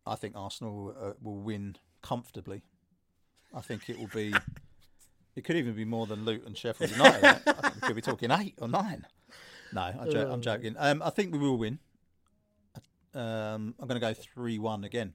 I 0.06 0.16
think 0.16 0.34
Arsenal 0.36 0.94
uh, 0.98 1.12
will 1.22 1.38
win 1.40 1.76
comfortably. 2.02 2.62
I 3.54 3.60
think 3.60 3.88
it 3.88 3.98
will 3.98 4.08
be. 4.08 4.34
It 5.34 5.44
could 5.44 5.56
even 5.56 5.72
be 5.72 5.86
more 5.86 6.06
than 6.06 6.26
Luton, 6.26 6.48
and 6.48 6.58
Sheffield 6.58 6.90
United. 6.90 7.24
I 7.24 7.34
think 7.34 7.74
we 7.76 7.80
could 7.86 7.96
be 7.96 8.02
talking 8.02 8.30
eight 8.30 8.54
or 8.60 8.68
nine. 8.68 9.06
No, 9.72 9.80
I'm, 9.80 10.10
jo- 10.10 10.30
I'm 10.30 10.42
joking. 10.42 10.74
Um, 10.78 11.00
I 11.02 11.08
think 11.08 11.32
we 11.32 11.38
will 11.38 11.56
win. 11.56 11.78
Um, 13.14 13.74
I'm 13.80 13.88
going 13.88 13.98
to 13.98 14.06
go 14.06 14.12
three-one 14.12 14.84
again. 14.84 15.14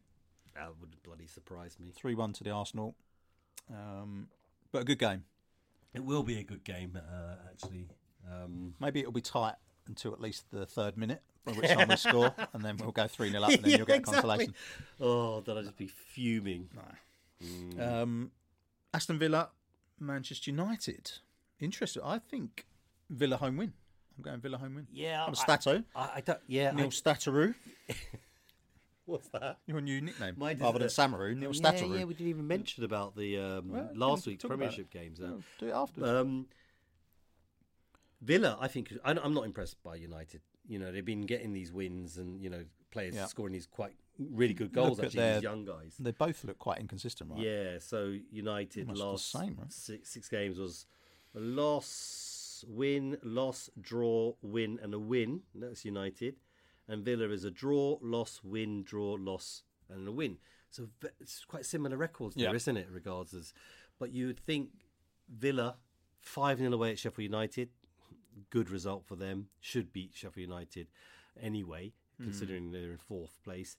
That 0.55 0.69
would 0.79 1.03
bloody 1.03 1.27
surprise 1.27 1.77
me. 1.79 1.91
Three-one 1.95 2.33
to 2.33 2.43
the 2.43 2.49
Arsenal. 2.49 2.95
Um, 3.71 4.27
but 4.71 4.81
a 4.81 4.85
good 4.85 4.97
game. 4.97 5.23
It 5.93 6.03
will 6.03 6.23
be 6.23 6.39
a 6.39 6.43
good 6.43 6.63
game, 6.63 6.97
uh, 6.97 7.35
actually. 7.51 7.87
Um, 8.27 8.73
Maybe 8.79 9.01
it'll 9.01 9.11
be 9.11 9.21
tight 9.21 9.55
until 9.87 10.13
at 10.13 10.21
least 10.21 10.49
the 10.51 10.65
third 10.65 10.97
minute, 10.97 11.21
by 11.45 11.53
which 11.53 11.69
time 11.69 11.87
we 11.89 11.95
score, 11.97 12.33
and 12.53 12.63
then 12.63 12.77
we'll 12.77 12.91
go 12.91 13.07
three 13.07 13.29
0 13.31 13.43
up, 13.43 13.49
and 13.51 13.63
then 13.63 13.71
Yeah, 13.71 13.77
you'll 13.77 13.85
get 13.85 13.97
exactly. 13.97 14.21
consolation. 14.21 14.55
oh, 14.99 15.41
then 15.41 15.57
I'd 15.57 15.63
just 15.65 15.77
be 15.77 15.87
fuming. 15.87 16.69
Um, 17.79 18.31
Aston 18.93 19.19
Villa, 19.19 19.49
Manchester 19.99 20.51
United. 20.51 21.11
Interesting. 21.59 22.01
I 22.03 22.19
think 22.19 22.65
Villa 23.09 23.37
home 23.37 23.57
win. 23.57 23.73
I'm 24.17 24.23
going 24.23 24.39
Villa 24.39 24.57
home 24.57 24.75
win. 24.75 24.87
Yeah, 24.91 25.23
I'm 25.23 25.31
I- 25.31 25.33
Statto. 25.33 25.83
I, 25.95 26.09
I 26.15 26.21
don't. 26.21 26.39
Yeah, 26.47 26.71
Neal 26.71 26.85
I, 26.85 26.89
Stataroo. 26.89 27.53
what's 29.05 29.27
that? 29.29 29.59
Your 29.67 29.81
new 29.81 30.01
nickname. 30.01 30.35
Mine 30.37 30.57
Rather 30.59 30.79
than 30.79 30.87
Samaroo, 30.89 31.35
Neal 31.35 31.53
yeah, 31.53 31.61
Stataroo. 31.71 31.97
yeah, 31.99 32.03
we 32.05 32.13
didn't 32.13 32.29
even 32.29 32.47
mention 32.47 32.83
about 32.83 33.15
the 33.15 33.37
um, 33.37 33.69
Well, 33.69 33.89
last 33.95 34.25
week's 34.27 34.43
Premiership 34.43 34.89
games. 34.89 35.19
Oh, 35.23 35.41
do 35.59 35.67
it 35.67 35.71
afterwards. 35.71 36.11
Um, 36.11 36.45
Villa, 38.21 38.57
I 38.59 38.67
think 38.67 38.93
I'm 39.03 39.33
not 39.33 39.45
impressed 39.45 39.81
by 39.83 39.95
United. 39.95 40.41
You 40.67 40.79
know, 40.79 40.91
they've 40.91 41.05
been 41.05 41.21
getting 41.25 41.53
these 41.53 41.71
wins 41.71 42.17
and 42.17 42.41
you 42.41 42.49
know 42.49 42.65
players 42.91 43.15
Yeah. 43.15 43.25
scoring 43.25 43.53
these 43.53 43.67
quite 43.67 43.95
really 44.17 44.53
good 44.53 44.71
goals. 44.73 44.97
Look 44.97 45.05
Actually, 45.07 45.19
their- 45.19 45.33
these 45.35 45.43
young 45.43 45.65
guys. 45.65 45.95
they 45.99 46.11
both 46.11 46.43
look 46.43 46.57
quite 46.57 46.79
inconsistent, 46.79 47.29
right? 47.31 47.39
Yeah, 47.39 47.79
so 47.79 48.17
United 48.31 48.87
last 48.97 49.29
same, 49.31 49.55
right? 49.59 49.71
six, 49.71 50.09
six 50.09 50.27
games 50.29 50.57
was 50.57 50.87
a 51.35 51.39
loss, 51.39 52.65
win, 52.67 53.17
loss, 53.23 53.69
draw, 53.79 54.33
win, 54.41 54.79
and 54.81 54.93
a 54.93 54.99
win. 54.99 55.43
That's 55.53 55.85
United. 55.85 56.37
and 56.89 57.03
Villa 57.03 57.27
is 57.31 57.43
a 57.43 57.51
draw, 57.51 57.97
loss, 58.01 58.41
win, 58.45 58.81
draw, 58.81 59.15
loss, 59.19 59.63
and 59.89 60.07
a 60.07 60.11
win. 60.11 60.37
So 60.69 60.89
it's 61.19 61.43
quite 61.43 61.65
similar 61.65 61.97
records 61.97 62.35
there, 62.35 62.45
Yeah. 62.45 62.51
not 62.53 62.77
it? 62.77 62.89
Regards 62.89 63.33
as, 63.33 63.53
but 63.99 64.11
you 64.13 64.27
would 64.27 64.39
think 64.39 64.71
Villa 65.27 65.77
five 66.17 66.59
0 66.59 66.71
away 66.73 66.91
at 66.91 66.97
Sheffield 66.99 67.23
United, 67.23 67.71
good 68.49 68.69
result 68.69 69.05
for 69.05 69.15
them. 69.15 69.47
Should 69.59 69.91
beat 69.93 70.11
Sheffield 70.13 70.49
United 70.49 70.87
anyway, 71.41 71.93
considering 72.21 72.71
they're 72.71 72.91
in 72.91 72.97
fourth 72.97 73.37
place. 73.43 73.77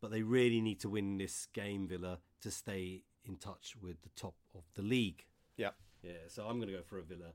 But 0.00 0.10
they 0.10 0.22
really 0.22 0.60
need 0.60 0.80
to 0.80 0.88
win 0.90 1.16
this 1.18 1.46
game, 1.52 1.86
Villa, 1.88 2.18
to 2.42 2.50
stay 2.50 3.02
in 3.24 3.36
touch 3.36 3.74
with 3.80 4.02
the 4.02 4.10
top 4.16 4.34
of 4.54 4.62
the 4.74 4.82
league. 4.82 5.24
Yeah. 5.56 5.70
Yeah, 6.02 6.12
so 6.28 6.44
I'm 6.46 6.56
going 6.58 6.68
to 6.68 6.74
go 6.76 6.82
for 6.82 6.98
a 6.98 7.02
Villa. 7.02 7.32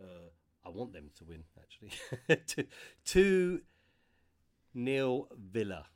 Uh, 0.00 0.30
I 0.64 0.70
want 0.70 0.92
them 0.92 1.10
to 1.16 1.24
win, 1.24 1.44
actually. 1.60 1.92
two, 2.46 2.64
two 3.04 3.60
nil 4.74 5.28
Villa. 5.36 5.86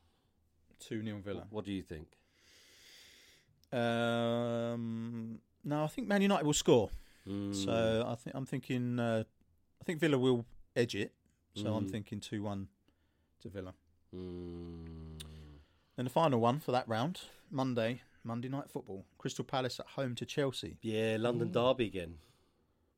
2 0.80 1.02
0 1.04 1.18
Villa. 1.24 1.46
What 1.50 1.64
do 1.66 1.72
you 1.72 1.82
think? 1.82 2.08
Um, 3.72 5.38
no, 5.64 5.84
I 5.84 5.86
think 5.88 6.08
Man 6.08 6.22
United 6.22 6.44
will 6.46 6.52
score. 6.54 6.90
Mm, 7.28 7.54
So 7.54 8.04
I 8.08 8.14
think 8.16 8.34
I'm 8.34 8.46
thinking. 8.46 8.98
Uh, 8.98 9.24
I 9.80 9.84
think 9.84 10.00
Villa 10.00 10.18
will 10.18 10.44
edge 10.76 10.94
it. 10.94 11.12
So 11.54 11.74
I'm 11.74 11.86
Mm. 11.86 11.90
thinking 11.90 12.20
two 12.20 12.42
one 12.42 12.68
to 13.40 13.48
Villa. 13.48 13.74
mm, 14.14 15.18
Then 15.96 16.04
the 16.04 16.10
final 16.10 16.40
one 16.40 16.60
for 16.60 16.72
that 16.72 16.88
round, 16.88 17.22
Monday, 17.50 18.02
Monday 18.24 18.48
night 18.48 18.70
football. 18.70 19.04
Crystal 19.18 19.44
Palace 19.44 19.80
at 19.80 19.86
home 19.88 20.14
to 20.16 20.24
Chelsea. 20.26 20.78
yeah, 20.82 21.16
London 21.18 21.50
Derby 21.50 21.86
again. 21.86 22.18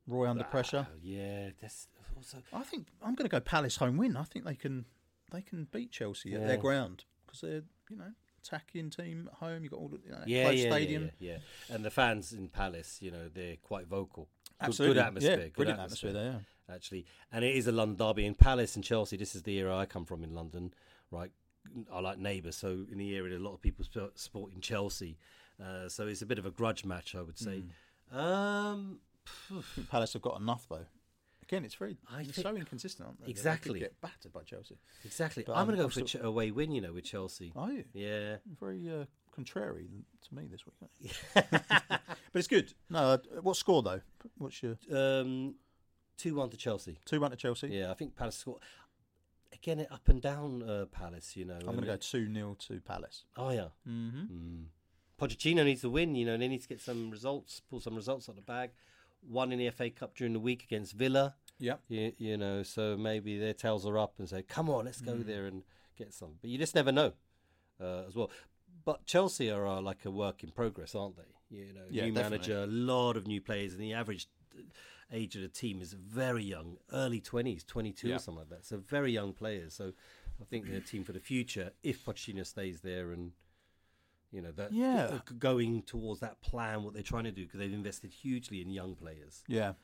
Roy 0.07 0.29
under 0.29 0.45
pressure. 0.45 0.87
Ah, 0.91 0.95
yeah, 1.03 1.51
that's 1.61 1.89
also. 2.17 2.43
I 2.53 2.63
think 2.65 2.89
I'm 3.01 3.15
going 3.15 3.29
to 3.29 3.35
go 3.35 3.41
Palace 3.41 3.77
home 3.77 3.97
win. 3.97 4.17
I 4.17 4.25
think 4.25 4.45
they 4.45 4.55
can 4.57 4.85
they 5.31 5.43
can 5.43 5.65
beat 5.71 5.93
Chelsea 5.93 6.35
at 6.35 6.45
their 6.45 6.57
ground 6.57 7.05
because 7.25 7.41
they're 7.41 7.63
you 7.89 7.97
know 7.97 8.13
attacking 8.39 8.91
team 8.91 9.29
at 9.33 9.39
home. 9.39 9.63
You 9.65 9.71
got 9.71 9.79
all 9.79 9.89
the 9.89 10.01
you 10.05 10.11
know, 10.11 10.23
Yeah, 10.27 10.43
close 10.43 10.59
yeah, 10.59 10.71
stadium. 10.71 11.03
yeah, 11.05 11.11
yeah, 11.21 11.39
yeah. 11.69 11.75
And 11.75 11.85
the 11.85 11.91
fans 11.91 12.33
in 12.33 12.49
Palace, 12.49 12.99
you 13.01 13.11
know, 13.13 13.29
they're 13.33 13.57
quite 13.57 13.87
vocal. 13.87 14.29
Good- 14.61 14.67
Absolutely, 14.69 14.95
good 14.95 15.03
atmosphere. 15.07 15.31
Yeah, 15.31 15.37
good 15.45 15.53
brilliant 15.55 15.81
atmosphere 15.81 16.13
there. 16.13 16.41
Yeah. 16.69 16.75
actually. 16.75 17.07
And 17.33 17.45
it 17.45 17.57
is 17.57 17.67
a 17.67 17.73
London 17.73 17.97
derby 17.97 18.25
in 18.27 18.35
Palace 18.35 18.77
and 18.77 18.85
Chelsea. 18.85 19.17
This 19.17 19.35
is 19.35 19.43
the 19.43 19.55
era 19.59 19.77
I 19.77 19.87
come 19.87 20.05
from 20.05 20.23
in 20.25 20.35
London, 20.35 20.73
right? 21.11 21.31
I 21.93 22.01
like 22.01 22.19
neighbours, 22.19 22.57
so 22.57 22.87
in 22.91 22.99
the 22.99 23.15
area, 23.17 23.37
a 23.37 23.41
lot 23.41 23.55
of 23.55 23.61
people 23.63 23.85
support 24.15 24.53
in 24.53 24.61
Chelsea. 24.61 25.17
Uh, 25.63 25.89
so 25.89 26.07
it's 26.07 26.23
a 26.23 26.27
bit 26.27 26.39
of 26.39 26.47
a 26.47 26.51
grudge 26.51 26.85
match, 26.85 27.15
I 27.15 27.23
would 27.23 27.39
say. 27.39 27.63
Hmm. 28.11 28.19
Um, 28.19 28.99
Palace 29.91 30.13
have 30.15 30.23
got 30.23 30.41
enough 30.41 30.67
though. 30.69 30.87
Again, 31.45 31.65
it's 31.65 31.75
very 31.75 31.97
I 32.11 32.23
think- 32.25 32.35
so 32.35 32.57
inconsistent, 32.57 33.07
aren't 33.07 33.21
they? 33.21 33.27
They 33.27 33.31
Exactly. 33.31 33.81
get 33.81 34.01
battered 34.01 34.33
by 34.33 34.43
Chelsea. 34.43 34.79
exactly. 35.05 35.43
But, 35.47 35.57
I'm 35.57 35.67
going 35.67 35.71
um, 35.71 35.75
to 35.75 35.77
go 35.79 35.85
I'm 35.85 35.91
for 35.91 36.01
a 36.05 36.09
still- 36.09 36.21
ch- 36.21 36.25
away 36.25 36.51
win, 36.51 36.73
you 36.73 36.81
know, 36.81 36.93
with 36.93 37.05
Chelsea. 37.05 37.53
Are 37.55 37.71
you 37.71 37.85
Yeah. 37.93 38.37
very 38.61 38.89
uh, 38.91 39.05
contrary 39.35 39.89
to 40.29 40.35
me 40.35 40.47
this 40.51 40.65
week? 40.67 40.77
aren't 40.81 41.51
but 42.33 42.39
it's 42.39 42.49
good. 42.49 42.73
No, 42.91 42.99
uh, 42.99 43.19
what 43.43 43.57
score 43.57 43.83
though? 43.83 44.01
What's 44.39 44.63
your 44.63 44.77
Um, 44.93 45.55
2 46.19 46.35
1 46.35 46.51
to 46.51 46.57
Chelsea. 46.57 46.99
two 47.05 47.21
one 47.21 47.31
to 47.31 47.37
Chelsea? 47.37 47.69
Yeah, 47.69 47.91
I 47.91 47.95
think 47.95 48.15
Palace 48.15 48.37
score. 48.37 48.59
Again, 49.53 49.81
it 49.81 49.89
up 49.91 50.09
and 50.09 50.21
down 50.23 50.63
uh, 50.63 50.87
Palace, 50.87 51.37
you 51.37 51.45
know. 51.45 51.57
I'm 51.57 51.67
going 51.67 51.81
to 51.83 51.87
go 51.87 51.97
two 51.97 52.33
0 52.33 52.57
to 52.69 52.81
Palace. 52.81 53.25
Oh, 53.37 53.51
yeah. 53.51 53.69
Mm-hmm. 53.89 54.21
Mm. 54.33 54.65
Pochettino 55.21 55.65
needs 55.65 55.83
to 55.83 55.91
win. 55.91 56.15
You 56.15 56.27
know, 56.27 56.37
they 56.37 56.49
need 56.49 56.63
to 56.63 56.69
get 56.69 56.81
some 56.81 57.11
results, 57.11 57.61
pull 57.69 57.81
some 57.81 57.95
results 57.97 58.29
out 58.29 58.33
of 58.33 58.37
the 58.37 58.43
bag. 58.43 58.71
One 59.21 59.53
in 59.53 59.59
the 59.59 59.71
FA 59.71 59.91
Cup 59.91 60.15
during 60.17 60.33
the 60.33 60.41
week 60.41 60.65
against 60.65 60.95
Villa. 60.95 61.35
Yeah. 61.59 61.77
You, 61.89 62.13
you 62.19 62.37
know, 62.37 62.63
so 62.63 62.97
maybe 62.97 63.39
their 63.39 63.53
tails 63.55 63.87
are 63.87 63.99
up 63.99 64.15
and 64.19 64.29
say, 64.29 64.43
"Come 64.43 64.69
on, 64.71 64.87
let's 64.87 65.01
Mm. 65.03 65.07
go 65.07 65.17
there 65.19 65.47
and 65.47 65.63
get 65.97 66.13
some." 66.13 66.35
But 66.41 66.51
you 66.51 66.59
just 66.59 66.75
never 66.75 66.91
know, 66.91 67.13
uh, 67.81 68.05
as 68.09 68.17
well. 68.17 68.31
But 68.85 69.05
Chelsea 69.07 69.51
are 69.51 69.67
uh, 69.67 69.81
like 69.81 70.05
a 70.05 70.11
work 70.11 70.43
in 70.43 70.51
progress, 70.51 70.95
aren't 70.95 71.17
they? 71.17 71.57
You 71.57 71.73
know, 71.75 71.81
Yeah, 71.91 72.05
new 72.07 72.13
definitely. 72.13 72.39
manager, 72.39 72.63
a 72.63 72.67
lot 72.67 73.17
of 73.17 73.27
new 73.27 73.41
players, 73.41 73.73
and 73.75 73.83
the 73.83 73.93
average 73.93 74.29
uh, 74.59 74.63
age 75.13 75.37
of 75.37 75.43
the 75.43 75.49
team 75.49 75.81
is 75.83 75.93
very 75.93 76.43
young, 76.43 76.79
early 76.93 77.21
twenties, 77.21 77.65
twenty-two 77.65 78.09
Yeah. 78.09 78.17
or 78.17 78.19
something 78.19 78.41
like 78.41 78.51
that. 78.51 78.65
So 78.65 78.79
very 78.79 79.13
young 79.13 79.33
players. 79.35 79.75
So 79.75 79.93
I 80.41 80.45
think 80.45 80.67
they're 80.67 80.79
a 80.79 80.81
team 80.81 81.05
for 81.05 81.13
the 81.13 81.21
future 81.21 81.73
if 81.83 82.05
Pochettino 82.05 82.45
stays 82.47 82.81
there 82.81 83.13
and 83.13 83.33
you 84.33 84.41
know 84.41 84.53
that 84.53 84.73
Yeah. 84.73 85.05
uh, 85.05 85.19
going 85.39 85.83
towards 85.83 86.21
that 86.21 86.41
plan 86.41 86.83
what 86.83 86.95
they're 86.95 87.03
trying 87.03 87.25
to 87.25 87.33
do 87.33 87.45
because 87.45 87.61
they've 87.61 87.73
invested 87.73 88.11
hugely 88.13 88.63
in 88.63 88.71
young 88.71 88.95
players 88.97 89.45
Yeah. 89.47 89.75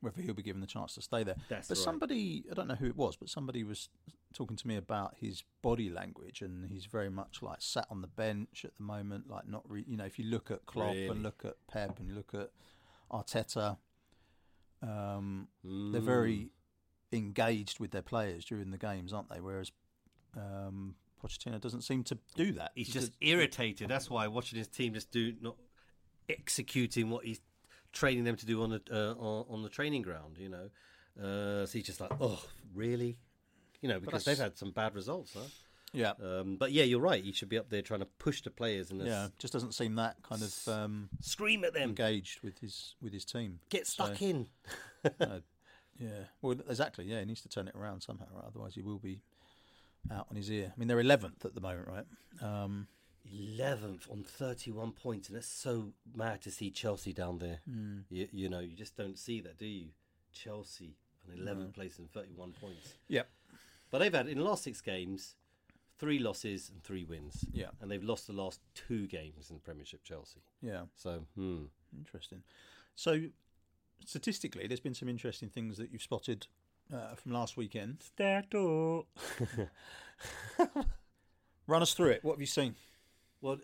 Whether 0.00 0.22
he'll 0.22 0.34
be 0.34 0.42
given 0.44 0.60
the 0.60 0.66
chance 0.68 0.94
to 0.94 1.02
stay 1.02 1.24
there. 1.24 1.34
That's 1.48 1.66
but 1.68 1.76
right. 1.76 1.84
somebody, 1.84 2.44
I 2.50 2.54
don't 2.54 2.68
know 2.68 2.74
who 2.76 2.86
it 2.86 2.96
was, 2.96 3.16
but 3.16 3.28
somebody 3.28 3.64
was 3.64 3.88
talking 4.34 4.56
to 4.56 4.66
me 4.68 4.76
about 4.76 5.14
his 5.18 5.42
body 5.62 5.88
language, 5.88 6.42
and 6.42 6.66
he's 6.68 6.84
very 6.86 7.08
much 7.10 7.42
like 7.42 7.58
sat 7.60 7.86
on 7.90 8.00
the 8.02 8.06
bench 8.06 8.64
at 8.64 8.76
the 8.76 8.82
moment. 8.82 9.28
Like 9.30 9.46
not, 9.48 9.62
re- 9.70 9.84
you 9.86 9.96
know, 9.96 10.04
if 10.04 10.18
you 10.18 10.26
look 10.26 10.50
at 10.50 10.66
Klopp 10.66 10.92
Really? 10.94 11.08
and 11.08 11.22
look 11.22 11.42
at 11.44 11.54
Pep 11.68 11.98
and 11.98 12.08
you 12.08 12.14
look 12.14 12.34
at 12.34 12.50
Arteta, 13.10 13.78
um, 14.82 15.48
they're 15.64 16.00
Mm. 16.00 16.04
very 16.04 16.50
engaged 17.12 17.80
with 17.80 17.92
their 17.92 18.02
players 18.02 18.44
during 18.44 18.70
the 18.70 18.78
games, 18.78 19.12
aren't 19.12 19.28
they? 19.30 19.40
Whereas 19.40 19.72
um, 20.36 20.96
Pochettino 21.22 21.58
doesn't 21.60 21.80
seem 21.82 22.04
to 22.04 22.18
do 22.34 22.52
that. 22.52 22.72
he's 22.74 22.88
He 22.88 22.92
just 22.92 23.12
does- 23.12 23.16
irritated 23.20 23.88
that's 23.88 24.10
why 24.10 24.26
watching 24.26 24.58
his 24.58 24.68
team 24.68 24.92
just 24.92 25.10
do 25.10 25.32
not 25.40 25.56
executing 26.28 27.08
what 27.08 27.24
he's 27.24 27.40
training 27.92 28.24
them 28.24 28.36
to 28.36 28.44
do 28.44 28.62
on 28.62 28.68
the 28.70 28.82
uh, 28.90 29.14
on, 29.18 29.46
on 29.48 29.62
the 29.62 29.68
training 29.70 30.02
ground 30.02 30.36
you 30.38 30.48
know 30.50 30.68
uh, 31.22 31.64
so 31.64 31.72
he's 31.78 31.86
just 31.86 32.00
like 32.00 32.10
oh 32.20 32.44
really 32.74 33.16
you 33.86 33.92
know 33.92 34.00
because 34.00 34.24
they've 34.24 34.38
had 34.38 34.56
some 34.58 34.70
bad 34.70 34.94
results 34.94 35.32
huh 35.34 35.44
yeah, 35.92 36.12
um, 36.22 36.56
but 36.56 36.72
yeah 36.72 36.82
you're 36.84 37.00
right 37.00 37.22
he 37.24 37.32
should 37.32 37.48
be 37.48 37.56
up 37.56 37.70
there 37.70 37.80
trying 37.80 38.00
to 38.00 38.06
push 38.18 38.42
the 38.42 38.50
players 38.50 38.90
and 38.90 39.00
yeah, 39.06 39.28
just 39.38 39.52
doesn't 39.52 39.72
seem 39.72 39.94
that 39.94 40.16
kind 40.22 40.42
of 40.42 40.68
um, 40.68 41.08
scream 41.20 41.64
at 41.64 41.72
them 41.72 41.88
engaged 41.88 42.40
with 42.42 42.58
his 42.58 42.96
with 43.00 43.12
his 43.12 43.24
team. 43.24 43.60
get 43.70 43.86
stuck 43.86 44.16
So- 44.16 44.24
in 44.24 44.46
Uh, 45.20 45.38
yeah, 45.98 46.08
well, 46.42 46.56
exactly. 46.68 47.04
Yeah, 47.06 47.20
he 47.20 47.24
needs 47.26 47.40
to 47.42 47.48
turn 47.48 47.68
it 47.68 47.74
around 47.76 48.02
somehow, 48.02 48.26
right? 48.34 48.44
Otherwise, 48.46 48.74
he 48.74 48.82
will 48.82 48.98
be 48.98 49.20
out 50.10 50.26
on 50.28 50.36
his 50.36 50.50
ear. 50.50 50.72
I 50.74 50.78
mean, 50.78 50.88
they're 50.88 51.00
eleventh 51.00 51.44
at 51.44 51.54
the 51.54 51.60
moment, 51.60 51.86
right? 51.88 52.06
Um, 52.42 52.88
11th 53.32 54.10
on 54.10 54.22
31 54.24 54.92
points, 54.92 55.28
and 55.28 55.38
it's 55.38 55.46
so 55.48 55.92
mad 56.14 56.42
to 56.42 56.50
see 56.50 56.70
Chelsea 56.70 57.12
down 57.12 57.38
there. 57.38 57.60
Hmm. 57.68 57.98
You, 58.10 58.28
you 58.32 58.48
know, 58.48 58.60
you 58.60 58.74
just 58.76 58.96
don't 58.96 59.18
see 59.18 59.40
that, 59.42 59.58
do 59.58 59.66
you? 59.66 59.88
Chelsea 60.32 60.96
on 61.30 61.38
11th 61.38 61.72
place 61.74 61.98
and 61.98 62.10
31 62.10 62.52
points. 62.60 62.94
yeah, 63.08 63.22
But 63.90 63.98
they've 63.98 64.12
had, 64.12 64.28
in 64.28 64.38
the 64.38 64.44
last 64.44 64.64
six 64.64 64.80
games, 64.80 65.36
three 65.98 66.18
losses 66.18 66.70
and 66.70 66.82
three 66.82 67.04
wins. 67.04 67.44
Yeah. 67.52 67.68
And 67.80 67.90
they've 67.90 68.02
lost 68.02 68.26
the 68.26 68.32
last 68.32 68.60
two 68.74 69.06
games 69.06 69.50
in 69.50 69.56
the 69.56 69.60
Premiership, 69.62 70.02
Chelsea. 70.04 70.40
yeah, 70.60 70.82
So, 70.96 71.24
hmm. 71.34 71.64
interesting. 71.96 72.42
So, 72.94 73.22
statistically, 74.04 74.66
there's 74.66 74.80
been 74.80 74.94
some 74.94 75.08
interesting 75.08 75.48
things 75.48 75.76
that 75.78 75.90
you've 75.92 76.02
spotted 76.02 76.46
uh, 76.92 77.14
from 77.14 77.32
last 77.32 77.56
weekend. 77.56 78.02
Statto. 78.18 79.06
Run 81.66 81.82
us 81.82 81.94
through 81.94 82.10
it. 82.10 82.24
What 82.24 82.34
have 82.34 82.40
you 82.40 82.46
seen? 82.46 82.74
Well, 83.40 83.58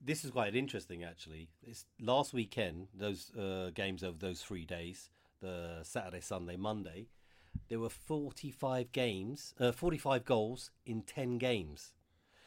this 0.00 0.24
is 0.24 0.30
quite 0.30 0.54
interesting, 0.54 1.04
actually. 1.04 1.48
It's 1.62 1.86
last 2.00 2.32
weekend, 2.32 2.88
those 2.94 3.30
uh, 3.34 3.70
games 3.74 4.04
over 4.04 4.16
those 4.18 4.42
three 4.42 4.64
days, 4.64 5.10
the 5.40 5.80
Saturday, 5.82 6.20
Sunday, 6.20 6.56
Monday, 6.56 7.06
there 7.68 7.78
were 7.80 7.88
45 7.90 8.92
games, 8.92 9.54
uh, 9.60 9.72
45 9.72 10.24
goals 10.24 10.70
in 10.84 11.02
10 11.02 11.38
games, 11.38 11.92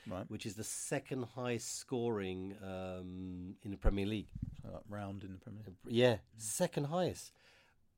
Right, 0.07 0.25
which 0.29 0.45
is 0.45 0.55
the 0.55 0.63
second 0.63 1.23
highest 1.35 1.75
scoring 1.77 2.55
um, 2.63 3.55
in 3.63 3.71
the 3.71 3.77
Premier 3.77 4.05
League. 4.05 4.27
so 4.61 4.69
like 4.71 4.83
round 4.89 5.23
in 5.23 5.31
the 5.33 5.37
Premier. 5.39 5.61
League. 5.65 5.75
Yeah, 5.87 6.17
second 6.37 6.85
highest. 6.85 7.31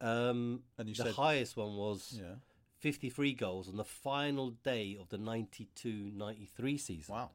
Um, 0.02 0.64
And 0.78 0.90
you 0.90 0.96
the 0.96 1.04
said- 1.06 1.16
highest 1.16 1.56
one 1.58 1.76
was 1.76 2.18
Yeah. 2.20 2.36
53 2.80 3.34
goals 3.34 3.70
on 3.70 3.78
the 3.78 3.86
final 3.86 4.50
day 4.50 4.98
of 5.00 5.10
the 5.10 5.18
92-93 5.18 6.78
season. 6.80 7.14
Wow. 7.14 7.32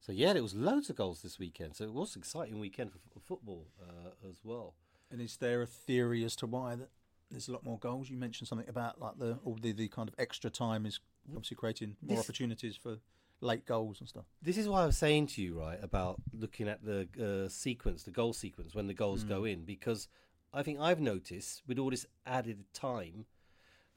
So 0.00 0.12
yeah, 0.12 0.32
there 0.34 0.42
was 0.42 0.54
loads 0.54 0.90
of 0.90 0.96
goals 0.96 1.22
this 1.22 1.38
weekend. 1.38 1.76
So 1.76 1.84
it 1.84 1.92
was 1.92 2.14
an 2.16 2.20
exciting 2.20 2.58
weekend 2.58 2.92
for, 2.92 2.98
for 3.12 3.20
football 3.20 3.68
uh, 3.80 4.10
as 4.28 4.36
well. 4.44 4.74
And 5.10 5.20
is 5.20 5.36
there 5.36 5.62
a 5.62 5.66
theory 5.66 6.24
as 6.24 6.34
to 6.36 6.46
why 6.46 6.74
that 6.74 6.90
there's 7.30 7.48
a 7.48 7.52
lot 7.52 7.64
more 7.64 7.78
goals? 7.78 8.08
You 8.10 8.16
mentioned 8.16 8.48
something 8.48 8.68
about 8.68 9.00
like 9.00 9.18
the 9.18 9.38
all 9.44 9.56
the, 9.60 9.72
the 9.72 9.88
kind 9.88 10.08
of 10.08 10.14
extra 10.18 10.50
time 10.50 10.86
is 10.86 11.00
obviously 11.30 11.56
creating 11.56 11.96
more 12.02 12.16
This- 12.16 12.24
opportunities 12.26 12.76
for 12.76 12.98
late 13.40 13.66
goals 13.66 14.00
and 14.00 14.08
stuff. 14.08 14.24
This 14.40 14.56
is 14.56 14.68
why 14.68 14.82
I 14.82 14.86
was 14.86 14.96
saying 14.96 15.26
to 15.28 15.42
you, 15.42 15.58
right, 15.60 15.78
about 15.82 16.20
looking 16.32 16.68
at 16.68 16.82
the 16.84 17.08
uh, 17.46 17.48
sequence, 17.48 18.04
the 18.04 18.10
goal 18.10 18.32
sequence 18.32 18.74
when 18.74 18.86
the 18.86 18.94
goals 18.94 19.24
Mm. 19.24 19.28
go 19.28 19.44
in, 19.44 19.64
because 19.64 20.08
I 20.52 20.62
think 20.62 20.80
I've 20.80 21.00
noticed 21.00 21.62
with 21.66 21.78
all 21.78 21.90
this 21.90 22.06
added 22.24 22.64
time, 22.72 23.26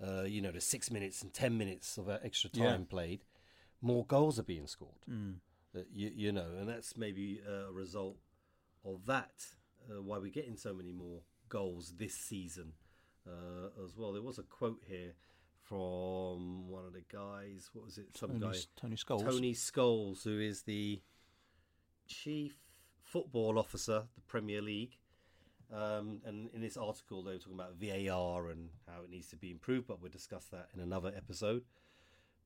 uh, 0.06 0.24
you 0.24 0.42
know, 0.42 0.52
the 0.52 0.60
six 0.62 0.92
minutes 0.92 1.22
and 1.22 1.34
ten 1.34 1.58
minutes 1.58 1.98
of 1.98 2.10
uh, 2.10 2.18
extra 2.24 2.50
Yeah. 2.54 2.72
time 2.72 2.86
played, 2.86 3.24
more 3.82 4.06
goals 4.06 4.38
are 4.40 4.44
being 4.44 4.68
scored. 4.68 5.06
Mm. 5.10 5.36
Uh, 5.76 5.82
you, 5.94 6.12
you 6.14 6.32
know, 6.32 6.50
and 6.60 6.68
that's 6.68 6.98
maybe 6.98 7.40
a 7.48 7.72
result 7.72 8.18
of 8.84 9.06
that. 9.06 9.46
Uh, 9.90 10.02
why 10.02 10.18
we're 10.18 10.32
getting 10.32 10.58
so 10.58 10.74
many 10.74 10.92
more 10.92 11.22
goals 11.48 11.94
this 11.98 12.16
season 12.16 12.74
uh, 13.28 13.84
as 13.84 13.96
well. 13.98 14.14
There 14.14 14.22
was 14.22 14.40
a 14.40 14.44
quote 14.44 14.82
here 14.88 15.14
from 15.62 16.70
one 16.70 16.86
of 16.86 16.94
the 16.94 17.04
guys. 17.12 17.70
What 17.74 17.86
was 17.86 17.98
it? 17.98 18.16
Some 18.16 18.40
Tony, 18.40 18.54
guy, 18.54 18.60
Tony 18.80 18.96
Scholes. 18.96 19.24
Tony 19.24 19.54
Scholes, 19.54 20.24
who 20.24 20.40
is 20.40 20.64
the 20.64 21.02
chief 22.08 22.56
football 23.04 23.60
officer, 23.60 24.04
the 24.16 24.22
Premier 24.28 24.62
League. 24.62 24.98
Um, 25.74 26.22
and 26.26 26.50
in 26.54 26.62
this 26.62 26.78
article, 26.78 27.24
they 27.24 27.34
were 27.34 27.38
talking 27.40 27.56
about 27.56 27.76
VAR 27.76 28.50
and 28.50 28.70
how 28.88 29.04
it 29.04 29.10
needs 29.10 29.28
to 29.30 29.36
be 29.36 29.52
improved, 29.52 29.88
but 29.88 30.02
we'll 30.02 30.12
discuss 30.12 30.46
that 30.46 30.70
in 30.74 30.80
another 30.80 31.12
episode. 31.16 31.64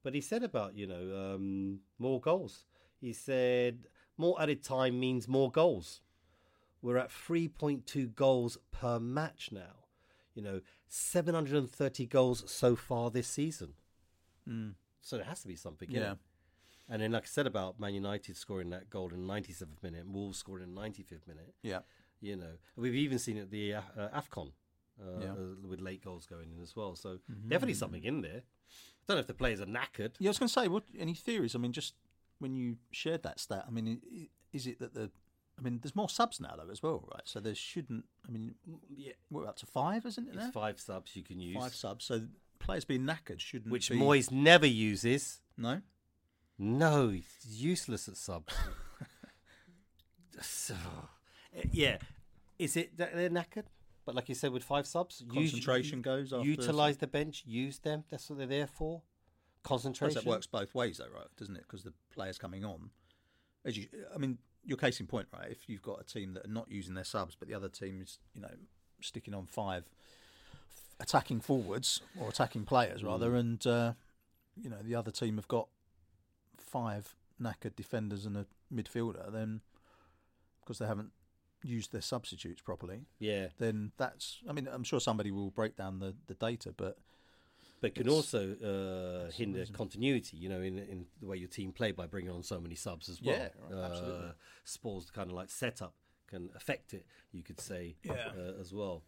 But 0.03 0.15
he 0.15 0.21
said 0.21 0.41
about, 0.41 0.75
you 0.75 0.87
know, 0.87 1.35
um, 1.35 1.81
more 1.99 2.19
goals. 2.19 2.65
He 2.99 3.13
said 3.13 3.85
more 4.17 4.41
added 4.41 4.63
time 4.63 4.99
means 4.99 5.27
more 5.27 5.51
goals. 5.51 6.01
We're 6.81 6.97
at 6.97 7.09
3.2 7.09 8.15
goals 8.15 8.57
per 8.71 8.99
match 8.99 9.49
now. 9.51 9.80
You 10.35 10.41
know, 10.41 10.61
730 10.87 12.05
goals 12.07 12.43
so 12.49 12.75
far 12.75 13.09
this 13.11 13.27
season. 13.27 13.73
Mm. 14.47 14.73
So 15.01 15.17
there 15.17 15.25
has 15.25 15.41
to 15.41 15.47
be 15.47 15.55
something. 15.55 15.89
Yeah. 15.91 15.99
Yeah. 15.99 16.13
And 16.89 17.01
then, 17.01 17.11
like 17.11 17.23
I 17.23 17.27
said 17.27 17.47
about 17.47 17.79
Man 17.79 17.93
United 17.93 18.35
scoring 18.35 18.69
that 18.71 18.89
goal 18.89 19.09
in 19.13 19.25
the 19.25 19.33
97th 19.33 19.81
minute, 19.81 20.01
and 20.05 20.13
Wolves 20.13 20.37
scoring 20.37 20.63
in 20.63 20.75
the 20.75 20.81
95th 20.81 21.27
minute. 21.27 21.53
Yeah. 21.63 21.79
You 22.19 22.35
know, 22.35 22.53
we've 22.75 22.95
even 22.95 23.17
seen 23.17 23.37
it 23.37 23.41
at 23.43 23.51
the 23.51 23.75
uh, 23.75 23.81
Afcon 24.13 24.51
uh, 25.01 25.19
Yeah. 25.19 25.31
uh, 25.31 25.67
with 25.67 25.81
late 25.81 26.03
goals 26.03 26.25
going 26.27 26.51
in 26.51 26.61
as 26.61 26.75
well. 26.75 26.95
So 26.95 27.19
Mhm. 27.31 27.49
definitely 27.49 27.73
something 27.75 28.03
in 28.03 28.21
there. 28.21 28.43
I 28.43 29.03
don't 29.07 29.17
know 29.17 29.21
if 29.21 29.27
the 29.27 29.33
players 29.33 29.59
are 29.61 29.65
knackered. 29.65 30.13
Yeah, 30.19 30.29
I 30.29 30.31
was 30.31 30.39
going 30.39 30.47
to 30.47 30.53
say, 30.53 30.67
what 30.67 30.83
any 30.97 31.13
theories? 31.15 31.55
I 31.55 31.59
mean, 31.59 31.71
just 31.73 31.95
when 32.39 32.55
you 32.55 32.77
shared 32.91 33.23
that 33.23 33.39
stat, 33.39 33.65
I 33.67 33.71
mean, 33.71 34.29
is 34.53 34.67
it 34.67 34.79
that 34.79 34.93
the, 34.93 35.11
I 35.61 35.63
mean, 35.63 35.79
there's 35.83 35.95
more 35.95 36.09
subs 36.09 36.39
now 36.39 36.55
though 36.57 36.71
as 36.71 36.81
well, 36.81 37.07
right? 37.13 37.21
So 37.25 37.39
there 37.39 37.53
shouldn't. 37.53 38.05
I 38.27 38.31
mean, 38.31 38.55
Yeah, 38.89 39.13
we're 39.29 39.45
up 39.47 39.57
to 39.57 39.67
five, 39.67 40.05
isn't 40.07 40.27
it? 40.27 40.35
it's 40.35 40.45
Now? 40.45 40.51
five 40.51 40.79
subs 40.79 41.15
you 41.15 41.23
can 41.23 41.39
use, 41.39 41.55
Five 41.55 41.75
subs. 41.75 42.05
So 42.05 42.23
players 42.59 42.83
being 42.83 43.01
knackered 43.05 43.39
shouldn't. 43.39 43.71
which 43.71 43.89
be, 43.89 43.97
Moyes 43.97 44.31
never 44.31 44.65
uses. 44.65 45.39
No. 45.57 45.81
No, 46.57 47.09
he's 47.09 47.25
useless 47.47 48.07
at 48.07 48.17
subs. 48.17 48.53
so, 50.41 50.73
uh, 51.55 51.61
yeah, 51.71 51.97
is 52.57 52.75
it 52.77 52.97
that 52.97 53.15
they're 53.15 53.29
knackered? 53.29 53.65
But 54.05 54.15
like 54.15 54.29
you 54.29 54.35
said, 54.35 54.51
with 54.51 54.63
five 54.63 54.87
subs, 54.87 55.21
use- 55.31 55.51
Concentration 55.51 56.01
goes 56.01 56.33
after. 56.33 56.47
utilize 56.47 56.97
the 56.97 57.07
bench, 57.07 57.43
use 57.45 57.79
them. 57.79 58.03
That's 58.09 58.29
what 58.29 58.39
they're 58.39 58.47
there 58.47 58.67
for. 58.67 59.03
Concentration. 59.63 60.15
that 60.15 60.25
works 60.25 60.47
both 60.47 60.73
ways, 60.73 60.97
though, 60.97 61.13
right? 61.13 61.27
Doesn't 61.37 61.55
it? 61.55 61.61
Because 61.67 61.83
the 61.83 61.93
players 62.11 62.39
coming 62.39 62.65
on, 62.65 62.89
as 63.63 63.77
you, 63.77 63.87
I 64.13 64.17
mean, 64.17 64.39
your 64.65 64.77
case 64.77 64.99
in 64.99 65.07
point, 65.07 65.27
right? 65.33 65.49
If 65.49 65.67
you've 65.67 65.81
got 65.81 65.99
a 66.01 66.03
team 66.03 66.33
that 66.33 66.45
are 66.45 66.51
not 66.51 66.71
using 66.71 66.93
their 66.93 67.03
subs, 67.03 67.35
but 67.37 67.47
the 67.47 67.53
other 67.53 67.69
team 67.69 68.01
is, 68.01 68.19
you 68.33 68.41
know, 68.41 68.51
sticking 69.01 69.33
on 69.33 69.45
five 69.45 69.83
f- 70.71 71.07
attacking 71.07 71.41
forwards 71.41 72.01
or 72.19 72.29
attacking 72.29 72.65
players 72.65 73.03
rather, 73.03 73.35
and 73.35 73.65
uh, 73.65 73.93
you 74.61 74.69
know 74.69 74.77
the 74.83 74.95
other 74.95 75.11
team 75.11 75.37
have 75.37 75.47
got 75.47 75.67
five 76.57 77.15
knackered 77.41 77.75
defenders 77.75 78.25
and 78.25 78.37
a 78.37 78.45
midfielder, 78.73 79.31
then 79.31 79.61
because 80.61 80.77
they 80.77 80.85
haven't 80.85 81.11
used 81.63 81.91
their 81.91 82.01
substitutes 82.01 82.61
properly, 82.61 83.05
Yeah, 83.19 83.47
then 83.59 83.91
that's. 83.97 84.39
I 84.47 84.53
mean, 84.53 84.67
I'm 84.71 84.83
sure 84.83 84.99
somebody 84.99 85.31
will 85.31 85.51
break 85.51 85.75
down 85.75 85.99
the, 85.99 86.15
the 86.27 86.33
data, 86.35 86.73
but 86.75 86.97
but 87.81 87.93
can 87.95 88.03
It's- 88.07 88.15
also 88.15 88.53
uh, 88.55 89.31
hinder 89.31 89.65
continuity. 89.73 90.37
You 90.37 90.49
know, 90.49 90.61
in 90.61 90.77
in 90.79 91.07
the 91.19 91.27
way 91.27 91.37
your 91.37 91.49
team 91.49 91.73
play 91.73 91.91
by 91.91 92.05
bringing 92.07 92.31
on 92.31 92.43
so 92.43 92.59
many 92.61 92.75
subs 92.75 93.09
as 93.09 93.21
well. 93.21 93.35
Yeah, 93.35 93.49
right, 93.69 93.83
absolutely. 93.91 94.27
Uh, 94.29 94.33
Spurs 94.63 95.09
kind 95.11 95.29
of 95.29 95.35
like 95.35 95.49
setup 95.49 95.93
can 96.27 96.49
affect 96.55 96.93
it. 96.93 97.05
You 97.33 97.43
could 97.43 97.59
say 97.59 97.97
Yeah. 98.03 98.31
uh, 98.37 98.59
as 98.61 98.73
well. 98.73 99.03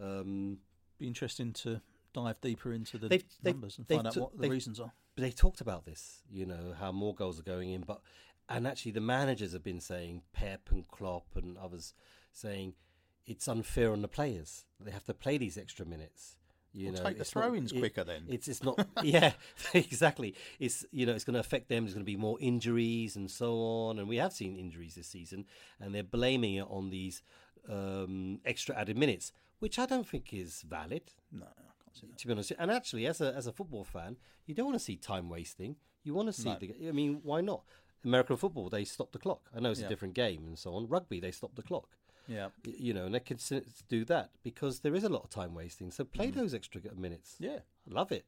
Um, 0.00 0.58
be 0.98 1.06
interesting 1.06 1.52
to 1.52 1.80
dive 2.12 2.40
deeper 2.40 2.72
into 2.72 2.96
the 2.98 3.08
They've- 3.08 3.24
they've- 3.42 3.54
numbers 3.54 3.76
and 3.78 3.86
find 3.86 4.06
out 4.06 4.12
took- 4.14 4.22
what 4.32 4.40
the 4.40 4.48
reasons 4.48 4.80
are. 4.80 4.92
but 5.14 5.22
they 5.22 5.30
talked 5.30 5.60
about 5.60 5.84
this, 5.84 6.22
you 6.30 6.46
know, 6.46 6.72
how 6.78 6.92
more 6.92 7.14
goals 7.14 7.38
are 7.38 7.42
going 7.42 7.70
in. 7.70 7.82
But 7.82 8.00
and 8.48 8.66
actually, 8.66 8.92
the 8.92 9.00
managers 9.00 9.52
have 9.52 9.64
been 9.64 9.80
saying, 9.80 10.22
Pep 10.32 10.70
and 10.70 10.86
Klopp 10.86 11.34
and 11.34 11.58
others 11.58 11.92
saying, 12.32 12.74
it's 13.26 13.48
unfair 13.48 13.90
on 13.92 14.02
the 14.02 14.08
players. 14.08 14.64
They 14.78 14.92
have 14.92 15.04
to 15.06 15.14
play 15.14 15.36
these 15.36 15.58
extra 15.58 15.84
minutes. 15.84 16.36
You 16.78 16.88
Well, 16.92 16.96
know, 17.02 17.08
take 17.08 17.16
the 17.18 17.24
throw-ins 17.24 17.72
it- 17.72 17.78
quicker 17.78 18.04
then. 18.04 18.24
It's 18.28 18.48
it's 18.48 18.62
not. 18.62 18.86
yeah, 19.02 19.32
exactly. 19.74 20.34
It's 20.60 20.84
you 20.92 21.06
know 21.06 21.14
it's 21.14 21.24
going 21.24 21.34
to 21.34 21.40
affect 21.40 21.68
them. 21.70 21.84
There's 21.84 21.94
going 21.94 22.04
to 22.04 22.12
be 22.12 22.16
more 22.16 22.36
injuries 22.38 23.16
and 23.16 23.30
so 23.30 23.54
on. 23.56 23.98
And 23.98 24.06
we 24.08 24.16
have 24.18 24.32
seen 24.34 24.56
injuries 24.56 24.94
this 24.94 25.06
season, 25.08 25.46
and 25.80 25.94
they're 25.94 26.02
blaming 26.02 26.56
it 26.56 26.66
on 26.68 26.90
these 26.90 27.22
um, 27.68 28.40
extra 28.44 28.74
added 28.76 28.96
minutes, 28.98 29.32
which 29.58 29.78
I 29.78 29.86
don't 29.86 30.06
think 30.06 30.32
is 30.34 30.62
valid 30.62 31.02
No, 31.32 31.46
I 31.46 31.72
can't 31.82 31.96
see 31.96 32.06
that. 32.08 32.18
to 32.18 32.26
be 32.26 32.32
honest. 32.32 32.52
And 32.58 32.70
actually, 32.70 33.06
as 33.06 33.20
a 33.20 33.34
as 33.34 33.46
a 33.46 33.52
football 33.52 33.84
fan, 33.84 34.16
you 34.44 34.54
don't 34.54 34.66
want 34.66 34.78
to 34.78 34.84
see 34.84 34.96
time 34.96 35.28
wasting. 35.30 35.76
You 36.04 36.14
want 36.14 36.28
to 36.28 36.32
see 36.32 36.50
No. 36.50 36.58
the. 36.60 36.74
I 36.88 36.92
mean, 36.92 37.20
why 37.22 37.40
not? 37.40 37.62
American 38.04 38.36
football, 38.36 38.68
they 38.68 38.84
stop 38.84 39.10
the 39.12 39.18
clock. 39.18 39.50
I 39.56 39.60
know 39.60 39.70
it's 39.70 39.80
Yeah. 39.80 39.86
a 39.86 39.88
different 39.88 40.14
game 40.14 40.44
and 40.46 40.58
so 40.58 40.74
on. 40.74 40.86
Rugby, 40.86 41.18
they 41.20 41.32
stop 41.32 41.54
the 41.56 41.62
clock. 41.62 41.88
Yeah, 42.28 42.48
You 42.64 42.92
know, 42.94 43.04
and 43.06 43.14
they 43.14 43.20
can 43.20 43.38
do 43.88 44.04
that 44.06 44.30
because 44.42 44.80
there 44.80 44.94
is 44.94 45.04
a 45.04 45.08
lot 45.08 45.22
of 45.24 45.30
time 45.30 45.54
wasting. 45.54 45.90
So 45.90 46.04
play 46.04 46.30
those 46.30 46.54
extra 46.54 46.80
minutes. 46.96 47.36
yeah, 47.38 47.60
Love 47.88 48.10
it. 48.12 48.24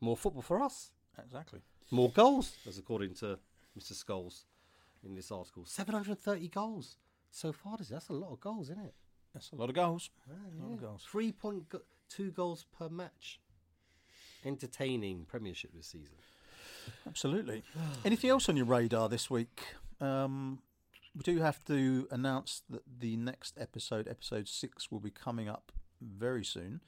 More 0.00 0.16
football 0.16 0.42
for 0.42 0.60
us. 0.62 0.90
exactly. 1.22 1.60
More 1.90 2.10
goals, 2.10 2.56
as 2.68 2.78
according 2.78 3.14
to 3.14 3.38
Mr. 3.78 3.92
Scholes 3.92 4.44
in 5.04 5.14
this 5.14 5.30
article. 5.32 5.64
730 5.64 6.48
goals 6.48 6.96
so 7.30 7.52
far. 7.52 7.76
this- 7.76 7.88
That's 7.88 8.08
a 8.08 8.12
lot 8.12 8.32
of 8.32 8.40
goals, 8.40 8.70
isn't 8.70 8.84
it? 8.84 8.94
That's 9.32 9.50
a 9.52 9.56
lot 9.56 9.68
of 9.68 9.74
goals. 9.74 10.10
Ah, 10.28 10.32
lot 10.62 10.74
of 10.74 10.80
yeah. 10.80 10.86
goals. 10.88 11.04
Three 11.10 11.32
point 11.32 11.68
go- 11.68 11.82
two 12.08 12.30
goals 12.32 12.64
per 12.76 12.88
match. 12.88 13.40
Entertaining 14.44 15.24
Premiership 15.26 15.72
this 15.74 15.86
season. 15.86 16.16
Absolutely. 17.06 17.62
Anything 18.04 18.30
else 18.30 18.48
on 18.48 18.56
your 18.56 18.66
radar 18.66 19.08
this 19.08 19.28
week? 19.30 19.62
Um, 20.00 20.60
we 21.14 21.22
do 21.22 21.38
have 21.40 21.64
to 21.64 22.06
announce 22.10 22.62
that 22.70 22.82
the 23.00 23.16
next 23.16 23.58
episode, 23.58 24.08
episode 24.08 24.48
six, 24.48 24.90
will 24.90 25.00
be 25.00 25.10
coming 25.10 25.48
up 25.48 25.72
very 26.00 26.44
soon, 26.44 26.80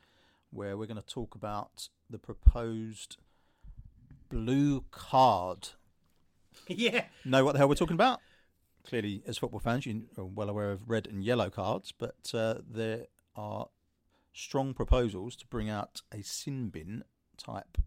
where 0.51 0.77
we're 0.77 0.87
going 0.87 1.01
to 1.01 1.07
talk 1.07 1.35
about 1.35 1.89
the 2.09 2.19
proposed 2.19 3.17
blue 4.29 4.85
card 4.91 5.71
yeah. 6.69 7.05
know 7.25 7.45
what 7.45 7.53
the 7.53 7.59
hell 7.59 7.69
we're 7.69 7.75
talking 7.75 7.95
about. 7.95 8.21
Clearly, 8.85 9.23
as 9.27 9.39
football 9.39 9.61
fans, 9.61 9.87
you 9.87 10.05
are 10.19 10.25
well 10.25 10.49
aware 10.49 10.73
of 10.73 10.89
red 10.89 11.07
and 11.07 11.23
yellow 11.23 11.51
cards, 11.51 11.93
but 11.93 12.31
uh, 12.35 12.57
there 12.69 13.07
are 13.37 13.69
strong 14.33 14.75
proposals 14.75 15.37
to 15.37 15.47
bring 15.47 15.71
out 15.71 16.03
a 16.13 16.23
sin 16.23 16.69
bin 16.69 17.05
type 17.37 17.79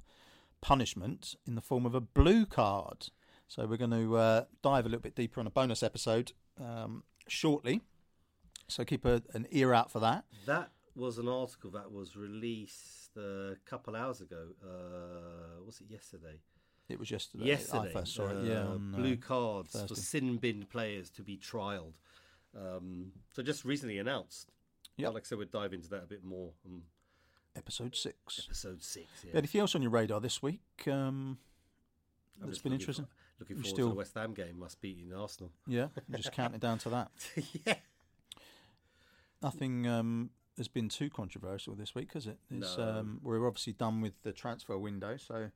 punishment 0.62 1.36
in 1.46 1.56
the 1.56 1.62
form 1.62 1.86
of 1.86 1.94
a 1.94 2.02
blue 2.02 2.46
card. 2.46 3.10
So 3.48 3.66
we're 3.68 3.78
going 3.78 3.92
to 3.92 4.18
uh, 4.18 4.46
dive 4.62 4.86
a 4.86 4.90
little 4.90 5.02
bit 5.02 5.16
deeper 5.16 5.40
on 5.40 5.48
a 5.48 5.52
bonus 5.52 5.84
episode 5.84 6.34
um, 6.60 7.04
shortly. 7.28 7.82
So 8.68 8.84
keep 8.84 9.06
a, 9.06 9.22
an 9.34 9.48
ear 9.52 9.74
out 9.74 9.92
for 9.92 10.00
that. 10.00 10.26
That 10.46 10.72
was 10.96 11.18
an 11.18 11.28
article 11.28 11.70
that 11.72 11.92
was 11.92 12.16
released 12.16 13.16
a 13.18 13.56
couple 13.66 13.96
hours 13.96 14.22
ago. 14.22 14.48
Uh, 14.64 15.64
was 15.64 15.80
it 15.82 15.88
yesterday? 15.92 16.40
It 16.90 17.00
was 17.00 17.12
yesterday. 17.12 17.46
yesterday. 17.46 17.90
I 17.90 17.94
first 17.94 18.16
saw 18.16 18.28
it. 18.30 18.38
uh, 18.38 18.42
Yeah, 18.42 18.64
on, 18.64 18.94
uh, 18.94 18.98
blue 18.98 19.18
cards 19.18 19.80
for 19.88 19.96
sin 19.96 20.38
bin 20.38 20.66
players 20.66 21.10
to 21.12 21.22
be 21.22 21.38
trialled. 21.38 21.94
Um, 22.58 23.12
so 23.32 23.44
just 23.44 23.66
recently 23.66 23.98
announced. 24.00 24.50
Yeah, 24.98 25.10
Like 25.10 25.24
I 25.24 25.26
said, 25.26 25.38
we'll 25.38 25.48
dive 25.52 25.74
into 25.74 25.90
that 25.90 26.04
a 26.04 26.08
bit 26.08 26.24
more. 26.24 26.52
Um, 26.66 26.84
episode 27.56 27.96
six. 27.96 28.46
episode 28.48 28.82
six. 28.82 29.08
Yeah. 29.26 29.32
Anything 29.36 29.62
else 29.62 29.76
on 29.76 29.82
your 29.82 29.92
radar 29.92 30.22
this 30.22 30.42
week? 30.42 30.62
Um, 30.88 31.38
that's 32.42 32.60
been 32.60 32.74
interesting. 32.74 33.08
Looking 33.40 33.58
forward 33.58 33.64
to 33.66 33.70
still- 33.70 33.90
the 33.90 33.96
West 33.96 34.14
Ham 34.16 34.34
game. 34.34 34.60
Must 34.60 34.80
beat 34.82 34.98
in 35.00 35.14
Arsenal. 35.14 35.52
Yeah, 35.68 35.88
just 36.16 36.32
counting 36.32 36.60
down 36.60 36.78
to 36.80 36.90
that. 36.90 37.12
yeah. 37.66 37.76
Nothing 39.42 39.86
um, 39.88 40.30
has 40.58 40.68
been 40.68 40.90
too 40.90 41.10
controversial 41.10 41.76
this 41.76 41.94
week, 41.94 42.14
has 42.14 42.26
it? 42.28 42.40
It's, 42.50 42.78
No. 42.78 42.90
um, 43.00 43.20
we're 43.22 43.46
obviously 43.46 43.74
done 43.74 44.02
with 44.02 44.14
the 44.24 44.32
transfer 44.32 44.78
window, 44.78 45.18
so 45.18 45.50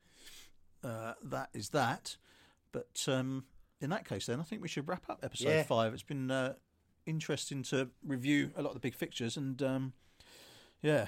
uh, 0.83 1.13
that 1.23 1.49
is 1.53 1.69
that. 1.69 2.17
But 2.71 3.03
um, 3.07 3.45
in 3.81 3.89
that 3.89 4.07
case, 4.07 4.25
then 4.27 4.39
I 4.39 4.43
think 4.43 4.61
we 4.61 4.67
should 4.67 4.87
wrap 4.87 5.09
up 5.09 5.19
episode 5.23 5.47
Yeah. 5.49 5.63
five. 5.63 5.93
It's 5.93 6.03
been 6.03 6.29
uh, 6.29 6.53
interesting 7.05 7.63
to 7.63 7.89
review 8.05 8.51
a 8.55 8.61
lot 8.61 8.69
of 8.69 8.75
the 8.75 8.79
big 8.81 8.93
fixtures, 8.93 9.37
and 9.37 9.61
um, 9.63 9.93
yeah, 10.81 11.07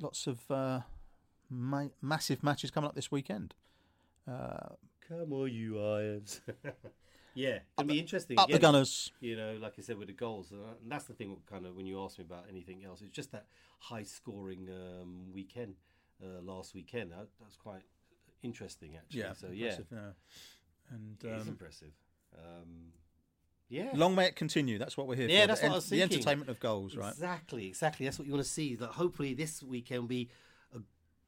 lots 0.00 0.26
of 0.26 0.50
uh, 0.50 0.80
ma- 1.50 1.88
massive 2.00 2.42
matches 2.42 2.70
coming 2.70 2.88
up 2.88 2.94
this 2.94 3.10
weekend. 3.10 3.54
Come 5.18 5.32
on, 5.32 5.52
you 5.52 5.78
Irons. 5.78 6.40
yeah, 7.34 7.58
it'll 7.78 7.88
be 7.88 7.98
interesting. 7.98 8.38
up 8.38 8.48
the. 8.48 8.58
Gunners. 8.58 9.12
you 9.20 9.36
know, 9.36 9.58
like 9.60 9.74
I 9.78 9.82
said 9.82 9.98
with 9.98 10.08
the 10.08 10.14
goals, 10.14 10.52
and 10.52 10.90
that's 10.90 11.04
the 11.04 11.12
thing. 11.12 11.36
Kind 11.48 11.66
of 11.66 11.76
when 11.76 11.86
you 11.86 12.02
ask 12.02 12.18
me 12.18 12.24
about 12.24 12.46
anything 12.48 12.84
else, 12.84 13.02
it's 13.02 13.10
just 13.10 13.32
that 13.32 13.46
high-scoring 13.80 14.68
um, 14.70 15.32
weekend 15.32 15.74
uh, 16.22 16.40
last 16.42 16.74
weekend. 16.74 17.10
That, 17.12 17.28
that 17.38 17.44
was 17.44 17.56
quite 17.56 17.82
interesting, 18.42 18.96
actually. 18.96 19.20
Yeah, 19.20 19.32
so 19.34 19.48
yeah, 19.52 19.76
yeah. 19.90 19.98
And 20.90 21.24
um, 21.24 21.48
impressive. 21.48 21.92
Um, 22.34 22.92
yeah, 23.68 23.90
long 23.94 24.14
may 24.14 24.26
it 24.26 24.36
continue. 24.36 24.78
That's 24.78 24.96
what 24.96 25.06
we're 25.06 25.16
here 25.16 25.28
Yeah, 25.28 25.42
for. 25.42 25.46
that's 25.48 25.60
the, 25.60 25.66
what 25.66 25.72
I 25.72 25.76
was 25.76 25.90
the 25.90 26.02
entertainment 26.02 26.50
of 26.50 26.58
goals, 26.60 26.96
right? 26.96 27.12
Exactly, 27.12 27.66
exactly. 27.66 28.06
That's 28.06 28.18
what 28.18 28.26
you 28.26 28.32
want 28.32 28.44
to 28.44 28.50
see. 28.50 28.76
That 28.76 28.90
hopefully, 28.90 29.34
this 29.34 29.62
weekend 29.62 30.02
will 30.02 30.08
be 30.08 30.30
a 30.74 30.80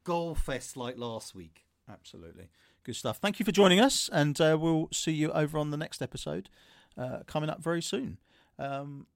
goal 0.05 0.35
fest 0.35 0.77
like 0.77 0.97
last 0.97 1.35
week. 1.35 1.65
Absolutely. 1.89 2.49
Good 2.85 2.97
stuff. 2.97 3.17
Thank 3.19 3.39
you 3.41 3.45
for 3.47 3.53
joining 3.53 3.81
us, 3.81 4.11
and 4.13 4.39
uh, 4.41 4.59
we'll 4.61 4.89
see 4.93 5.13
you 5.13 5.33
over 5.33 5.57
on 5.59 5.71
the 5.71 5.77
next 5.79 6.03
episode 6.03 6.51
uh, 6.99 7.21
coming 7.27 7.49
up 7.49 7.63
very 7.63 7.81
soon. 7.83 8.19
Um, 8.59 9.07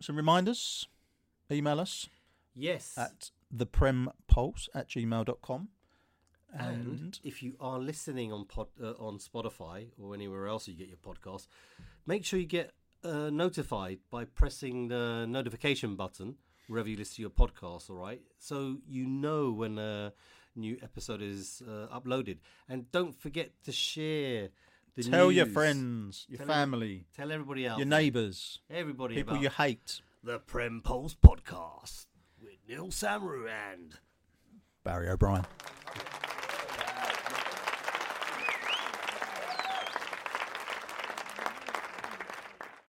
some 0.00 0.16
reminders 0.16 0.86
email 1.50 1.80
us 1.80 2.08
Yes. 2.54 2.94
at 2.98 3.30
theprempulse 3.54 4.68
at 4.74 4.88
gmail.com. 4.88 5.68
and 6.52 6.86
And 6.86 7.20
if 7.24 7.42
you 7.42 7.56
are 7.60 7.78
listening 7.78 8.30
on 8.32 8.44
pod, 8.44 8.68
uh, 8.82 8.90
on 8.98 9.18
Spotify 9.18 9.88
or 9.98 10.14
anywhere 10.14 10.46
else 10.46 10.68
you 10.68 10.74
get 10.74 10.88
your 10.88 10.98
podcast, 10.98 11.46
make 12.06 12.24
sure 12.26 12.38
you 12.38 12.46
get 12.46 12.72
uh, 13.04 13.30
notified 13.30 14.00
by 14.10 14.24
pressing 14.26 14.88
the 14.88 15.26
notification 15.26 15.96
button 15.96 16.36
wherever 16.68 16.88
you 16.88 16.96
listen 16.96 17.16
to 17.16 17.22
your 17.22 17.30
podcast. 17.30 17.88
All 17.88 17.96
right, 17.96 18.20
so 18.38 18.78
you 18.86 19.06
know 19.06 19.50
when 19.50 19.78
a 19.78 20.12
new 20.56 20.78
episode 20.82 21.22
is 21.22 21.62
uh, 21.68 21.86
uploaded, 21.98 22.38
and 22.68 22.90
don't 22.92 23.14
forget 23.20 23.50
to 23.64 23.72
share. 23.72 24.48
The 24.96 25.02
tell 25.02 25.32
your 25.32 25.46
friends, 25.46 26.24
your 26.28 26.38
Tell 26.38 26.44
every- 26.50 26.54
family, 26.54 27.06
tell 27.16 27.32
everybody 27.32 27.66
else, 27.66 27.78
your 27.78 27.86
neighbours, 27.86 28.60
everybody 28.70 29.16
people 29.16 29.32
about 29.34 29.42
you 29.42 29.50
hate. 29.50 30.00
the 30.22 30.38
Prem 30.38 30.80
Pulse 30.82 31.16
podcast 31.16 32.06
with 32.40 32.54
Neal 32.68 32.88
Samaroo 32.88 33.48
and 33.50 33.94
Barry 34.84 35.08
O'Brien. 35.08 35.44